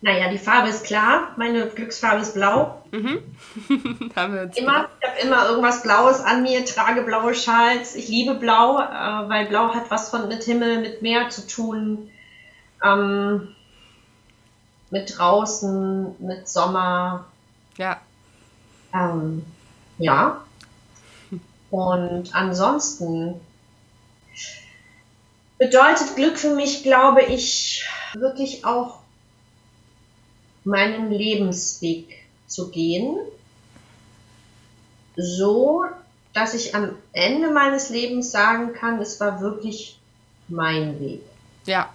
[0.00, 1.32] Naja, die Farbe ist klar.
[1.36, 2.82] Meine Glücksfarbe ist blau.
[2.92, 3.20] Mhm.
[4.16, 4.88] haben wir uns immer.
[5.00, 7.96] Ich habe immer irgendwas Blaues an mir, trage blaue Schals.
[7.96, 12.10] Ich liebe Blau, äh, weil Blau hat was von mit Himmel, mit Meer zu tun.
[12.84, 13.48] Ähm,
[14.90, 17.26] mit draußen, mit Sommer.
[17.76, 18.00] Ja.
[18.94, 19.44] Ähm,
[19.98, 20.42] ja.
[21.70, 23.40] Und ansonsten
[25.58, 27.84] bedeutet Glück für mich, glaube ich,
[28.14, 29.00] wirklich auch
[30.68, 32.06] meinen Lebensweg
[32.46, 33.16] zu gehen,
[35.16, 35.84] so
[36.34, 39.98] dass ich am Ende meines Lebens sagen kann, es war wirklich
[40.46, 41.22] mein Weg.
[41.64, 41.88] Ja,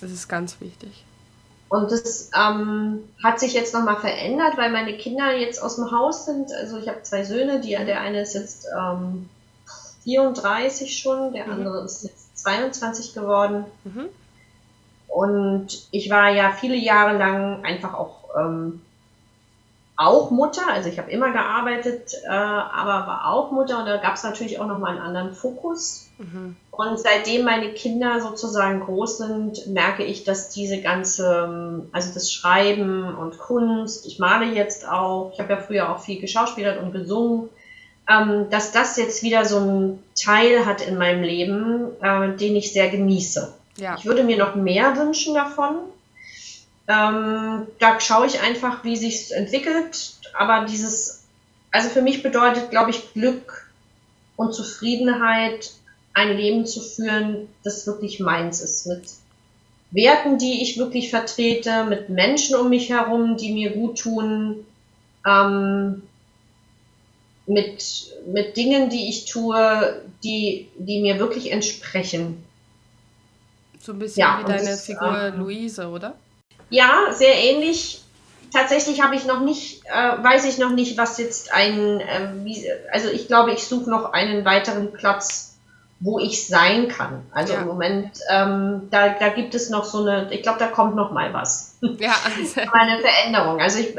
[0.00, 1.04] das ist ganz wichtig.
[1.68, 6.26] Und das ähm, hat sich jetzt nochmal verändert, weil meine Kinder jetzt aus dem Haus
[6.26, 6.52] sind.
[6.52, 9.28] Also ich habe zwei Söhne, die, der eine ist jetzt ähm,
[10.04, 11.52] 34 schon, der mhm.
[11.52, 13.64] andere ist jetzt 22 geworden.
[13.84, 14.08] Mhm.
[15.12, 18.80] Und ich war ja viele Jahre lang einfach auch, ähm,
[19.94, 20.62] auch Mutter.
[20.68, 24.58] Also ich habe immer gearbeitet, äh, aber war auch Mutter und da gab es natürlich
[24.58, 26.08] auch nochmal einen anderen Fokus.
[26.16, 26.56] Mhm.
[26.70, 33.14] Und seitdem meine Kinder sozusagen groß sind, merke ich, dass diese ganze, also das Schreiben
[33.14, 37.50] und Kunst, ich male jetzt auch, ich habe ja früher auch viel geschauspielert und gesungen,
[38.08, 42.72] ähm, dass das jetzt wieder so einen Teil hat in meinem Leben, äh, den ich
[42.72, 43.52] sehr genieße.
[43.76, 43.96] Ja.
[43.98, 45.76] Ich würde mir noch mehr wünschen davon.
[46.88, 50.14] Ähm, da schaue ich einfach, wie sich entwickelt.
[50.34, 51.24] Aber dieses,
[51.70, 53.70] also für mich bedeutet, glaube ich, Glück
[54.36, 55.72] und Zufriedenheit,
[56.14, 58.86] ein Leben zu führen, das wirklich meins ist.
[58.86, 59.02] Mit
[59.90, 64.66] Werten, die ich wirklich vertrete, mit Menschen um mich herum, die mir gut tun,
[65.26, 66.02] ähm,
[67.46, 72.44] mit, mit Dingen, die ich tue, die, die mir wirklich entsprechen.
[73.82, 76.14] So ein bisschen ja, wie deine das, Figur äh, Luise, oder?
[76.70, 78.00] Ja, sehr ähnlich.
[78.52, 82.64] Tatsächlich habe ich noch nicht, äh, weiß ich noch nicht, was jetzt ein, äh, wie,
[82.92, 85.56] also ich glaube, ich suche noch einen weiteren Platz,
[85.98, 87.26] wo ich sein kann.
[87.32, 87.62] Also ja.
[87.62, 91.10] im Moment, ähm, da, da gibt es noch so eine, ich glaube, da kommt noch
[91.10, 91.78] mal was.
[91.98, 92.60] Ja, also.
[92.72, 93.60] eine Veränderung.
[93.60, 93.96] Also ich,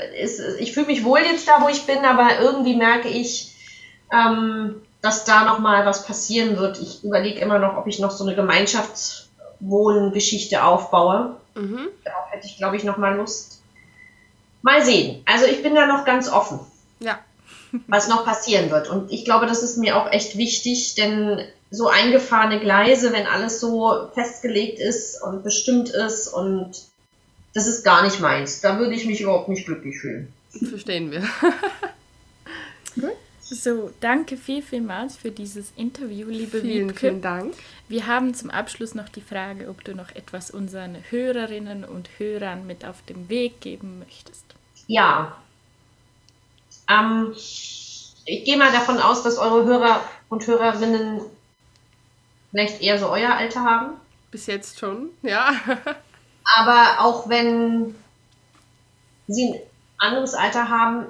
[0.60, 3.54] ich fühle mich wohl jetzt da, wo ich bin, aber irgendwie merke ich,
[4.14, 6.80] ähm, dass da noch mal was passieren wird.
[6.80, 9.24] Ich überlege immer noch, ob ich noch so eine Gemeinschafts
[9.60, 11.36] Wohngeschichte aufbaue.
[11.56, 11.88] Mhm.
[12.04, 13.62] Darauf hätte ich, glaube ich, noch mal Lust.
[14.62, 15.22] Mal sehen.
[15.26, 16.60] Also ich bin da noch ganz offen.
[17.00, 17.20] Ja.
[17.88, 18.90] was noch passieren wird.
[18.90, 23.60] Und ich glaube, das ist mir auch echt wichtig, denn so eingefahrene Gleise, wenn alles
[23.60, 26.84] so festgelegt ist und bestimmt ist und
[27.54, 28.62] das ist gar nicht meins.
[28.62, 30.32] Da würde ich mich überhaupt nicht glücklich fühlen.
[30.70, 31.24] Verstehen wir.
[33.54, 37.00] So, danke viel, vielmals für dieses Interview, liebe vielen, Wiebke.
[37.00, 37.54] Vielen Dank.
[37.88, 42.66] Wir haben zum Abschluss noch die Frage, ob du noch etwas unseren Hörerinnen und Hörern
[42.66, 44.44] mit auf den Weg geben möchtest.
[44.88, 45.38] Ja.
[46.90, 51.22] Ähm, ich gehe mal davon aus, dass eure Hörer und Hörerinnen
[52.50, 53.98] vielleicht eher so euer Alter haben.
[54.32, 55.54] Bis jetzt schon, ja.
[56.58, 57.94] Aber auch wenn
[59.28, 59.60] sie ein
[60.00, 61.06] anderes Alter haben,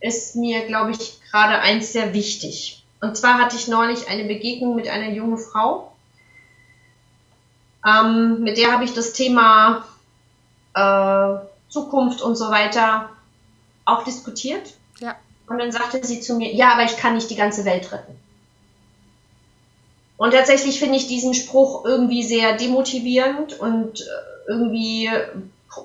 [0.00, 2.84] ist mir, glaube ich, gerade eins sehr wichtig.
[3.00, 5.92] Und zwar hatte ich neulich eine Begegnung mit einer jungen Frau.
[7.86, 9.86] Ähm, mit der habe ich das Thema
[10.74, 11.36] äh,
[11.68, 13.10] Zukunft und so weiter
[13.84, 14.74] auch diskutiert.
[15.00, 15.16] Ja.
[15.46, 18.16] Und dann sagte sie zu mir, ja, aber ich kann nicht die ganze Welt retten.
[20.16, 24.04] Und tatsächlich finde ich diesen Spruch irgendwie sehr demotivierend und äh,
[24.48, 25.08] irgendwie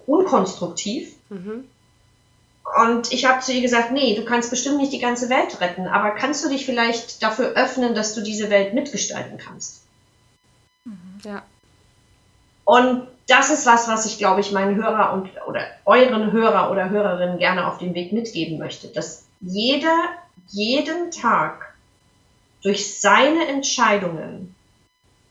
[0.06, 1.16] unkonstruktiv.
[1.30, 1.64] Mhm.
[2.66, 5.88] Und ich habe zu ihr gesagt, nee, du kannst bestimmt nicht die ganze Welt retten,
[5.88, 9.84] aber kannst du dich vielleicht dafür öffnen, dass du diese Welt mitgestalten kannst?
[10.84, 11.44] Mhm, ja.
[12.64, 16.90] Und das ist was, was ich, glaube ich, meinen Hörer und oder euren Hörer oder
[16.90, 20.10] Hörerinnen gerne auf den Weg mitgeben möchte, dass jeder
[20.48, 21.76] jeden Tag
[22.62, 24.56] durch seine Entscheidungen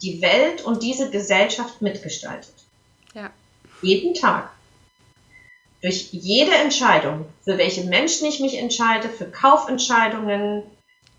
[0.03, 2.55] die Welt und diese Gesellschaft mitgestaltet.
[3.15, 3.31] Ja.
[3.83, 4.54] Jeden Tag
[5.85, 10.63] durch jede Entscheidung, für welche Menschen ich mich entscheide, für Kaufentscheidungen,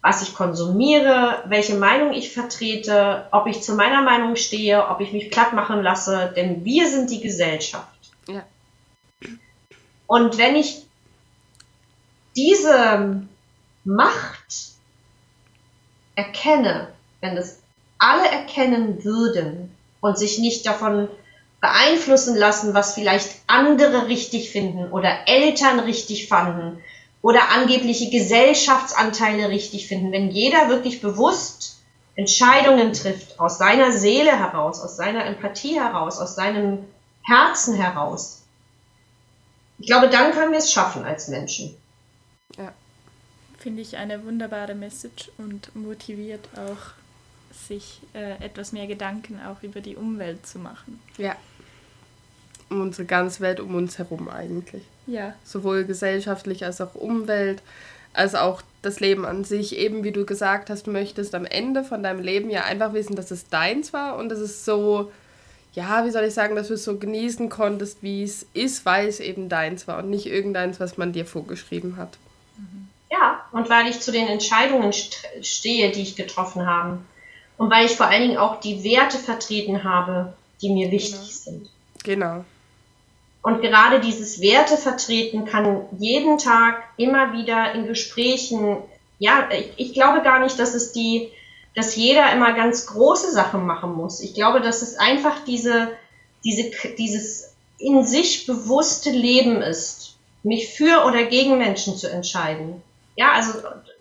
[0.01, 5.13] was ich konsumiere, welche Meinung ich vertrete, ob ich zu meiner Meinung stehe, ob ich
[5.13, 7.87] mich platt machen lasse, denn wir sind die Gesellschaft.
[8.27, 8.43] Ja.
[10.07, 10.83] Und wenn ich
[12.35, 13.21] diese
[13.83, 14.71] Macht
[16.15, 16.87] erkenne,
[17.21, 17.59] wenn das
[17.99, 21.07] alle erkennen würden und sich nicht davon
[21.65, 26.83] beeinflussen lassen, was vielleicht andere richtig finden oder Eltern richtig fanden
[27.21, 31.77] oder angebliche Gesellschaftsanteile richtig finden, wenn jeder wirklich bewusst
[32.15, 36.85] Entscheidungen trifft, aus seiner Seele heraus, aus seiner Empathie heraus, aus seinem
[37.23, 38.43] Herzen heraus.
[39.79, 41.75] Ich glaube, dann können wir es schaffen als Menschen.
[42.57, 42.71] Ja.
[43.57, 46.93] Finde ich eine wunderbare Message und motiviert auch,
[47.67, 51.01] sich äh, etwas mehr Gedanken auch über die Umwelt zu machen.
[51.17, 51.35] Ja.
[52.69, 54.83] Um unsere ganze Welt um uns herum eigentlich.
[55.07, 55.33] Ja.
[55.43, 57.61] Sowohl gesellschaftlich als auch Umwelt,
[58.13, 59.77] als auch das Leben an sich.
[59.77, 63.15] Eben wie du gesagt hast, du möchtest am Ende von deinem Leben ja einfach wissen,
[63.15, 65.11] dass es deins war und dass es so,
[65.73, 69.07] ja, wie soll ich sagen, dass du es so genießen konntest, wie es ist, weil
[69.07, 72.17] es eben deins war und nicht irgendeins, was man dir vorgeschrieben hat.
[73.11, 74.91] Ja, und weil ich zu den Entscheidungen
[75.41, 76.99] stehe, die ich getroffen habe.
[77.57, 81.29] Und weil ich vor allen Dingen auch die Werte vertreten habe, die mir wichtig genau.
[81.29, 81.69] sind.
[82.03, 82.45] Genau.
[83.45, 88.77] Und gerade dieses Werte vertreten kann jeden Tag immer wieder in Gesprächen,
[89.19, 91.29] ja, ich, ich, glaube gar nicht, dass es die,
[91.75, 94.19] dass jeder immer ganz große Sachen machen muss.
[94.19, 95.89] Ich glaube, dass es einfach diese,
[96.43, 102.81] diese, dieses in sich bewusste Leben ist, mich für oder gegen Menschen zu entscheiden.
[103.15, 103.59] Ja, also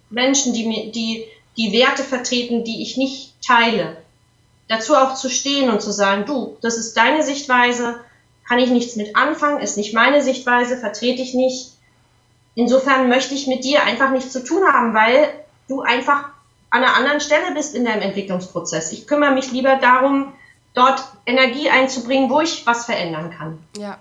[0.08, 1.26] Menschen, die mir, die,
[1.58, 3.98] die Werte vertreten, die ich nicht teile.
[4.68, 8.00] Dazu auch zu stehen und zu sagen, du, das ist deine Sichtweise,
[8.46, 11.72] kann ich nichts mit anfangen, ist nicht meine Sichtweise, vertrete ich nicht.
[12.54, 15.28] Insofern möchte ich mit dir einfach nichts zu tun haben, weil
[15.68, 16.28] du einfach
[16.70, 18.92] an einer anderen Stelle bist in deinem Entwicklungsprozess.
[18.92, 20.32] Ich kümmere mich lieber darum,
[20.74, 23.58] dort Energie einzubringen, wo ich was verändern kann.
[23.76, 23.98] Ja.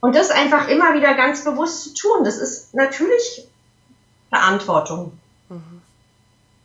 [0.00, 3.46] Und das einfach immer wieder ganz bewusst zu tun, das ist natürlich
[4.30, 5.12] Verantwortung.
[5.48, 5.82] Mhm.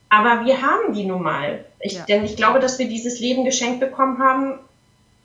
[0.09, 1.65] Aber wir haben die nun mal.
[1.79, 2.03] Ich, ja.
[2.05, 4.59] Denn ich glaube, dass wir dieses Leben geschenkt bekommen haben,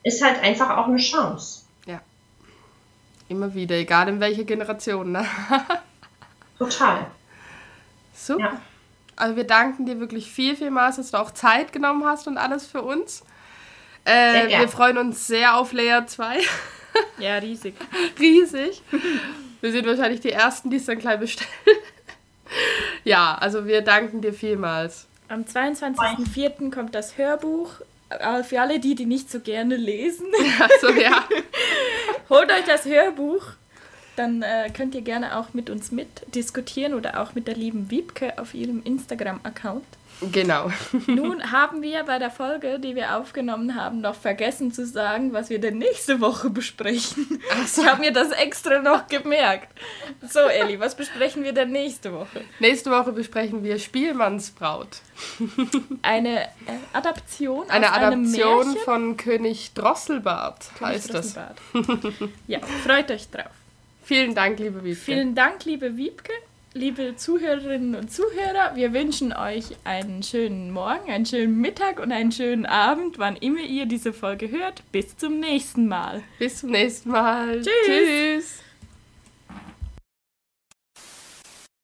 [0.03, 1.63] ist halt einfach auch eine Chance.
[3.29, 5.11] Immer wieder, egal in welcher Generation.
[5.11, 5.25] Ne?
[6.57, 7.07] Total.
[8.13, 8.39] Super.
[8.39, 8.61] Ja.
[9.15, 12.67] Also wir danken dir wirklich viel, vielmals, dass du auch Zeit genommen hast und alles
[12.67, 13.23] für uns.
[14.05, 16.39] Äh, wir freuen uns sehr auf Layer 2.
[17.19, 17.75] Ja, riesig.
[18.19, 18.81] riesig.
[19.61, 21.49] Wir sind wahrscheinlich die Ersten, die es dann gleich bestellen.
[23.03, 25.05] ja, also wir danken dir vielmals.
[25.29, 26.73] Am 22.04.
[26.73, 27.69] kommt das Hörbuch
[28.43, 30.27] für alle die, die nicht so gerne lesen.
[30.59, 31.27] Also, ja.
[32.29, 33.43] Holt euch das Hörbuch.
[34.15, 38.39] Dann äh, könnt ihr gerne auch mit uns mitdiskutieren oder auch mit der lieben Wiebke
[38.39, 39.85] auf ihrem Instagram-Account.
[40.31, 40.71] Genau.
[41.05, 45.49] Nun haben wir bei der Folge, die wir aufgenommen haben, noch vergessen zu sagen, was
[45.49, 47.39] wir denn nächste Woche besprechen.
[47.67, 47.81] So.
[47.81, 49.67] Ich habe mir das extra noch gemerkt.
[50.27, 52.41] So, Elli, was besprechen wir denn nächste Woche?
[52.59, 55.01] Nächste Woche besprechen wir Spielmannsbraut.
[56.01, 56.47] Eine äh,
[56.93, 61.57] Adaption Eine Adaption von König Drosselbart König heißt Drosselbart.
[61.73, 62.29] das.
[62.47, 63.51] ja, freut euch drauf.
[64.03, 65.01] Vielen Dank, liebe Wiebke.
[65.01, 66.33] Vielen Dank, liebe Wiebke
[66.77, 72.31] liebe Zuhörerinnen und Zuhörer, wir wünschen euch einen schönen Morgen, einen schönen Mittag und einen
[72.31, 74.83] schönen Abend, wann immer ihr diese Folge hört.
[74.91, 76.21] Bis zum nächsten Mal.
[76.37, 77.63] Bis zum nächsten Mal.
[77.63, 78.61] Tschüss.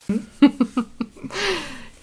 [0.08, 0.20] Tschüss.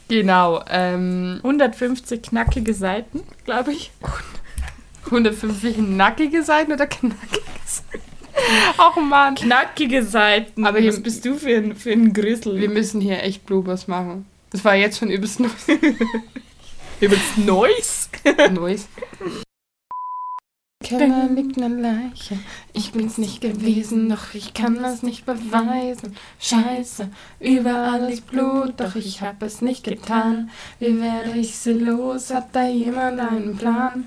[0.08, 0.64] genau.
[0.68, 3.92] Ähm, 150 knackige Seiten, glaube ich.
[5.06, 8.09] 150 nackige Seiten oder knackige Seiten?
[8.78, 9.34] Ach man.
[9.34, 10.66] Knackige Seiten.
[10.66, 12.58] Aber was bist du für ein, für ein Grissel?
[12.58, 14.26] Wir müssen hier echt Bloopers machen.
[14.50, 15.66] Das war jetzt schon übelst Neues.
[17.00, 18.10] übelst Neues?
[18.52, 18.88] Neues.
[20.82, 22.38] Keller liegt eine Leiche.
[22.72, 26.16] Ich bin's nicht gewesen, doch ich kann das nicht beweisen.
[26.40, 30.50] Scheiße, überall ist Blut, doch ich hab es nicht getan.
[30.78, 32.32] Wie werde ich sie los?
[32.32, 34.06] Hat da jemand einen Plan?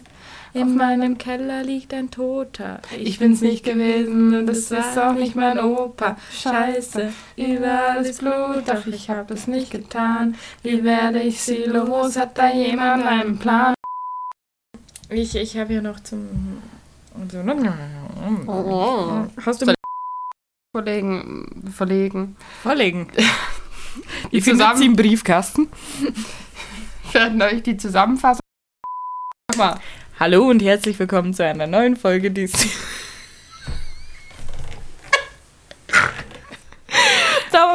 [0.53, 2.79] In meinem Keller liegt ein Toter.
[2.91, 6.17] Ich, ich bin's nicht gewesen und es ist auch nicht mein Opa.
[6.31, 10.35] Scheiße, überall ist Blut, doch ich hab es nicht getan.
[10.61, 12.17] Wie werde ich sie los?
[12.17, 13.73] Hat da jemand einen Plan?
[15.09, 16.61] Ich, ich habe ja noch zum.
[19.45, 19.73] Hast du
[20.75, 21.71] verlegen?
[21.71, 22.35] Verlegen.
[22.61, 23.07] Verlegen.
[24.31, 25.67] Die zusammen sie im Briefkasten.
[27.13, 28.41] werden euch die Zusammenfassung.
[29.57, 29.79] Mal.
[30.19, 32.31] Hallo und herzlich willkommen zu einer neuen Folge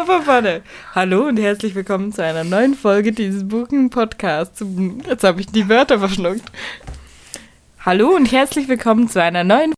[0.07, 0.63] von vorne.
[0.95, 4.65] Hallo und herzlich willkommen zu einer neuen Folge dieses Buchen Podcasts.
[5.07, 6.51] Jetzt habe ich die Wörter verschluckt.
[7.85, 9.75] Hallo und herzlich willkommen zu einer neuen